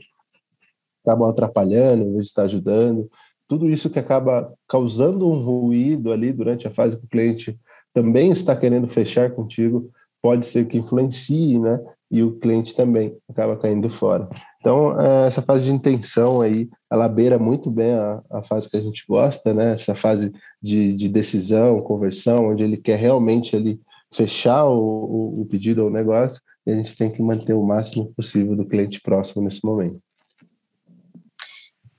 acabam 1.03 1.29
atrapalhando, 1.29 2.03
em 2.03 2.13
vez 2.13 2.25
de 2.25 2.29
estar 2.29 2.43
ajudando 2.43 3.09
tudo 3.47 3.69
isso 3.69 3.89
que 3.89 3.99
acaba 3.99 4.51
causando 4.67 5.27
um 5.29 5.43
ruído 5.43 6.11
ali 6.11 6.31
durante 6.31 6.67
a 6.67 6.71
fase 6.71 6.97
que 6.97 7.05
o 7.05 7.09
cliente 7.09 7.59
também 7.93 8.31
está 8.31 8.55
querendo 8.55 8.87
fechar 8.87 9.31
contigo, 9.31 9.91
pode 10.21 10.45
ser 10.45 10.67
que 10.67 10.77
influencie, 10.77 11.59
né? 11.59 11.79
E 12.13 12.21
o 12.21 12.37
cliente 12.37 12.75
também 12.75 13.17
acaba 13.27 13.57
caindo 13.57 13.89
fora. 13.89 14.29
Então, 14.59 15.01
é, 15.01 15.27
essa 15.27 15.41
fase 15.41 15.65
de 15.65 15.71
intenção 15.71 16.41
aí, 16.41 16.69
ela 16.91 17.09
beira 17.09 17.39
muito 17.39 17.71
bem 17.71 17.91
a, 17.93 18.21
a 18.29 18.43
fase 18.43 18.69
que 18.69 18.77
a 18.77 18.81
gente 18.81 19.03
gosta, 19.09 19.51
né? 19.51 19.73
Essa 19.73 19.95
fase 19.95 20.31
de, 20.61 20.93
de 20.93 21.09
decisão, 21.09 21.81
conversão, 21.81 22.49
onde 22.49 22.63
ele 22.63 22.77
quer 22.77 22.99
realmente 22.99 23.55
ali 23.55 23.81
fechar 24.13 24.65
o, 24.65 24.77
o, 24.77 25.41
o 25.41 25.45
pedido 25.47 25.81
ou 25.81 25.87
o 25.87 25.91
negócio, 25.91 26.39
e 26.67 26.71
a 26.71 26.75
gente 26.75 26.95
tem 26.95 27.11
que 27.11 27.19
manter 27.19 27.53
o 27.53 27.65
máximo 27.65 28.13
possível 28.15 28.55
do 28.55 28.65
cliente 28.65 29.01
próximo 29.01 29.43
nesse 29.43 29.65
momento. 29.65 29.99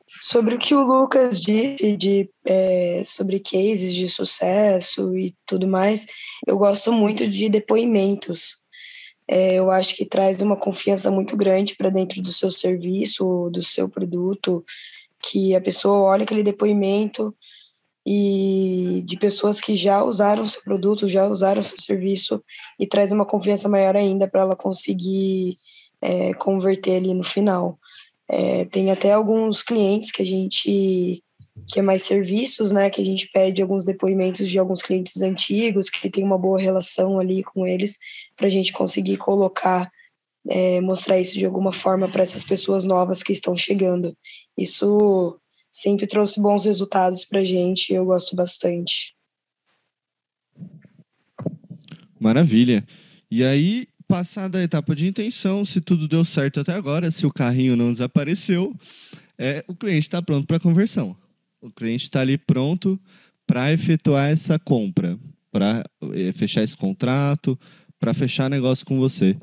Sobre 0.07 0.55
o 0.55 0.59
que 0.59 0.77
o 0.77 0.83
Lucas 0.87 1.41
disse 1.41 1.97
de, 1.97 2.31
é, 2.47 3.03
sobre 3.05 3.41
cases 3.41 3.93
de 3.93 4.09
sucesso 4.09 5.19
e 5.19 5.35
tudo 5.45 5.67
mais, 5.67 6.07
eu 6.47 6.57
gosto 6.57 6.93
muito 6.93 7.29
de 7.29 7.49
depoimentos. 7.49 8.63
É, 9.27 9.55
eu 9.55 9.71
acho 9.71 9.97
que 9.97 10.05
traz 10.05 10.41
uma 10.41 10.57
confiança 10.57 11.11
muito 11.11 11.37
grande 11.37 11.75
para 11.77 11.91
dentro 11.91 12.21
do 12.21 12.31
seu 12.31 12.51
serviço, 12.51 13.51
do 13.51 13.63
seu 13.63 13.89
produto, 13.89 14.65
que 15.23 15.55
a 15.55 15.61
pessoa 15.61 16.11
olha 16.11 16.25
aquele 16.25 16.43
depoimento 16.43 17.35
e 18.07 19.03
de 19.07 19.17
pessoas 19.17 19.61
que 19.61 19.75
já 19.75 20.05
usaram 20.05 20.45
seu 20.45 20.63
produto, 20.63 21.09
já 21.09 21.27
usaram 21.27 21.63
seu 21.63 21.79
serviço 21.79 22.45
e 22.79 22.87
traz 22.87 23.13
uma 23.13 23.25
confiança 23.25 23.69
maior 23.69 23.97
ainda 23.97 24.29
para 24.29 24.43
ela 24.43 24.55
conseguir 24.55 25.57
é, 26.03 26.35
converter 26.35 26.97
ali 26.97 27.15
no 27.15 27.25
final. 27.25 27.79
É, 28.29 28.67
tem 28.67 28.91
até 28.91 29.13
alguns 29.13 29.63
clientes 29.63 30.11
que 30.11 30.21
a 30.21 30.27
gente 30.27 31.23
que 31.67 31.79
é 31.79 31.83
mais 31.83 32.03
serviços, 32.03 32.73
né? 32.73 32.91
Que 32.91 33.01
a 33.01 33.05
gente 33.05 33.29
pede 33.29 33.63
alguns 33.63 33.85
depoimentos 33.85 34.49
de 34.49 34.59
alguns 34.59 34.83
clientes 34.83 35.23
antigos 35.23 35.89
que 35.89 36.11
tem 36.11 36.25
uma 36.25 36.39
boa 36.39 36.59
relação 36.59 37.19
ali 37.19 37.43
com 37.43 37.67
eles, 37.67 37.97
para 38.37 38.47
a 38.47 38.51
gente 38.51 38.73
conseguir 38.73 39.17
colocar, 39.17 39.91
é, 40.49 40.81
mostrar 40.81 41.21
isso 41.21 41.35
de 41.35 41.45
alguma 41.45 41.73
forma 41.73 42.09
para 42.11 42.23
essas 42.23 42.45
pessoas 42.45 42.85
novas 42.85 43.23
que 43.23 43.33
estão 43.33 43.57
chegando. 43.57 44.17
Isso 44.59 45.39
sempre 45.71 46.07
trouxe 46.07 46.41
bons 46.41 46.65
resultados 46.65 47.25
para 47.25 47.41
a 47.41 47.45
gente 47.45 47.93
eu 47.93 48.05
gosto 48.05 48.37
bastante. 48.37 49.15
Maravilha. 52.19 52.87
E 53.31 53.45
aí, 53.45 53.89
passada 54.07 54.59
a 54.59 54.63
etapa 54.63 54.95
de 54.95 55.07
intenção, 55.07 55.65
se 55.65 55.81
tudo 55.81 56.09
deu 56.09 56.25
certo 56.25 56.61
até 56.61 56.73
agora, 56.73 57.11
se 57.11 57.27
o 57.27 57.33
carrinho 57.33 57.77
não 57.77 57.93
desapareceu, 57.93 58.75
é, 59.37 59.65
o 59.67 59.75
cliente 59.75 60.07
está 60.07 60.23
pronto 60.23 60.47
para 60.47 60.61
conversão. 60.61 61.17
O 61.65 61.71
cliente 61.71 62.05
está 62.05 62.21
ali 62.21 62.37
pronto 62.37 63.01
para 63.47 63.73
efetuar 63.73 64.31
essa 64.31 64.59
compra, 64.59 65.19
para 65.51 65.83
é, 66.13 66.31
fechar 66.31 66.63
esse 66.63 66.77
contrato, 66.77 67.59
para 67.99 68.13
fechar 68.13 68.51
negócio 68.51 68.85
com 68.85 68.99
você. 68.99 69.35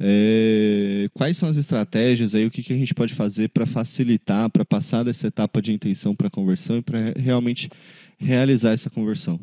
É, 0.00 1.06
quais 1.12 1.36
são 1.36 1.46
as 1.46 1.58
estratégias 1.58 2.34
aí? 2.34 2.46
O 2.46 2.50
que, 2.50 2.62
que 2.62 2.72
a 2.72 2.76
gente 2.78 2.94
pode 2.94 3.12
fazer 3.12 3.50
para 3.50 3.66
facilitar, 3.66 4.48
para 4.48 4.64
passar 4.64 5.02
dessa 5.02 5.26
etapa 5.26 5.60
de 5.60 5.70
intenção 5.70 6.14
para 6.14 6.30
conversão 6.30 6.78
e 6.78 6.82
para 6.82 7.12
realmente 7.14 7.68
realizar 8.16 8.72
essa 8.72 8.88
conversão? 8.88 9.38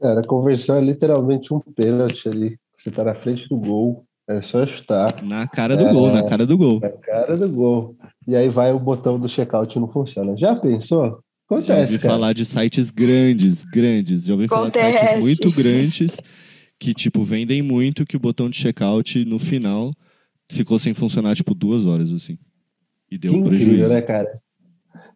Cara, 0.00 0.20
a 0.20 0.26
conversão 0.26 0.76
é 0.76 0.80
literalmente 0.80 1.52
um 1.52 1.58
pênalti 1.58 2.28
ali. 2.28 2.56
Você 2.76 2.90
está 2.90 3.02
na 3.02 3.14
frente 3.14 3.48
do 3.48 3.56
gol, 3.56 4.06
é 4.32 4.42
só 4.42 4.66
chutar. 4.66 5.22
Na 5.22 5.46
cara 5.46 5.76
do 5.76 5.86
é, 5.86 5.92
gol, 5.92 6.12
na 6.12 6.22
cara 6.22 6.46
do 6.46 6.56
gol. 6.56 6.80
Na 6.80 6.90
cara 6.90 7.36
do 7.36 7.48
gol. 7.48 7.96
E 8.26 8.36
aí 8.36 8.48
vai 8.48 8.72
o 8.72 8.78
botão 8.78 9.18
do 9.18 9.28
checkout 9.28 9.76
e 9.76 9.80
não 9.80 9.88
funciona. 9.88 10.36
Já 10.36 10.54
pensou? 10.54 11.20
Acontece, 11.46 11.68
Já 11.68 11.80
ouvi 11.80 11.98
cara. 11.98 12.14
falar 12.14 12.32
de 12.32 12.44
sites 12.44 12.90
grandes, 12.90 13.64
grandes. 13.64 14.24
Já 14.24 14.32
ouvi 14.32 14.46
Acontece. 14.46 14.80
falar 14.80 14.92
de 14.92 15.08
sites 15.08 15.20
muito 15.20 15.52
grandes 15.56 16.16
que, 16.78 16.94
tipo, 16.94 17.22
vendem 17.22 17.62
muito 17.62 18.06
que 18.06 18.16
o 18.16 18.20
botão 18.20 18.48
de 18.48 18.56
checkout 18.56 19.24
no 19.24 19.38
final 19.38 19.92
ficou 20.50 20.78
sem 20.78 20.94
funcionar, 20.94 21.36
tipo, 21.36 21.54
duas 21.54 21.86
horas, 21.86 22.12
assim. 22.12 22.38
E 23.10 23.18
deu 23.18 23.32
que 23.32 23.38
um 23.38 23.44
prejuízo. 23.44 23.70
Incrível, 23.70 23.88
né, 23.90 24.02
cara? 24.02 24.32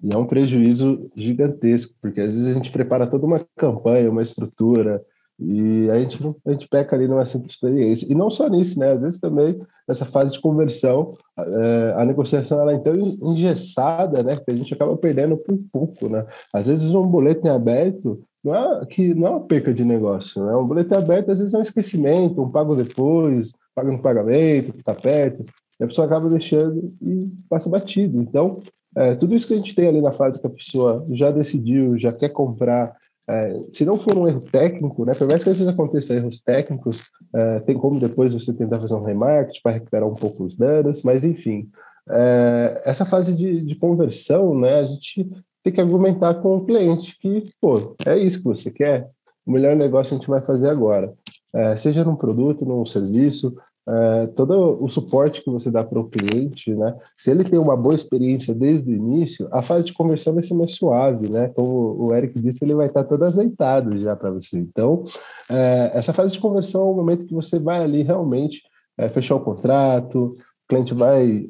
E 0.02 0.14
é 0.14 0.16
um 0.16 0.26
prejuízo 0.26 1.10
gigantesco, 1.16 1.94
porque 2.00 2.20
às 2.20 2.34
vezes 2.34 2.48
a 2.48 2.54
gente 2.54 2.70
prepara 2.70 3.06
toda 3.06 3.26
uma 3.26 3.44
campanha, 3.56 4.10
uma 4.10 4.22
estrutura, 4.22 5.02
e 5.38 5.90
a 5.90 5.98
gente, 5.98 6.18
a 6.46 6.52
gente 6.52 6.68
peca 6.68 6.96
ali 6.96 7.06
numa 7.06 7.26
simples 7.26 7.52
experiência. 7.52 8.10
E 8.10 8.14
não 8.14 8.30
só 8.30 8.48
nisso, 8.48 8.78
né? 8.78 8.92
Às 8.92 9.00
vezes 9.00 9.20
também 9.20 9.58
nessa 9.86 10.06
fase 10.06 10.32
de 10.32 10.40
conversão, 10.40 11.14
é, 11.38 11.94
a 11.96 12.04
negociação 12.04 12.60
ela 12.60 12.72
é 12.72 12.78
tão 12.78 12.94
engessada, 12.94 14.22
né? 14.22 14.36
Que 14.36 14.50
a 14.50 14.56
gente 14.56 14.72
acaba 14.72 14.96
perdendo 14.96 15.36
por 15.36 15.58
pouco, 15.70 16.08
né? 16.08 16.24
Às 16.52 16.66
vezes 16.66 16.94
um 16.94 17.06
boleto 17.06 17.46
em 17.46 17.50
aberto 17.50 18.22
não 18.42 18.54
é, 18.54 18.86
que 18.86 19.12
não 19.12 19.26
é 19.26 19.30
uma 19.30 19.40
perca 19.40 19.74
de 19.74 19.84
negócio, 19.84 20.44
né? 20.44 20.56
Um 20.56 20.66
boleto 20.66 20.94
aberto 20.94 21.30
às 21.30 21.40
vezes 21.40 21.52
é 21.52 21.58
um 21.58 21.62
esquecimento, 21.62 22.42
um 22.42 22.50
pago 22.50 22.74
depois, 22.74 23.52
paga 23.74 23.92
no 23.92 24.00
pagamento, 24.00 24.72
que 24.72 24.78
está 24.78 24.94
perto, 24.94 25.44
e 25.78 25.84
a 25.84 25.86
pessoa 25.86 26.06
acaba 26.06 26.30
deixando 26.30 26.94
e 27.02 27.28
passa 27.50 27.68
batido. 27.68 28.22
Então, 28.22 28.60
é, 28.96 29.14
tudo 29.14 29.34
isso 29.34 29.46
que 29.46 29.52
a 29.52 29.56
gente 29.58 29.74
tem 29.74 29.88
ali 29.88 30.00
na 30.00 30.12
fase 30.12 30.40
que 30.40 30.46
a 30.46 30.50
pessoa 30.50 31.04
já 31.10 31.30
decidiu, 31.30 31.98
já 31.98 32.12
quer 32.12 32.30
comprar, 32.30 32.96
é, 33.28 33.60
se 33.72 33.84
não 33.84 33.98
for 33.98 34.16
um 34.16 34.28
erro 34.28 34.40
técnico, 34.40 35.04
né, 35.04 35.12
por 35.12 35.26
mais 35.26 35.42
que 35.42 35.50
às 35.50 35.58
vezes 35.58 35.72
aconteça 35.72 36.14
erros 36.14 36.40
técnicos, 36.40 37.02
é, 37.34 37.60
tem 37.60 37.76
como 37.76 37.98
depois 37.98 38.32
você 38.32 38.52
tentar 38.52 38.80
fazer 38.80 38.94
um 38.94 39.02
remarketing 39.02 39.60
para 39.62 39.72
recuperar 39.72 40.08
um 40.08 40.14
pouco 40.14 40.44
os 40.44 40.56
danos, 40.56 41.02
mas 41.02 41.24
enfim, 41.24 41.68
é, 42.08 42.82
essa 42.84 43.04
fase 43.04 43.34
de, 43.34 43.62
de, 43.62 43.74
conversão, 43.74 44.56
né, 44.58 44.80
a 44.80 44.86
gente 44.86 45.28
tem 45.62 45.72
que 45.72 45.80
argumentar 45.80 46.34
com 46.34 46.56
o 46.56 46.64
cliente 46.64 47.18
que, 47.18 47.50
pô, 47.60 47.96
é 48.06 48.16
isso 48.16 48.38
que 48.38 48.44
você 48.44 48.70
quer, 48.70 49.08
o 49.44 49.50
melhor 49.50 49.74
negócio 49.74 50.14
a 50.14 50.18
gente 50.18 50.28
vai 50.28 50.40
fazer 50.40 50.68
agora. 50.68 51.12
É, 51.52 51.76
seja 51.76 52.04
num 52.04 52.16
produto, 52.16 52.64
num 52.64 52.84
serviço, 52.84 53.56
é, 53.88 54.26
todo 54.28 54.82
o 54.82 54.88
suporte 54.88 55.42
que 55.42 55.50
você 55.50 55.70
dá 55.70 55.84
para 55.84 56.00
o 56.00 56.08
cliente, 56.08 56.74
né? 56.74 56.96
Se 57.16 57.30
ele 57.30 57.44
tem 57.44 57.58
uma 57.58 57.76
boa 57.76 57.94
experiência 57.94 58.52
desde 58.52 58.90
o 58.90 58.94
início, 58.94 59.48
a 59.52 59.62
fase 59.62 59.84
de 59.84 59.94
conversão 59.94 60.34
vai 60.34 60.42
ser 60.42 60.54
mais 60.54 60.72
suave, 60.72 61.28
né? 61.28 61.48
Como 61.54 61.96
o 61.96 62.12
Eric 62.12 62.40
disse, 62.40 62.64
ele 62.64 62.74
vai 62.74 62.88
estar 62.88 63.04
todo 63.04 63.24
azeitado 63.24 63.96
já 63.96 64.16
para 64.16 64.30
você. 64.30 64.58
Então, 64.58 65.04
é, 65.48 65.92
essa 65.94 66.12
fase 66.12 66.32
de 66.32 66.40
conversão 66.40 66.80
é 66.80 66.90
o 66.90 66.96
momento 66.96 67.26
que 67.26 67.34
você 67.34 67.60
vai 67.60 67.84
ali 67.84 68.02
realmente 68.02 68.62
é, 68.98 69.08
fechar 69.08 69.36
o 69.36 69.40
contrato, 69.40 70.36
o 70.64 70.68
cliente 70.68 70.92
vai 70.92 71.46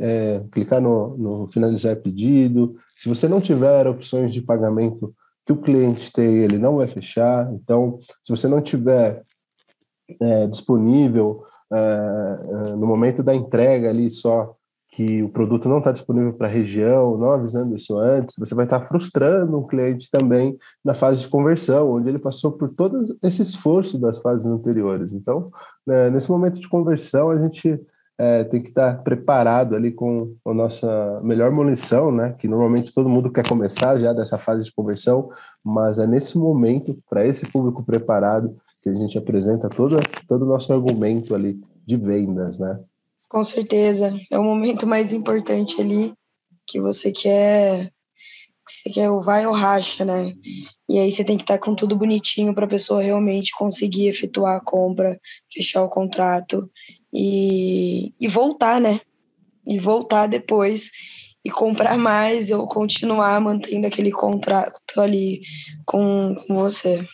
clicar 0.52 0.78
no, 0.78 1.16
no 1.16 1.48
finalizar 1.50 1.96
pedido. 1.96 2.76
Se 2.98 3.08
você 3.08 3.26
não 3.26 3.40
tiver 3.40 3.86
opções 3.86 4.30
de 4.30 4.42
pagamento 4.42 5.14
que 5.46 5.54
o 5.54 5.56
cliente 5.56 6.12
tem, 6.12 6.36
ele 6.40 6.58
não 6.58 6.76
vai 6.76 6.86
fechar. 6.86 7.50
Então, 7.54 7.98
se 8.22 8.30
você 8.30 8.46
não 8.46 8.60
tiver 8.60 9.22
disponível 10.50 11.42
uh, 11.72 12.76
no 12.76 12.86
momento 12.86 13.22
da 13.22 13.34
entrega 13.34 13.90
ali 13.90 14.10
só 14.10 14.54
que 14.88 15.22
o 15.22 15.28
produto 15.28 15.68
não 15.68 15.78
está 15.78 15.92
disponível 15.92 16.32
para 16.32 16.46
a 16.46 16.50
região, 16.50 17.18
não 17.18 17.30
avisando 17.30 17.76
isso 17.76 17.98
antes, 17.98 18.36
você 18.38 18.54
vai 18.54 18.64
estar 18.64 18.80
tá 18.80 18.86
frustrando 18.86 19.58
um 19.58 19.66
cliente 19.66 20.10
também 20.10 20.56
na 20.84 20.94
fase 20.94 21.20
de 21.20 21.28
conversão, 21.28 21.90
onde 21.90 22.08
ele 22.08 22.18
passou 22.18 22.52
por 22.52 22.70
todo 22.70 23.02
esse 23.22 23.42
esforço 23.42 23.98
das 23.98 24.18
fases 24.18 24.46
anteriores. 24.46 25.12
Então, 25.12 25.50
né, 25.86 26.08
nesse 26.08 26.30
momento 26.30 26.58
de 26.58 26.68
conversão, 26.68 27.30
a 27.30 27.38
gente 27.38 27.78
é, 28.18 28.44
tem 28.44 28.62
que 28.62 28.70
estar 28.70 28.94
tá 28.96 29.02
preparado 29.02 29.76
ali 29.76 29.92
com 29.92 30.34
a 30.46 30.54
nossa 30.54 31.20
melhor 31.22 31.50
munição, 31.50 32.10
né? 32.10 32.34
Que 32.38 32.48
normalmente 32.48 32.94
todo 32.94 33.08
mundo 33.08 33.30
quer 33.30 33.46
começar 33.46 33.98
já 33.98 34.12
dessa 34.12 34.38
fase 34.38 34.64
de 34.64 34.72
conversão, 34.72 35.28
mas 35.62 35.98
é 35.98 36.06
nesse 36.06 36.38
momento, 36.38 36.98
para 37.08 37.26
esse 37.26 37.46
público 37.46 37.84
preparado, 37.84 38.56
que 38.86 38.90
a 38.90 38.94
gente 38.94 39.18
apresenta 39.18 39.68
todo, 39.68 39.98
todo 40.28 40.42
o 40.42 40.48
nosso 40.48 40.72
argumento 40.72 41.34
ali 41.34 41.60
de 41.84 41.96
vendas, 41.96 42.56
né? 42.56 42.78
Com 43.28 43.42
certeza. 43.42 44.14
É 44.30 44.38
o 44.38 44.44
momento 44.44 44.86
mais 44.86 45.12
importante 45.12 45.80
ali 45.80 46.14
que 46.64 46.80
você 46.80 47.10
quer 47.10 47.90
que 48.64 48.72
você 48.72 48.90
quer 48.90 49.10
o 49.10 49.20
vai 49.20 49.46
ou 49.46 49.52
racha, 49.52 50.04
né? 50.04 50.32
E 50.88 50.98
aí 50.98 51.10
você 51.10 51.24
tem 51.24 51.36
que 51.36 51.42
estar 51.42 51.58
com 51.58 51.74
tudo 51.74 51.96
bonitinho 51.96 52.54
para 52.54 52.64
a 52.64 52.68
pessoa 52.68 53.02
realmente 53.02 53.52
conseguir 53.56 54.08
efetuar 54.08 54.56
a 54.56 54.64
compra, 54.64 55.18
fechar 55.52 55.82
o 55.82 55.88
contrato 55.88 56.68
e, 57.12 58.12
e 58.20 58.28
voltar, 58.28 58.80
né? 58.80 59.00
E 59.66 59.78
voltar 59.78 60.28
depois 60.28 60.90
e 61.44 61.50
comprar 61.50 61.96
mais 61.96 62.50
ou 62.50 62.66
continuar 62.68 63.40
mantendo 63.40 63.86
aquele 63.86 64.10
contrato 64.10 65.00
ali 65.00 65.42
com, 65.84 66.34
com 66.34 66.56
você. 66.56 67.04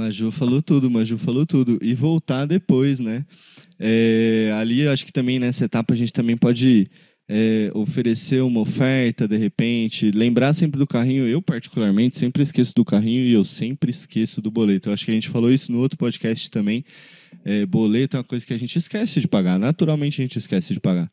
Maju 0.00 0.30
falou 0.30 0.62
tudo, 0.62 0.90
Maju 0.90 1.18
falou 1.18 1.44
tudo. 1.44 1.78
E 1.82 1.94
voltar 1.94 2.46
depois, 2.46 3.00
né? 3.00 3.24
É, 3.78 4.50
ali, 4.58 4.88
acho 4.88 5.04
que 5.04 5.12
também 5.12 5.38
nessa 5.38 5.66
etapa 5.66 5.92
a 5.92 5.96
gente 5.96 6.12
também 6.12 6.36
pode 6.36 6.88
é, 7.28 7.70
oferecer 7.74 8.42
uma 8.42 8.60
oferta 8.60 9.28
de 9.28 9.36
repente, 9.36 10.10
lembrar 10.10 10.54
sempre 10.54 10.78
do 10.78 10.86
carrinho. 10.86 11.28
Eu, 11.28 11.42
particularmente, 11.42 12.16
sempre 12.16 12.42
esqueço 12.42 12.72
do 12.74 12.84
carrinho 12.84 13.24
e 13.24 13.32
eu 13.32 13.44
sempre 13.44 13.90
esqueço 13.90 14.40
do 14.40 14.50
boleto. 14.50 14.88
Eu 14.88 14.94
acho 14.94 15.04
que 15.04 15.10
a 15.10 15.14
gente 15.14 15.28
falou 15.28 15.52
isso 15.52 15.70
no 15.70 15.78
outro 15.78 15.98
podcast 15.98 16.50
também. 16.50 16.82
É, 17.44 17.66
boleto 17.66 18.16
é 18.16 18.20
uma 18.20 18.24
coisa 18.24 18.46
que 18.46 18.54
a 18.54 18.58
gente 18.58 18.76
esquece 18.76 19.20
de 19.20 19.28
pagar. 19.28 19.58
Naturalmente 19.58 20.20
a 20.20 20.24
gente 20.24 20.38
esquece 20.38 20.72
de 20.72 20.80
pagar. 20.80 21.10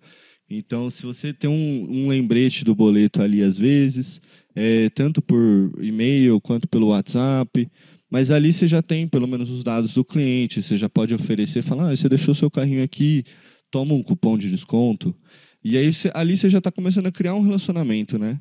Então, 0.50 0.90
se 0.90 1.04
você 1.04 1.34
tem 1.34 1.50
um, 1.50 1.88
um 1.90 2.08
lembrete 2.08 2.64
do 2.64 2.74
boleto 2.74 3.22
ali 3.22 3.44
às 3.44 3.58
vezes, 3.58 4.22
é, 4.56 4.90
tanto 4.92 5.22
por 5.22 5.74
e-mail 5.82 6.40
quanto 6.40 6.70
pelo 6.70 6.88
WhatsApp, 6.88 7.70
mas 8.10 8.32
ali 8.32 8.54
você 8.54 8.68
já 8.68 8.82
tem 8.82 9.08
pelo 9.08 9.28
menos 9.28 9.50
os 9.50 9.64
dados 9.64 9.94
do 9.94 10.04
cliente, 10.04 10.62
você 10.62 10.78
já 10.78 10.90
pode 10.90 11.14
oferecer, 11.14 11.62
falar, 11.62 11.92
ah, 11.92 11.96
você 11.96 12.08
deixou 12.08 12.34
seu 12.34 12.50
carrinho 12.50 12.84
aqui, 12.84 13.24
toma 13.70 13.94
um 13.94 14.04
cupom 14.04 14.38
de 14.38 14.50
desconto. 14.50 15.16
E 15.64 15.78
aí 15.78 15.92
ali 16.14 16.38
você 16.38 16.50
já 16.50 16.60
está 16.60 16.72
começando 16.72 17.08
a 17.08 17.12
criar 17.12 17.34
um 17.34 17.42
relacionamento, 17.42 18.18
né? 18.18 18.40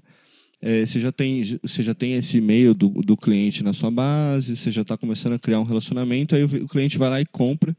É, 0.61 0.87
você, 0.87 0.99
já 0.99 1.13
tem, 1.13 1.59
você 1.63 1.83
já 1.83 1.95
tem 1.95 2.15
esse 2.15 2.39
e-mail 2.39 2.73
do, 2.73 2.89
do 2.89 3.17
cliente 3.17 3.63
na 3.63 3.73
sua 3.73 3.91
base, 3.91 4.57
você 4.57 4.71
já 4.71 4.83
está 4.83 4.97
começando 4.97 5.35
a 5.35 5.39
criar 5.39 5.61
um 5.61 5.65
relacionamento, 5.65 6.35
aí 6.35 6.45
o, 6.45 6.47
o, 6.65 6.69
cliente 6.69 6.97
vai 6.97 7.11
lá 7.11 7.21
e 7.21 7.27
compra. 7.27 7.77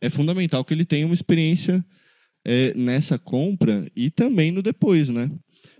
É 0.00 0.10
fundamental 0.10 0.64
que 0.64 0.74
ele 0.74 0.84
tenha 0.84 1.06
uma 1.06 1.14
experiência 1.14 1.84
é, 2.44 2.74
nessa 2.74 3.18
compra 3.18 3.86
e 3.94 4.10
também 4.10 4.50
no 4.50 4.62
depois, 4.62 5.08
né? 5.08 5.30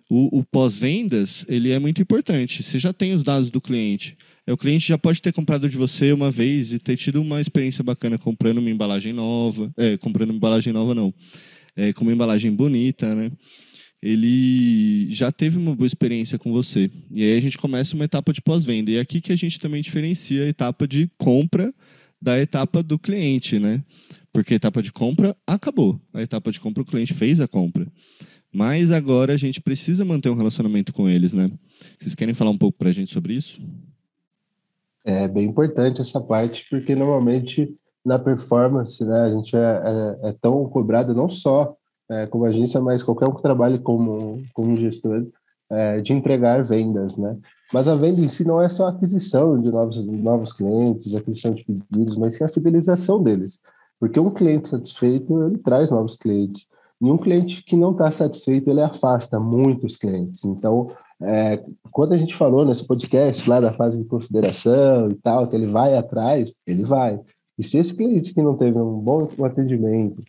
O, 0.08 0.38
o 0.38 0.44
pós-vendas, 0.44 1.44
ele 1.48 1.72
é 1.72 1.78
muito 1.80 2.00
importante. 2.00 2.62
Você 2.62 2.78
já 2.78 2.92
tem 2.92 3.12
os 3.12 3.24
dados 3.24 3.50
do 3.50 3.60
cliente. 3.60 4.16
O 4.48 4.56
cliente 4.56 4.86
já 4.86 4.96
pode 4.96 5.20
ter 5.20 5.32
comprado 5.32 5.68
de 5.68 5.76
você 5.76 6.12
uma 6.12 6.30
vez 6.30 6.72
e 6.72 6.78
ter 6.78 6.96
tido 6.96 7.20
uma 7.20 7.40
experiência 7.40 7.82
bacana 7.82 8.16
comprando 8.16 8.58
uma 8.58 8.70
embalagem 8.70 9.12
nova. 9.12 9.72
É, 9.76 9.96
comprando 9.96 10.30
uma 10.30 10.36
embalagem 10.36 10.72
nova, 10.72 10.94
não. 10.94 11.12
É, 11.74 11.92
com 11.92 12.02
uma 12.02 12.12
embalagem 12.12 12.52
bonita, 12.52 13.12
né? 13.14 13.32
Ele 14.00 15.10
já 15.10 15.32
teve 15.32 15.58
uma 15.58 15.74
boa 15.74 15.86
experiência 15.86 16.38
com 16.38 16.52
você. 16.52 16.88
E 17.12 17.24
aí 17.24 17.36
a 17.36 17.40
gente 17.40 17.58
começa 17.58 17.96
uma 17.96 18.04
etapa 18.04 18.32
de 18.32 18.40
pós-venda. 18.40 18.90
E 18.90 18.96
é 18.96 19.00
aqui 19.00 19.20
que 19.20 19.32
a 19.32 19.36
gente 19.36 19.58
também 19.58 19.82
diferencia 19.82 20.44
a 20.44 20.48
etapa 20.48 20.86
de 20.86 21.10
compra 21.18 21.74
da 22.22 22.38
etapa 22.38 22.84
do 22.84 22.98
cliente, 22.98 23.58
né? 23.58 23.82
Porque 24.32 24.54
a 24.54 24.56
etapa 24.56 24.80
de 24.80 24.92
compra 24.92 25.36
acabou. 25.44 26.00
A 26.14 26.22
etapa 26.22 26.52
de 26.52 26.60
compra 26.60 26.82
o 26.82 26.86
cliente 26.86 27.14
fez 27.14 27.40
a 27.40 27.48
compra. 27.48 27.86
Mas 28.52 28.92
agora 28.92 29.34
a 29.34 29.36
gente 29.36 29.60
precisa 29.60 30.04
manter 30.04 30.30
um 30.30 30.36
relacionamento 30.36 30.92
com 30.92 31.08
eles, 31.08 31.32
né? 31.32 31.50
Vocês 31.98 32.14
querem 32.14 32.32
falar 32.34 32.50
um 32.50 32.58
pouco 32.58 32.78
para 32.78 32.90
a 32.90 32.92
gente 32.92 33.12
sobre 33.12 33.34
isso? 33.34 33.60
É 35.06 35.28
bem 35.28 35.46
importante 35.46 36.00
essa 36.00 36.20
parte, 36.20 36.66
porque 36.68 36.96
normalmente 36.96 37.72
na 38.04 38.18
performance, 38.18 39.04
né, 39.04 39.20
a 39.22 39.30
gente 39.30 39.56
é, 39.56 39.60
é, 40.22 40.28
é 40.28 40.32
tão 40.40 40.68
cobrado 40.68 41.14
não 41.14 41.28
só 41.28 41.76
é, 42.10 42.26
como 42.26 42.44
agência, 42.44 42.80
mas 42.80 43.02
qualquer 43.02 43.28
um 43.28 43.34
que 43.34 43.42
trabalhe 43.42 43.78
como, 43.78 44.42
como 44.52 44.76
gestor, 44.76 45.26
é, 45.70 46.00
de 46.00 46.12
entregar 46.12 46.62
vendas, 46.62 47.16
né? 47.16 47.36
Mas 47.72 47.88
a 47.88 47.96
venda 47.96 48.20
em 48.20 48.28
si 48.28 48.44
não 48.44 48.60
é 48.62 48.68
só 48.68 48.86
a 48.86 48.90
aquisição 48.90 49.60
de 49.60 49.70
novos, 49.70 50.04
novos 50.06 50.52
clientes, 50.52 51.14
aquisição 51.14 51.52
de 51.52 51.64
pedidos, 51.64 52.16
mas 52.16 52.36
sim 52.36 52.44
a 52.44 52.48
fidelização 52.48 53.20
deles. 53.20 53.58
Porque 53.98 54.20
um 54.20 54.30
cliente 54.30 54.68
satisfeito, 54.68 55.42
ele 55.44 55.58
traz 55.58 55.90
novos 55.90 56.16
clientes. 56.16 56.68
E 57.00 57.10
um 57.10 57.18
cliente 57.18 57.62
que 57.64 57.76
não 57.76 57.92
está 57.92 58.12
satisfeito, 58.12 58.70
ele 58.70 58.80
afasta 58.80 59.40
muitos 59.40 59.96
clientes. 59.96 60.44
Então, 60.44 60.92
é, 61.22 61.62
quando 61.90 62.12
a 62.12 62.16
gente 62.16 62.34
falou 62.34 62.64
nesse 62.64 62.86
podcast 62.86 63.48
lá 63.48 63.60
da 63.60 63.72
fase 63.72 63.98
de 63.98 64.08
consideração 64.08 65.10
e 65.10 65.14
tal, 65.14 65.46
que 65.48 65.56
ele 65.56 65.66
vai 65.66 65.96
atrás, 65.96 66.52
ele 66.66 66.84
vai. 66.84 67.18
E 67.58 67.64
se 67.64 67.78
esse 67.78 67.94
cliente 67.94 68.34
que 68.34 68.42
não 68.42 68.56
teve 68.56 68.78
um 68.78 68.98
bom 68.98 69.28
atendimento, 69.44 70.22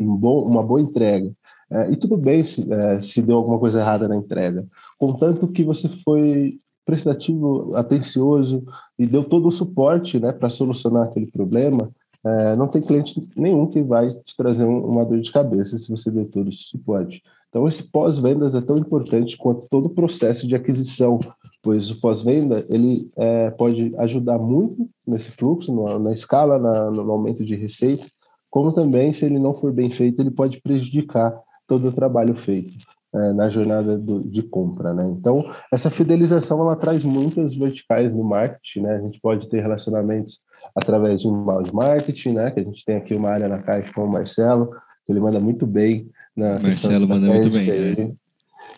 um 0.00 0.16
bom, 0.16 0.42
uma 0.44 0.62
boa 0.62 0.80
entrega, 0.80 1.30
é, 1.70 1.92
e 1.92 1.96
tudo 1.96 2.16
bem 2.16 2.44
se, 2.44 2.66
é, 2.72 3.00
se 3.00 3.22
deu 3.22 3.36
alguma 3.36 3.58
coisa 3.58 3.80
errada 3.80 4.08
na 4.08 4.16
entrega, 4.16 4.66
contanto 4.98 5.46
que 5.46 5.62
você 5.62 5.88
foi 6.04 6.58
prestativo, 6.84 7.76
atencioso 7.76 8.64
e 8.98 9.06
deu 9.06 9.22
todo 9.22 9.46
o 9.46 9.52
suporte 9.52 10.18
né, 10.18 10.32
para 10.32 10.50
solucionar 10.50 11.04
aquele 11.04 11.26
problema, 11.26 11.88
é, 12.24 12.56
não 12.56 12.66
tem 12.66 12.82
cliente 12.82 13.20
nenhum 13.36 13.66
que 13.66 13.80
vai 13.80 14.10
te 14.10 14.36
trazer 14.36 14.64
um, 14.64 14.84
uma 14.84 15.04
dor 15.04 15.20
de 15.20 15.30
cabeça 15.32 15.78
se 15.78 15.88
você 15.88 16.10
deu 16.10 16.26
todo 16.26 16.48
esse 16.48 16.64
suporte. 16.64 17.22
Então, 17.50 17.66
esse 17.66 17.90
pós-vendas 17.90 18.54
é 18.54 18.60
tão 18.60 18.78
importante 18.78 19.36
quanto 19.36 19.68
todo 19.68 19.86
o 19.86 19.94
processo 19.94 20.46
de 20.46 20.54
aquisição, 20.54 21.18
pois 21.60 21.90
o 21.90 22.00
pós-venda 22.00 22.64
ele 22.70 23.10
é, 23.16 23.50
pode 23.50 23.92
ajudar 23.98 24.38
muito 24.38 24.88
nesse 25.06 25.32
fluxo, 25.32 25.74
na, 25.74 25.98
na 25.98 26.12
escala, 26.12 26.58
na, 26.58 26.90
no 26.90 27.10
aumento 27.10 27.44
de 27.44 27.56
receita, 27.56 28.06
como 28.48 28.72
também, 28.72 29.12
se 29.12 29.24
ele 29.24 29.38
não 29.38 29.54
for 29.54 29.72
bem 29.72 29.90
feito, 29.90 30.22
ele 30.22 30.30
pode 30.30 30.60
prejudicar 30.60 31.36
todo 31.66 31.88
o 31.88 31.92
trabalho 31.92 32.34
feito 32.34 32.72
é, 33.14 33.32
na 33.32 33.48
jornada 33.48 33.96
do, 33.98 34.20
de 34.20 34.42
compra, 34.42 34.92
né? 34.92 35.08
Então, 35.08 35.44
essa 35.72 35.90
fidelização 35.90 36.60
ela 36.60 36.74
traz 36.76 37.04
muitas 37.04 37.54
verticais 37.54 38.12
no 38.12 38.24
marketing, 38.24 38.80
né? 38.80 38.96
A 38.96 39.00
gente 39.00 39.20
pode 39.20 39.48
ter 39.48 39.60
relacionamentos 39.60 40.40
através 40.74 41.20
de 41.20 41.28
inbound 41.28 41.72
marketing, 41.72 42.30
né? 42.32 42.50
Que 42.50 42.60
a 42.60 42.64
gente 42.64 42.84
tem 42.84 42.96
aqui 42.96 43.14
uma 43.14 43.30
área 43.30 43.48
na 43.48 43.62
caixa 43.62 43.92
com 43.92 44.04
o 44.04 44.10
Marcelo, 44.10 44.70
que 45.06 45.12
ele 45.12 45.20
manda 45.20 45.38
muito 45.38 45.66
bem 45.66 46.10
na 46.40 46.58
Marcelo 46.58 47.06
manda 47.06 47.26
muito 47.26 47.50
bem. 47.50 47.66
Né? 47.66 48.12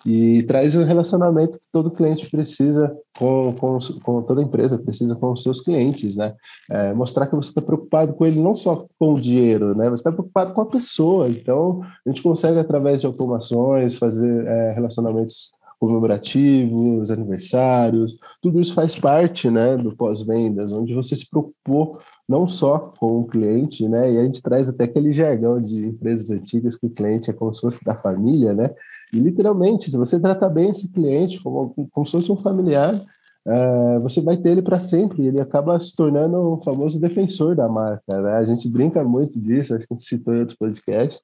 E 0.05 0.43
traz 0.43 0.75
o 0.75 0.83
relacionamento 0.83 1.61
que 1.61 1.67
todo 1.71 1.91
cliente 1.91 2.29
precisa 2.29 2.93
com, 3.17 3.55
com, 3.55 3.79
com 4.03 4.23
toda 4.23 4.43
empresa 4.43 4.77
precisa 4.77 5.15
com 5.15 5.33
os 5.33 5.45
seus 5.45 5.61
clientes, 5.61 6.17
né? 6.17 6.35
É, 6.69 6.93
mostrar 6.93 7.29
que 7.29 7.37
você 7.37 7.51
está 7.51 7.63
preocupado 7.63 8.13
com 8.15 8.27
ele 8.27 8.41
não 8.41 8.55
só 8.55 8.87
com 8.99 9.15
o 9.15 9.21
dinheiro, 9.21 9.77
né? 9.77 9.89
Você 9.89 10.01
está 10.01 10.11
preocupado 10.11 10.53
com 10.53 10.61
a 10.61 10.67
pessoa. 10.67 11.29
Então, 11.29 11.83
a 12.05 12.11
gente 12.11 12.21
consegue, 12.21 12.59
através 12.59 13.01
de 13.01 13.07
automações, 13.07 13.95
fazer 13.95 14.45
é, 14.45 14.73
relacionamentos 14.73 15.53
comemorativos, 15.83 17.11
aniversários, 17.11 18.17
tudo 18.41 18.61
isso 18.61 18.73
faz 18.73 18.95
parte 18.95 19.51
né, 19.51 19.77
do 19.77 19.97
pós-vendas, 19.97 20.71
onde 20.71 20.95
você 20.95 21.17
se 21.17 21.29
preocupou 21.29 21.99
não 22.29 22.47
só 22.47 22.79
com 23.01 23.19
o 23.19 23.27
cliente, 23.27 23.89
né, 23.89 24.13
e 24.13 24.17
a 24.17 24.23
gente 24.23 24.41
traz 24.41 24.69
até 24.69 24.85
aquele 24.85 25.13
jargão 25.13 25.61
de 25.61 25.89
empresas 25.89 26.31
antigas 26.31 26.77
que 26.77 26.87
o 26.87 26.91
cliente 26.91 27.31
é 27.31 27.33
como 27.33 27.53
se 27.53 27.61
fosse 27.61 27.85
da 27.85 27.97
família, 27.97 28.55
né, 28.55 28.71
e 29.13 29.19
literalmente, 29.19 29.91
se 29.91 29.99
você 29.99 30.21
trata 30.21 30.49
bem 30.49 30.71
esse 30.71 30.89
cliente 30.89 31.43
como, 31.43 31.75
como 31.91 32.07
se 32.07 32.13
fosse 32.13 32.31
um 32.31 32.37
familiar, 32.37 33.05
uh, 33.47 34.01
você 34.01 34.21
vai 34.21 34.37
ter 34.37 34.51
ele 34.51 34.63
para 34.63 34.81
sempre. 34.81 35.27
Ele 35.27 35.41
acaba 35.41 35.79
se 35.81 35.95
tornando 35.95 36.55
um 36.55 36.63
famoso 36.63 37.01
defensor 37.01 37.55
da 37.55 37.69
marca. 37.69 38.21
Né? 38.21 38.33
A 38.33 38.45
gente 38.45 38.69
brinca 38.69 39.03
muito 39.05 39.39
disso, 39.39 39.75
acho 39.75 39.87
que 39.87 39.95
a 39.95 39.97
gente 39.97 40.09
citou 40.09 40.35
em 40.35 40.41
outros 40.41 40.59
podcasts, 40.59 41.21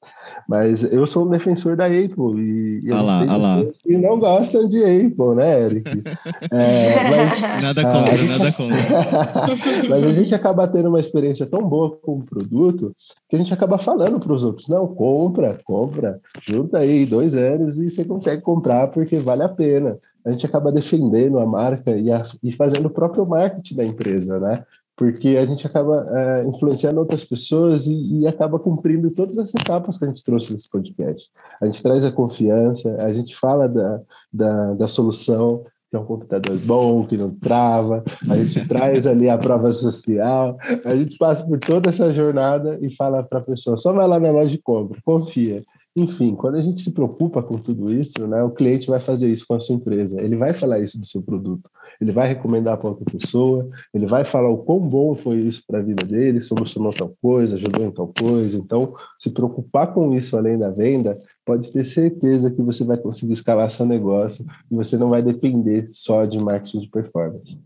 mas 0.48 0.82
eu 0.84 1.06
sou 1.06 1.26
um 1.26 1.30
defensor 1.30 1.76
da 1.76 1.86
Apple 1.86 2.40
e, 2.40 2.82
e 2.84 2.92
ah 2.92 3.02
lá, 3.02 3.24
ah 3.28 3.36
lá. 3.36 3.64
que 3.82 3.96
não 3.96 4.18
gostam 4.18 4.68
de 4.68 4.78
Apple, 4.78 5.34
né, 5.36 5.62
Eric? 5.62 6.02
É, 6.50 7.10
mas, 7.10 7.40
nada 7.62 7.82
contra, 7.84 8.16
gente, 8.16 8.38
nada 8.38 8.52
contra. 8.52 8.76
mas 9.88 10.04
a 10.04 10.12
gente 10.12 10.34
acaba 10.34 10.68
tendo 10.68 10.88
uma 10.88 11.00
experiência 11.00 11.46
tão 11.46 11.62
boa 11.62 11.96
com 11.96 12.18
o 12.18 12.24
produto 12.24 12.94
que 13.28 13.36
a 13.36 13.38
gente 13.38 13.52
acaba 13.52 13.78
falando 13.78 14.18
para 14.18 14.32
os 14.32 14.42
outros, 14.42 14.68
não, 14.68 14.86
compra, 14.86 15.58
compra, 15.64 16.20
junta 16.46 16.78
aí 16.78 17.04
dois 17.04 17.36
anos 17.36 17.78
e 17.78 17.90
você 17.90 18.04
consegue 18.04 18.42
comprar 18.42 18.88
porque 18.88 19.18
vale 19.18 19.42
a 19.42 19.48
pena 19.48 19.98
a 20.28 20.32
gente 20.32 20.44
acaba 20.44 20.70
defendendo 20.70 21.38
a 21.38 21.46
marca 21.46 21.90
e, 21.96 22.12
a, 22.12 22.22
e 22.42 22.52
fazendo 22.52 22.86
o 22.86 22.90
próprio 22.90 23.26
marketing 23.26 23.76
da 23.76 23.84
empresa, 23.84 24.38
né? 24.38 24.62
Porque 24.94 25.36
a 25.36 25.46
gente 25.46 25.66
acaba 25.66 26.06
é, 26.10 26.44
influenciando 26.44 27.00
outras 27.00 27.24
pessoas 27.24 27.86
e, 27.86 28.20
e, 28.20 28.26
acaba 28.26 28.58
cumprindo 28.58 29.10
todas 29.10 29.38
as 29.38 29.54
etapas 29.54 29.96
que 29.96 30.04
a 30.04 30.08
gente 30.08 30.24
trouxe 30.24 30.52
nesse 30.52 30.68
podcast. 30.68 31.30
A 31.62 31.66
gente 31.66 31.82
traz 31.82 32.04
a 32.04 32.12
confiança, 32.12 32.96
a 33.00 33.12
gente 33.12 33.34
fala 33.36 33.68
da, 33.68 34.00
da, 34.30 34.74
da 34.74 34.88
solução, 34.88 35.62
que 35.88 35.96
é 35.96 35.98
um 35.98 36.04
computador 36.04 36.58
bom, 36.58 37.06
que 37.06 37.16
não 37.16 37.30
trava, 37.30 38.04
a 38.28 38.36
gente 38.36 38.66
traz 38.68 39.06
ali 39.06 39.30
a 39.30 39.38
prova 39.38 39.72
social, 39.72 40.58
a 40.84 40.94
gente 40.94 41.16
passa 41.16 41.46
por 41.46 41.58
toda 41.58 41.88
essa 41.88 42.12
jornada 42.12 42.78
e 42.82 42.94
fala 42.94 43.22
para 43.22 43.38
a 43.38 43.42
pessoa, 43.42 43.78
só 43.78 43.92
vai 43.92 44.06
lá 44.06 44.20
na 44.20 44.30
loja 44.30 44.50
de 44.50 44.58
compra, 44.58 45.00
confia. 45.04 45.64
Enfim, 45.98 46.36
quando 46.36 46.54
a 46.54 46.62
gente 46.62 46.80
se 46.80 46.92
preocupa 46.92 47.42
com 47.42 47.58
tudo 47.58 47.92
isso, 47.92 48.24
né, 48.28 48.40
o 48.42 48.50
cliente 48.50 48.86
vai 48.86 49.00
fazer 49.00 49.28
isso 49.30 49.44
com 49.46 49.54
a 49.54 49.60
sua 49.60 49.74
empresa. 49.74 50.20
Ele 50.22 50.36
vai 50.36 50.54
falar 50.54 50.78
isso 50.78 50.98
do 51.00 51.06
seu 51.06 51.20
produto. 51.20 51.68
Ele 52.00 52.12
vai 52.12 52.28
recomendar 52.28 52.78
para 52.78 52.90
outra 52.90 53.04
pessoa. 53.04 53.68
Ele 53.92 54.06
vai 54.06 54.24
falar 54.24 54.48
o 54.48 54.58
quão 54.58 54.78
bom 54.78 55.16
foi 55.16 55.38
isso 55.40 55.62
para 55.66 55.80
a 55.80 55.82
vida 55.82 56.06
dele, 56.06 56.40
solucionou 56.40 56.92
tal 56.92 57.12
coisa, 57.20 57.56
ajudou 57.56 57.84
em 57.84 57.90
tal 57.90 58.12
coisa. 58.16 58.56
Então, 58.56 58.94
se 59.18 59.30
preocupar 59.30 59.92
com 59.92 60.16
isso 60.16 60.36
além 60.36 60.56
da 60.56 60.70
venda, 60.70 61.18
pode 61.44 61.72
ter 61.72 61.84
certeza 61.84 62.50
que 62.50 62.62
você 62.62 62.84
vai 62.84 62.96
conseguir 62.96 63.32
escalar 63.32 63.68
seu 63.68 63.84
negócio 63.84 64.46
e 64.70 64.76
você 64.76 64.96
não 64.96 65.10
vai 65.10 65.22
depender 65.22 65.88
só 65.92 66.24
de 66.24 66.38
marketing 66.38 66.80
de 66.80 66.88
performance. 66.88 67.58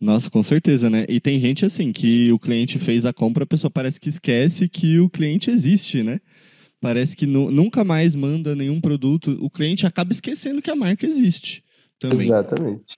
Nossa, 0.00 0.30
com 0.30 0.42
certeza, 0.42 0.88
né? 0.88 1.04
E 1.08 1.20
tem 1.20 1.40
gente 1.40 1.64
assim 1.64 1.92
que 1.92 2.32
o 2.32 2.38
cliente 2.38 2.78
fez 2.78 3.04
a 3.04 3.12
compra, 3.12 3.44
a 3.44 3.46
pessoa 3.46 3.70
parece 3.70 3.98
que 4.00 4.08
esquece 4.08 4.68
que 4.68 4.98
o 5.00 5.10
cliente 5.10 5.50
existe, 5.50 6.02
né? 6.04 6.20
Parece 6.80 7.16
que 7.16 7.26
nu 7.26 7.50
nunca 7.50 7.84
mais 7.84 8.14
manda 8.14 8.54
nenhum 8.54 8.80
produto, 8.80 9.36
o 9.40 9.50
cliente 9.50 9.86
acaba 9.86 10.12
esquecendo 10.12 10.62
que 10.62 10.70
a 10.70 10.76
marca 10.76 11.06
existe 11.06 11.64
também. 11.98 12.26
Exatamente. 12.26 12.96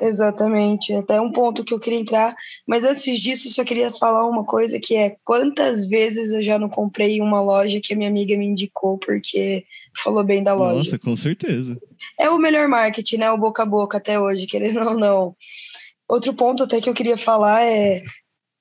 Exatamente, 0.00 0.92
até 0.94 1.20
um 1.20 1.30
ponto 1.30 1.62
que 1.62 1.72
eu 1.72 1.78
queria 1.78 1.98
entrar, 1.98 2.34
mas 2.66 2.82
antes 2.82 3.20
disso, 3.20 3.48
só 3.50 3.62
queria 3.62 3.92
falar 3.92 4.26
uma 4.26 4.44
coisa 4.44 4.80
que 4.80 4.96
é 4.96 5.16
quantas 5.22 5.86
vezes 5.86 6.32
eu 6.32 6.42
já 6.42 6.58
não 6.58 6.68
comprei 6.68 7.20
uma 7.20 7.40
loja 7.42 7.78
que 7.80 7.92
a 7.92 7.96
minha 7.96 8.08
amiga 8.08 8.36
me 8.36 8.46
indicou 8.46 8.98
porque 8.98 9.64
falou 9.96 10.24
bem 10.24 10.42
da 10.42 10.54
loja. 10.54 10.78
Nossa, 10.78 10.98
com 10.98 11.14
certeza. 11.14 11.78
É 12.18 12.28
o 12.30 12.38
melhor 12.38 12.66
marketing, 12.68 13.18
né? 13.18 13.30
O 13.30 13.38
boca 13.38 13.62
a 13.62 13.66
boca 13.66 13.98
até 13.98 14.18
hoje, 14.18 14.46
querendo 14.46 14.80
ou 14.80 14.98
não. 14.98 15.36
Outro 16.08 16.32
ponto 16.34 16.64
até 16.64 16.80
que 16.80 16.88
eu 16.88 16.94
queria 16.94 17.16
falar 17.16 17.62
é 17.62 18.02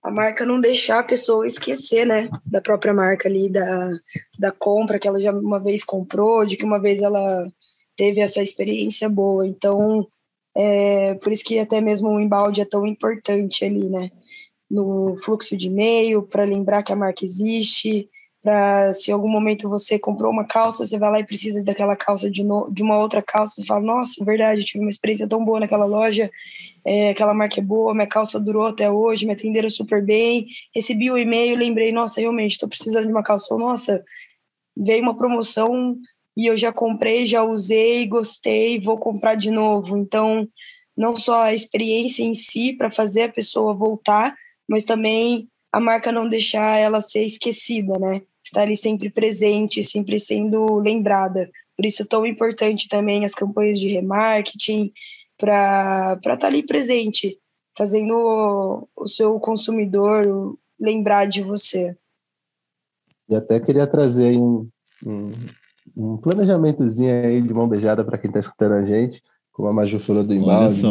a 0.04 0.10
marca 0.10 0.46
não 0.46 0.60
deixar 0.60 1.00
a 1.00 1.04
pessoa 1.04 1.46
esquecer, 1.46 2.06
né, 2.06 2.30
da 2.46 2.60
própria 2.60 2.94
marca 2.94 3.30
ali, 3.30 3.50
da, 3.50 3.90
da 4.40 4.52
compra 4.52 5.00
que 5.00 5.08
ela 5.08 5.22
já 5.22 5.32
uma 5.32 5.60
vez 5.60 5.84
comprou, 5.84 6.46
de 6.46 6.58
que 6.58 6.66
uma 6.66 6.80
vez 6.80 7.02
ela 7.02 7.48
teve 7.96 8.20
essa 8.20 8.42
experiência 8.42 9.08
boa. 9.08 9.48
Então, 9.48 10.08
é 10.56 11.14
por 11.16 11.32
isso 11.32 11.44
que 11.44 11.60
até 11.60 11.80
mesmo 11.80 12.10
o 12.10 12.20
embalde 12.20 12.62
é 12.62 12.66
tão 12.66 12.86
importante 12.88 13.64
ali, 13.64 13.90
né, 13.90 14.10
no 14.70 15.18
fluxo 15.20 15.56
de 15.56 15.68
e-mail, 15.68 16.24
para 16.24 16.44
lembrar 16.44 16.82
que 16.82 16.92
a 16.92 16.96
marca 16.96 17.24
existe, 17.24 18.10
para 18.44 18.92
se 18.94 19.12
em 19.12 19.14
algum 19.14 19.30
momento 19.30 19.70
você 19.70 20.00
comprou 20.00 20.32
uma 20.32 20.46
calça, 20.46 20.86
você 20.86 20.98
vai 20.98 21.12
lá 21.12 21.20
e 21.20 21.26
precisa 21.26 21.64
daquela 21.64 21.96
calça 21.96 22.30
de, 22.30 22.44
no, 22.44 22.72
de 22.74 22.82
uma 22.82 22.98
outra 22.98 23.22
calça, 23.22 23.56
você 23.56 23.66
fala, 23.66 23.82
nossa, 23.82 24.26
verdade, 24.26 24.64
tive 24.64 24.84
uma 24.84 24.90
experiência 24.90 25.28
tão 25.28 25.46
boa 25.46 25.60
naquela 25.60 25.86
loja, 25.86 26.30
é, 26.84 27.12
aquela 27.12 27.34
marca 27.34 27.60
é 27.60 27.64
boa, 27.64 27.94
minha 27.94 28.08
calça 28.08 28.40
durou 28.40 28.68
até 28.68 28.90
hoje, 28.90 29.26
me 29.26 29.34
atenderam 29.34 29.70
super 29.70 30.04
bem, 30.04 30.48
recebi 30.74 31.12
o 31.12 31.14
um 31.14 31.18
e-mail, 31.18 31.58
lembrei, 31.58 31.92
nossa, 31.92 32.20
realmente, 32.20 32.54
estou 32.54 32.68
precisando 32.68 33.06
de 33.06 33.12
uma 33.12 33.24
calça, 33.24 33.56
nossa, 33.56 34.04
veio 34.76 35.04
uma 35.04 35.16
promoção 35.16 35.96
e 36.36 36.48
eu 36.48 36.58
já 36.58 36.72
comprei, 36.72 37.26
já 37.26 37.44
usei, 37.44 38.08
gostei, 38.08 38.80
vou 38.80 38.98
comprar 38.98 39.36
de 39.36 39.52
novo. 39.52 39.98
Então, 39.98 40.48
não 40.96 41.16
só 41.16 41.44
a 41.44 41.54
experiência 41.54 42.24
em 42.24 42.34
si 42.34 42.74
para 42.74 42.90
fazer 42.90 43.24
a 43.24 43.32
pessoa 43.32 43.74
voltar, 43.74 44.36
mas 44.68 44.84
também 44.84 45.48
a 45.72 45.80
marca 45.80 46.12
não 46.12 46.28
deixar 46.28 46.80
ela 46.80 47.02
ser 47.02 47.24
esquecida, 47.24 47.98
né? 48.00 48.22
Estar 48.44 48.62
ali 48.64 48.76
sempre 48.76 49.10
presente, 49.10 49.84
sempre 49.84 50.20
sendo 50.20 50.80
lembrada. 50.80 51.50
Por 51.76 51.86
isso 51.86 52.04
é 52.04 52.06
tão 52.06 52.26
importante 52.26 52.88
também 52.88 53.26
as 53.26 53.34
campanhas 53.34 53.80
de 53.80 53.88
remarketing 53.88 54.92
para 55.38 56.14
estar 56.18 56.38
tá 56.38 56.48
ali 56.48 56.64
presente, 56.64 57.40
fazendo 57.78 58.16
o, 58.16 58.88
o 58.96 59.08
seu 59.08 59.40
consumidor 59.40 60.58
lembrar 60.80 61.26
de 61.26 61.42
você. 61.42 61.96
E 63.30 63.36
até 63.36 63.60
queria 63.60 63.88
trazer 63.88 64.38
um, 64.38 64.68
um, 65.06 65.32
um 65.96 66.18
planejamentozinho 66.18 67.26
aí 67.26 67.42
de 67.42 67.54
mão 67.54 67.68
beijada 67.68 68.04
para 68.04 68.18
quem 68.18 68.30
está 68.30 68.40
escutando 68.40 68.74
a 68.74 68.86
gente. 68.86 69.22
Como 69.52 69.68
a 69.68 69.74
Maju 69.74 70.00
falou 70.00 70.24
do 70.24 70.34
embalde, 70.34 70.82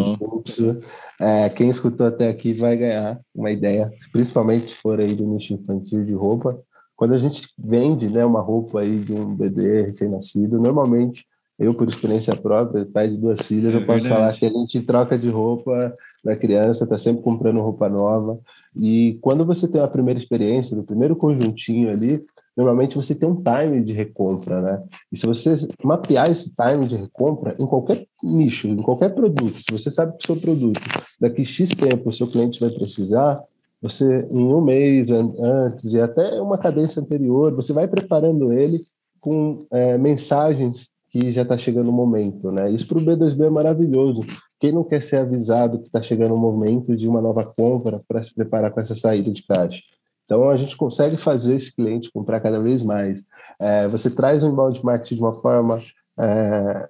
é, 1.18 1.48
quem 1.48 1.70
escutou 1.70 2.06
até 2.06 2.28
aqui 2.28 2.52
vai 2.52 2.76
ganhar 2.76 3.20
uma 3.34 3.50
ideia, 3.50 3.90
principalmente 4.12 4.68
se 4.68 4.74
for 4.74 5.00
aí 5.00 5.14
do 5.14 5.26
nicho 5.26 5.54
infantil 5.54 6.04
de 6.04 6.12
roupa. 6.12 6.62
Quando 7.00 7.14
a 7.14 7.18
gente 7.18 7.48
vende 7.58 8.10
né, 8.10 8.22
uma 8.26 8.42
roupa 8.42 8.80
aí 8.80 8.98
de 8.98 9.14
um 9.14 9.34
bebê 9.34 9.86
recém-nascido, 9.86 10.60
normalmente, 10.60 11.24
eu 11.58 11.72
por 11.72 11.88
experiência 11.88 12.36
própria, 12.36 12.84
pai 12.84 13.08
de 13.08 13.16
duas 13.16 13.40
filhas, 13.40 13.74
é 13.74 13.78
eu 13.78 13.86
posso 13.86 14.02
verdade. 14.02 14.14
falar 14.20 14.32
que 14.34 14.44
a 14.44 14.50
gente 14.50 14.82
troca 14.82 15.18
de 15.18 15.30
roupa 15.30 15.94
da 16.22 16.36
criança, 16.36 16.84
está 16.84 16.98
sempre 16.98 17.22
comprando 17.22 17.62
roupa 17.62 17.88
nova. 17.88 18.38
E 18.78 19.18
quando 19.22 19.46
você 19.46 19.66
tem 19.66 19.80
a 19.80 19.88
primeira 19.88 20.18
experiência, 20.18 20.76
do 20.76 20.82
primeiro 20.82 21.16
conjuntinho 21.16 21.90
ali, 21.90 22.22
normalmente 22.54 22.96
você 22.96 23.14
tem 23.14 23.26
um 23.26 23.42
time 23.42 23.82
de 23.82 23.94
recompra, 23.94 24.60
né? 24.60 24.82
E 25.10 25.16
se 25.16 25.24
você 25.24 25.54
mapear 25.82 26.30
esse 26.30 26.54
time 26.54 26.86
de 26.86 26.96
recompra 26.96 27.56
em 27.58 27.64
qualquer 27.64 28.04
nicho, 28.22 28.68
em 28.68 28.82
qualquer 28.82 29.14
produto, 29.14 29.56
se 29.56 29.72
você 29.72 29.90
sabe 29.90 30.18
que 30.18 30.24
o 30.24 30.26
seu 30.26 30.36
produto 30.36 30.82
daqui 31.18 31.46
X 31.46 31.70
tempo 31.70 32.10
o 32.10 32.12
seu 32.12 32.26
cliente 32.26 32.60
vai 32.60 32.68
precisar, 32.68 33.42
você 33.80 34.26
em 34.30 34.44
um 34.44 34.60
mês 34.60 35.10
antes 35.10 35.92
e 35.92 36.00
até 36.00 36.40
uma 36.40 36.58
cadência 36.58 37.00
anterior, 37.00 37.54
você 37.54 37.72
vai 37.72 37.88
preparando 37.88 38.52
ele 38.52 38.84
com 39.20 39.66
é, 39.70 39.96
mensagens 39.96 40.88
que 41.10 41.32
já 41.32 41.42
está 41.42 41.58
chegando 41.58 41.90
o 41.90 41.92
momento, 41.92 42.52
né? 42.52 42.70
Isso 42.70 42.86
para 42.86 42.98
o 42.98 43.00
B2B 43.00 43.46
é 43.46 43.50
maravilhoso. 43.50 44.24
Quem 44.60 44.70
não 44.72 44.84
quer 44.84 45.02
ser 45.02 45.16
avisado 45.16 45.80
que 45.80 45.86
está 45.86 46.00
chegando 46.00 46.34
o 46.34 46.38
momento 46.38 46.96
de 46.96 47.08
uma 47.08 47.20
nova 47.20 47.44
compra 47.44 48.00
para 48.06 48.22
se 48.22 48.32
preparar 48.32 48.70
com 48.70 48.80
essa 48.80 48.94
saída 48.94 49.32
de 49.32 49.42
caixa? 49.42 49.82
Então, 50.24 50.48
a 50.48 50.56
gente 50.56 50.76
consegue 50.76 51.16
fazer 51.16 51.56
esse 51.56 51.74
cliente 51.74 52.12
comprar 52.12 52.38
cada 52.40 52.60
vez 52.60 52.82
mais. 52.82 53.20
É, 53.58 53.88
você 53.88 54.08
traz 54.08 54.44
o 54.44 54.48
inbound 54.48 54.84
marketing 54.84 55.16
de 55.16 55.20
uma 55.20 55.34
forma 55.34 55.82
é, 56.16 56.88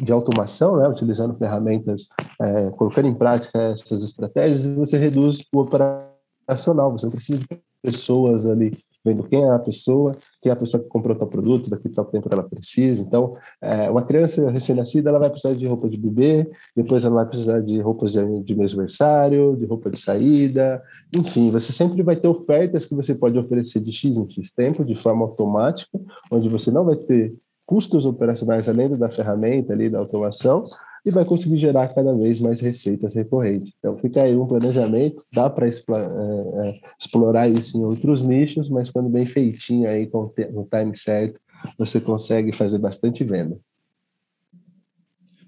de 0.00 0.12
automação, 0.12 0.76
né, 0.76 0.88
utilizando 0.88 1.36
ferramentas, 1.36 2.06
é, 2.40 2.70
colocando 2.70 3.08
em 3.08 3.14
prática 3.14 3.58
essas 3.58 4.04
estratégias, 4.04 4.64
e 4.64 4.72
você 4.74 4.96
reduz 4.96 5.42
o 5.52 5.58
operacional. 5.58 6.17
Você 6.56 6.72
não 6.72 7.10
precisa 7.10 7.38
de 7.38 7.46
pessoas 7.82 8.46
ali 8.46 8.76
vendo 9.04 9.22
quem 9.22 9.42
é 9.42 9.50
a 9.50 9.58
pessoa, 9.58 10.16
quem 10.42 10.50
é 10.50 10.52
a 10.52 10.56
pessoa 10.56 10.82
que 10.82 10.88
comprou 10.88 11.16
tal 11.16 11.28
produto, 11.28 11.70
daqui 11.70 11.88
tal 11.88 12.04
tempo 12.04 12.28
ela 12.30 12.42
precisa. 12.42 13.02
Então, 13.02 13.36
é, 13.60 13.88
uma 13.90 14.02
criança 14.02 14.50
recém-nascida, 14.50 15.08
ela 15.08 15.18
vai 15.18 15.30
precisar 15.30 15.54
de 15.54 15.66
roupa 15.66 15.88
de 15.88 15.96
bebê, 15.96 16.50
depois 16.76 17.04
ela 17.04 17.16
vai 17.16 17.26
precisar 17.26 17.60
de 17.60 17.80
roupas 17.80 18.12
de, 18.12 18.42
de 18.42 18.52
aniversário, 18.52 19.56
de 19.56 19.64
roupa 19.64 19.90
de 19.90 19.98
saída, 19.98 20.82
enfim, 21.16 21.50
você 21.50 21.72
sempre 21.72 22.02
vai 22.02 22.16
ter 22.16 22.28
ofertas 22.28 22.84
que 22.84 22.94
você 22.94 23.14
pode 23.14 23.38
oferecer 23.38 23.80
de 23.80 23.92
X 23.92 24.16
em 24.16 24.30
X 24.30 24.52
tempo, 24.52 24.84
de 24.84 25.00
forma 25.00 25.24
automática, 25.24 25.98
onde 26.30 26.48
você 26.48 26.70
não 26.70 26.84
vai 26.84 26.96
ter 26.96 27.34
custos 27.64 28.06
operacionais 28.06 28.68
além 28.68 28.88
da 28.96 29.10
ferramenta 29.10 29.72
ali, 29.72 29.90
da 29.90 29.98
automação, 29.98 30.64
e 31.04 31.10
vai 31.10 31.24
conseguir 31.24 31.58
gerar 31.58 31.88
cada 31.88 32.14
vez 32.14 32.40
mais 32.40 32.60
receitas 32.60 33.14
recorrentes. 33.14 33.72
Então, 33.78 33.96
fica 33.98 34.22
aí 34.22 34.36
um 34.36 34.46
planejamento, 34.46 35.22
dá 35.32 35.48
para 35.48 35.66
é, 35.66 35.70
é, 35.70 36.80
explorar 36.98 37.48
isso 37.48 37.78
em 37.78 37.84
outros 37.84 38.22
nichos, 38.22 38.68
mas 38.68 38.90
quando 38.90 39.08
bem 39.08 39.26
feitinho 39.26 39.88
aí, 39.88 40.06
com 40.06 40.32
o 40.36 40.68
time 40.70 40.96
certo, 40.96 41.40
você 41.76 42.00
consegue 42.00 42.52
fazer 42.52 42.78
bastante 42.78 43.24
venda. 43.24 43.58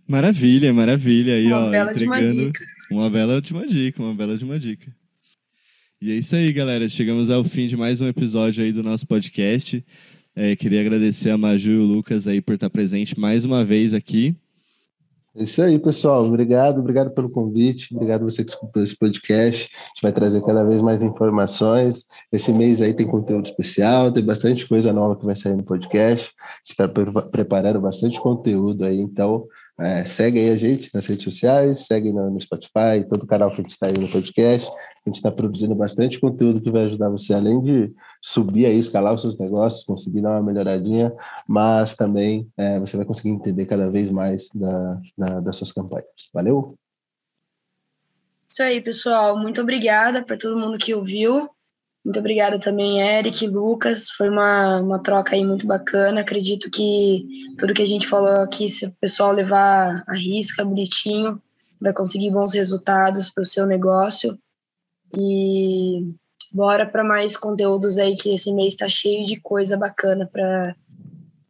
Maravilha, 0.07 0.72
maravilha. 0.72 1.34
Aí, 1.34 1.46
uma 1.46 1.66
ó, 1.66 1.70
bela 1.70 1.92
entregando 1.92 2.26
de 2.26 2.32
uma 2.32 2.46
dica. 2.46 2.64
Uma 2.90 3.11
bela 3.11 3.40
de 3.40 3.53
uma 3.53 3.66
dica, 3.66 4.03
uma 4.03 4.14
bela 4.14 4.36
de 4.36 4.44
uma 4.44 4.59
dica. 4.59 4.92
E 6.03 6.11
é 6.11 6.14
isso 6.16 6.34
aí, 6.34 6.53
galera. 6.53 6.88
Chegamos 6.88 7.30
ao 7.30 7.44
fim 7.44 7.66
de 7.66 7.76
mais 7.76 8.01
um 8.01 8.09
episódio 8.09 8.64
aí 8.64 8.72
do 8.72 8.82
nosso 8.82 9.07
podcast. 9.07 9.84
É, 10.34 10.57
queria 10.57 10.80
agradecer 10.80 11.30
a 11.30 11.38
Maju 11.38 11.70
e 11.70 11.76
o 11.76 11.84
Lucas 11.84 12.26
aí 12.26 12.40
por 12.40 12.55
estar 12.55 12.70
presente 12.70 13.20
mais 13.20 13.44
uma 13.44 13.64
vez 13.64 13.92
aqui. 13.92 14.34
É 15.37 15.45
isso 15.45 15.62
aí, 15.62 15.78
pessoal. 15.78 16.24
Obrigado, 16.24 16.81
obrigado 16.81 17.12
pelo 17.12 17.31
convite. 17.31 17.95
Obrigado 17.95 18.24
você 18.24 18.43
que 18.43 18.51
escutou 18.51 18.83
esse 18.83 18.97
podcast. 18.97 19.70
A 19.72 19.87
gente 19.89 20.03
vai 20.03 20.12
trazer 20.12 20.43
cada 20.43 20.64
vez 20.64 20.83
mais 20.83 21.05
informações. 21.05 22.05
Esse 22.33 22.53
mês 22.53 22.81
aí 22.81 22.93
tem 22.93 23.07
conteúdo 23.07 23.47
especial, 23.47 24.11
tem 24.11 24.24
bastante 24.24 24.66
coisa 24.66 24.93
nova 24.93 25.16
que 25.16 25.24
vai 25.24 25.37
sair 25.37 25.55
no 25.55 25.62
podcast. 25.62 26.33
A 26.37 26.59
gente 26.64 26.70
está 26.70 26.89
preparando 27.31 27.81
bastante 27.81 28.20
conteúdo 28.20 28.85
aí, 28.85 28.99
então 28.99 29.47
é, 29.78 30.05
segue 30.05 30.41
aí 30.41 30.51
a 30.51 30.57
gente 30.57 30.91
nas 30.93 31.07
redes 31.07 31.22
sociais, 31.22 31.87
segue 31.87 32.12
no, 32.12 32.28
no 32.28 32.41
Spotify, 32.41 33.07
todo 33.09 33.22
o 33.22 33.26
canal 33.26 33.51
que 33.51 33.61
a 33.61 33.62
gente 33.62 33.70
está 33.70 33.87
aí 33.87 33.97
no 33.97 34.09
podcast. 34.09 34.68
A 35.05 35.09
gente 35.09 35.16
está 35.16 35.32
produzindo 35.32 35.74
bastante 35.74 36.20
conteúdo 36.20 36.61
que 36.61 36.70
vai 36.70 36.84
ajudar 36.84 37.09
você, 37.09 37.32
além 37.32 37.61
de 37.62 37.92
subir 38.22 38.66
aí, 38.66 38.78
escalar 38.78 39.14
os 39.14 39.22
seus 39.22 39.38
negócios, 39.38 39.84
conseguir 39.84 40.20
dar 40.20 40.32
uma 40.32 40.42
melhoradinha, 40.42 41.12
mas 41.48 41.94
também 41.94 42.46
é, 42.57 42.78
você 42.78 42.96
vai 42.96 43.07
conseguir 43.07 43.30
entender 43.30 43.64
cada 43.64 43.90
vez 43.90 44.11
mais 44.11 44.48
da, 44.55 45.01
da, 45.16 45.40
das 45.40 45.57
suas 45.57 45.72
campanhas. 45.72 46.07
Valeu? 46.34 46.74
Isso 48.51 48.62
aí, 48.62 48.80
pessoal. 48.80 49.38
Muito 49.38 49.61
obrigada 49.61 50.22
para 50.22 50.36
todo 50.36 50.59
mundo 50.59 50.76
que 50.76 50.94
ouviu. 50.94 51.48
Muito 52.05 52.18
obrigada 52.18 52.59
também, 52.59 53.01
Eric, 53.01 53.46
Lucas. 53.46 54.11
Foi 54.11 54.28
uma, 54.28 54.78
uma 54.78 54.98
troca 54.98 55.34
aí 55.34 55.44
muito 55.44 55.66
bacana. 55.66 56.20
Acredito 56.20 56.70
que 56.70 57.26
tudo 57.59 57.74
que 57.74 57.82
a 57.82 57.86
gente 57.86 58.09
falou 58.09 58.42
aqui, 58.42 58.68
se 58.68 58.86
o 58.86 58.92
pessoal 59.01 59.32
levar 59.32 60.03
a 60.07 60.14
risca 60.14 60.64
bonitinho, 60.64 61.40
vai 61.80 61.92
conseguir 61.92 62.30
bons 62.30 62.55
resultados 62.55 63.30
para 63.30 63.42
o 63.42 63.46
seu 63.46 63.66
negócio. 63.66 64.38
E 65.16 66.14
bora 66.52 66.86
para 66.86 67.04
mais 67.04 67.36
conteúdos 67.36 67.98
aí 67.98 68.14
que 68.14 68.30
esse 68.30 68.52
mês 68.52 68.74
está 68.74 68.88
cheio 68.88 69.24
de 69.26 69.40
coisa 69.40 69.76
bacana 69.76 70.28
para 70.30 70.74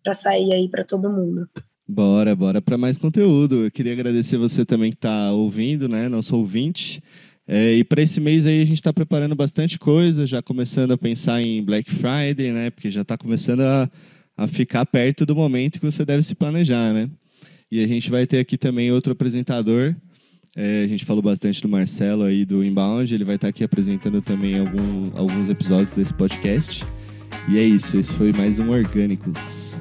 para 0.02 0.14
sair 0.14 0.52
aí 0.52 0.68
para 0.68 0.82
todo 0.82 1.10
mundo. 1.10 1.46
Bora, 1.86 2.34
bora 2.34 2.62
para 2.62 2.78
mais 2.78 2.96
conteúdo. 2.96 3.64
Eu 3.64 3.70
queria 3.70 3.92
agradecer 3.92 4.38
você 4.38 4.64
também 4.64 4.90
que 4.90 4.96
está 4.96 5.32
ouvindo, 5.32 5.88
né? 5.88 6.08
Nosso 6.08 6.36
ouvinte. 6.36 7.02
É, 7.46 7.74
e 7.74 7.82
para 7.82 8.00
esse 8.00 8.20
mês 8.20 8.46
aí 8.46 8.62
a 8.62 8.64
gente 8.64 8.78
está 8.78 8.92
preparando 8.92 9.34
bastante 9.34 9.78
coisa, 9.78 10.24
já 10.24 10.40
começando 10.40 10.92
a 10.92 10.98
pensar 10.98 11.42
em 11.42 11.62
Black 11.62 11.90
Friday, 11.90 12.52
né? 12.52 12.70
Porque 12.70 12.90
já 12.90 13.02
está 13.02 13.18
começando 13.18 13.62
a, 13.62 13.90
a 14.36 14.46
ficar 14.46 14.86
perto 14.86 15.26
do 15.26 15.34
momento 15.34 15.80
que 15.80 15.84
você 15.84 16.04
deve 16.04 16.22
se 16.22 16.34
planejar, 16.34 16.92
né? 16.92 17.10
E 17.70 17.82
a 17.82 17.86
gente 17.86 18.10
vai 18.10 18.24
ter 18.24 18.38
aqui 18.38 18.56
também 18.56 18.92
outro 18.92 19.12
apresentador 19.12 19.94
é, 20.56 20.82
a 20.82 20.86
gente 20.86 21.04
falou 21.04 21.22
bastante 21.22 21.62
do 21.62 21.68
Marcelo 21.68 22.24
aí 22.24 22.44
do 22.44 22.64
Inbound, 22.64 23.14
ele 23.14 23.24
vai 23.24 23.36
estar 23.36 23.48
aqui 23.48 23.62
apresentando 23.62 24.20
também 24.20 24.58
algum, 24.58 25.10
alguns 25.16 25.48
episódios 25.48 25.92
desse 25.92 26.12
podcast. 26.12 26.84
E 27.48 27.58
é 27.58 27.62
isso, 27.62 27.96
esse 27.96 28.12
foi 28.14 28.32
mais 28.32 28.58
um 28.58 28.70
Orgânicos. 28.70 29.76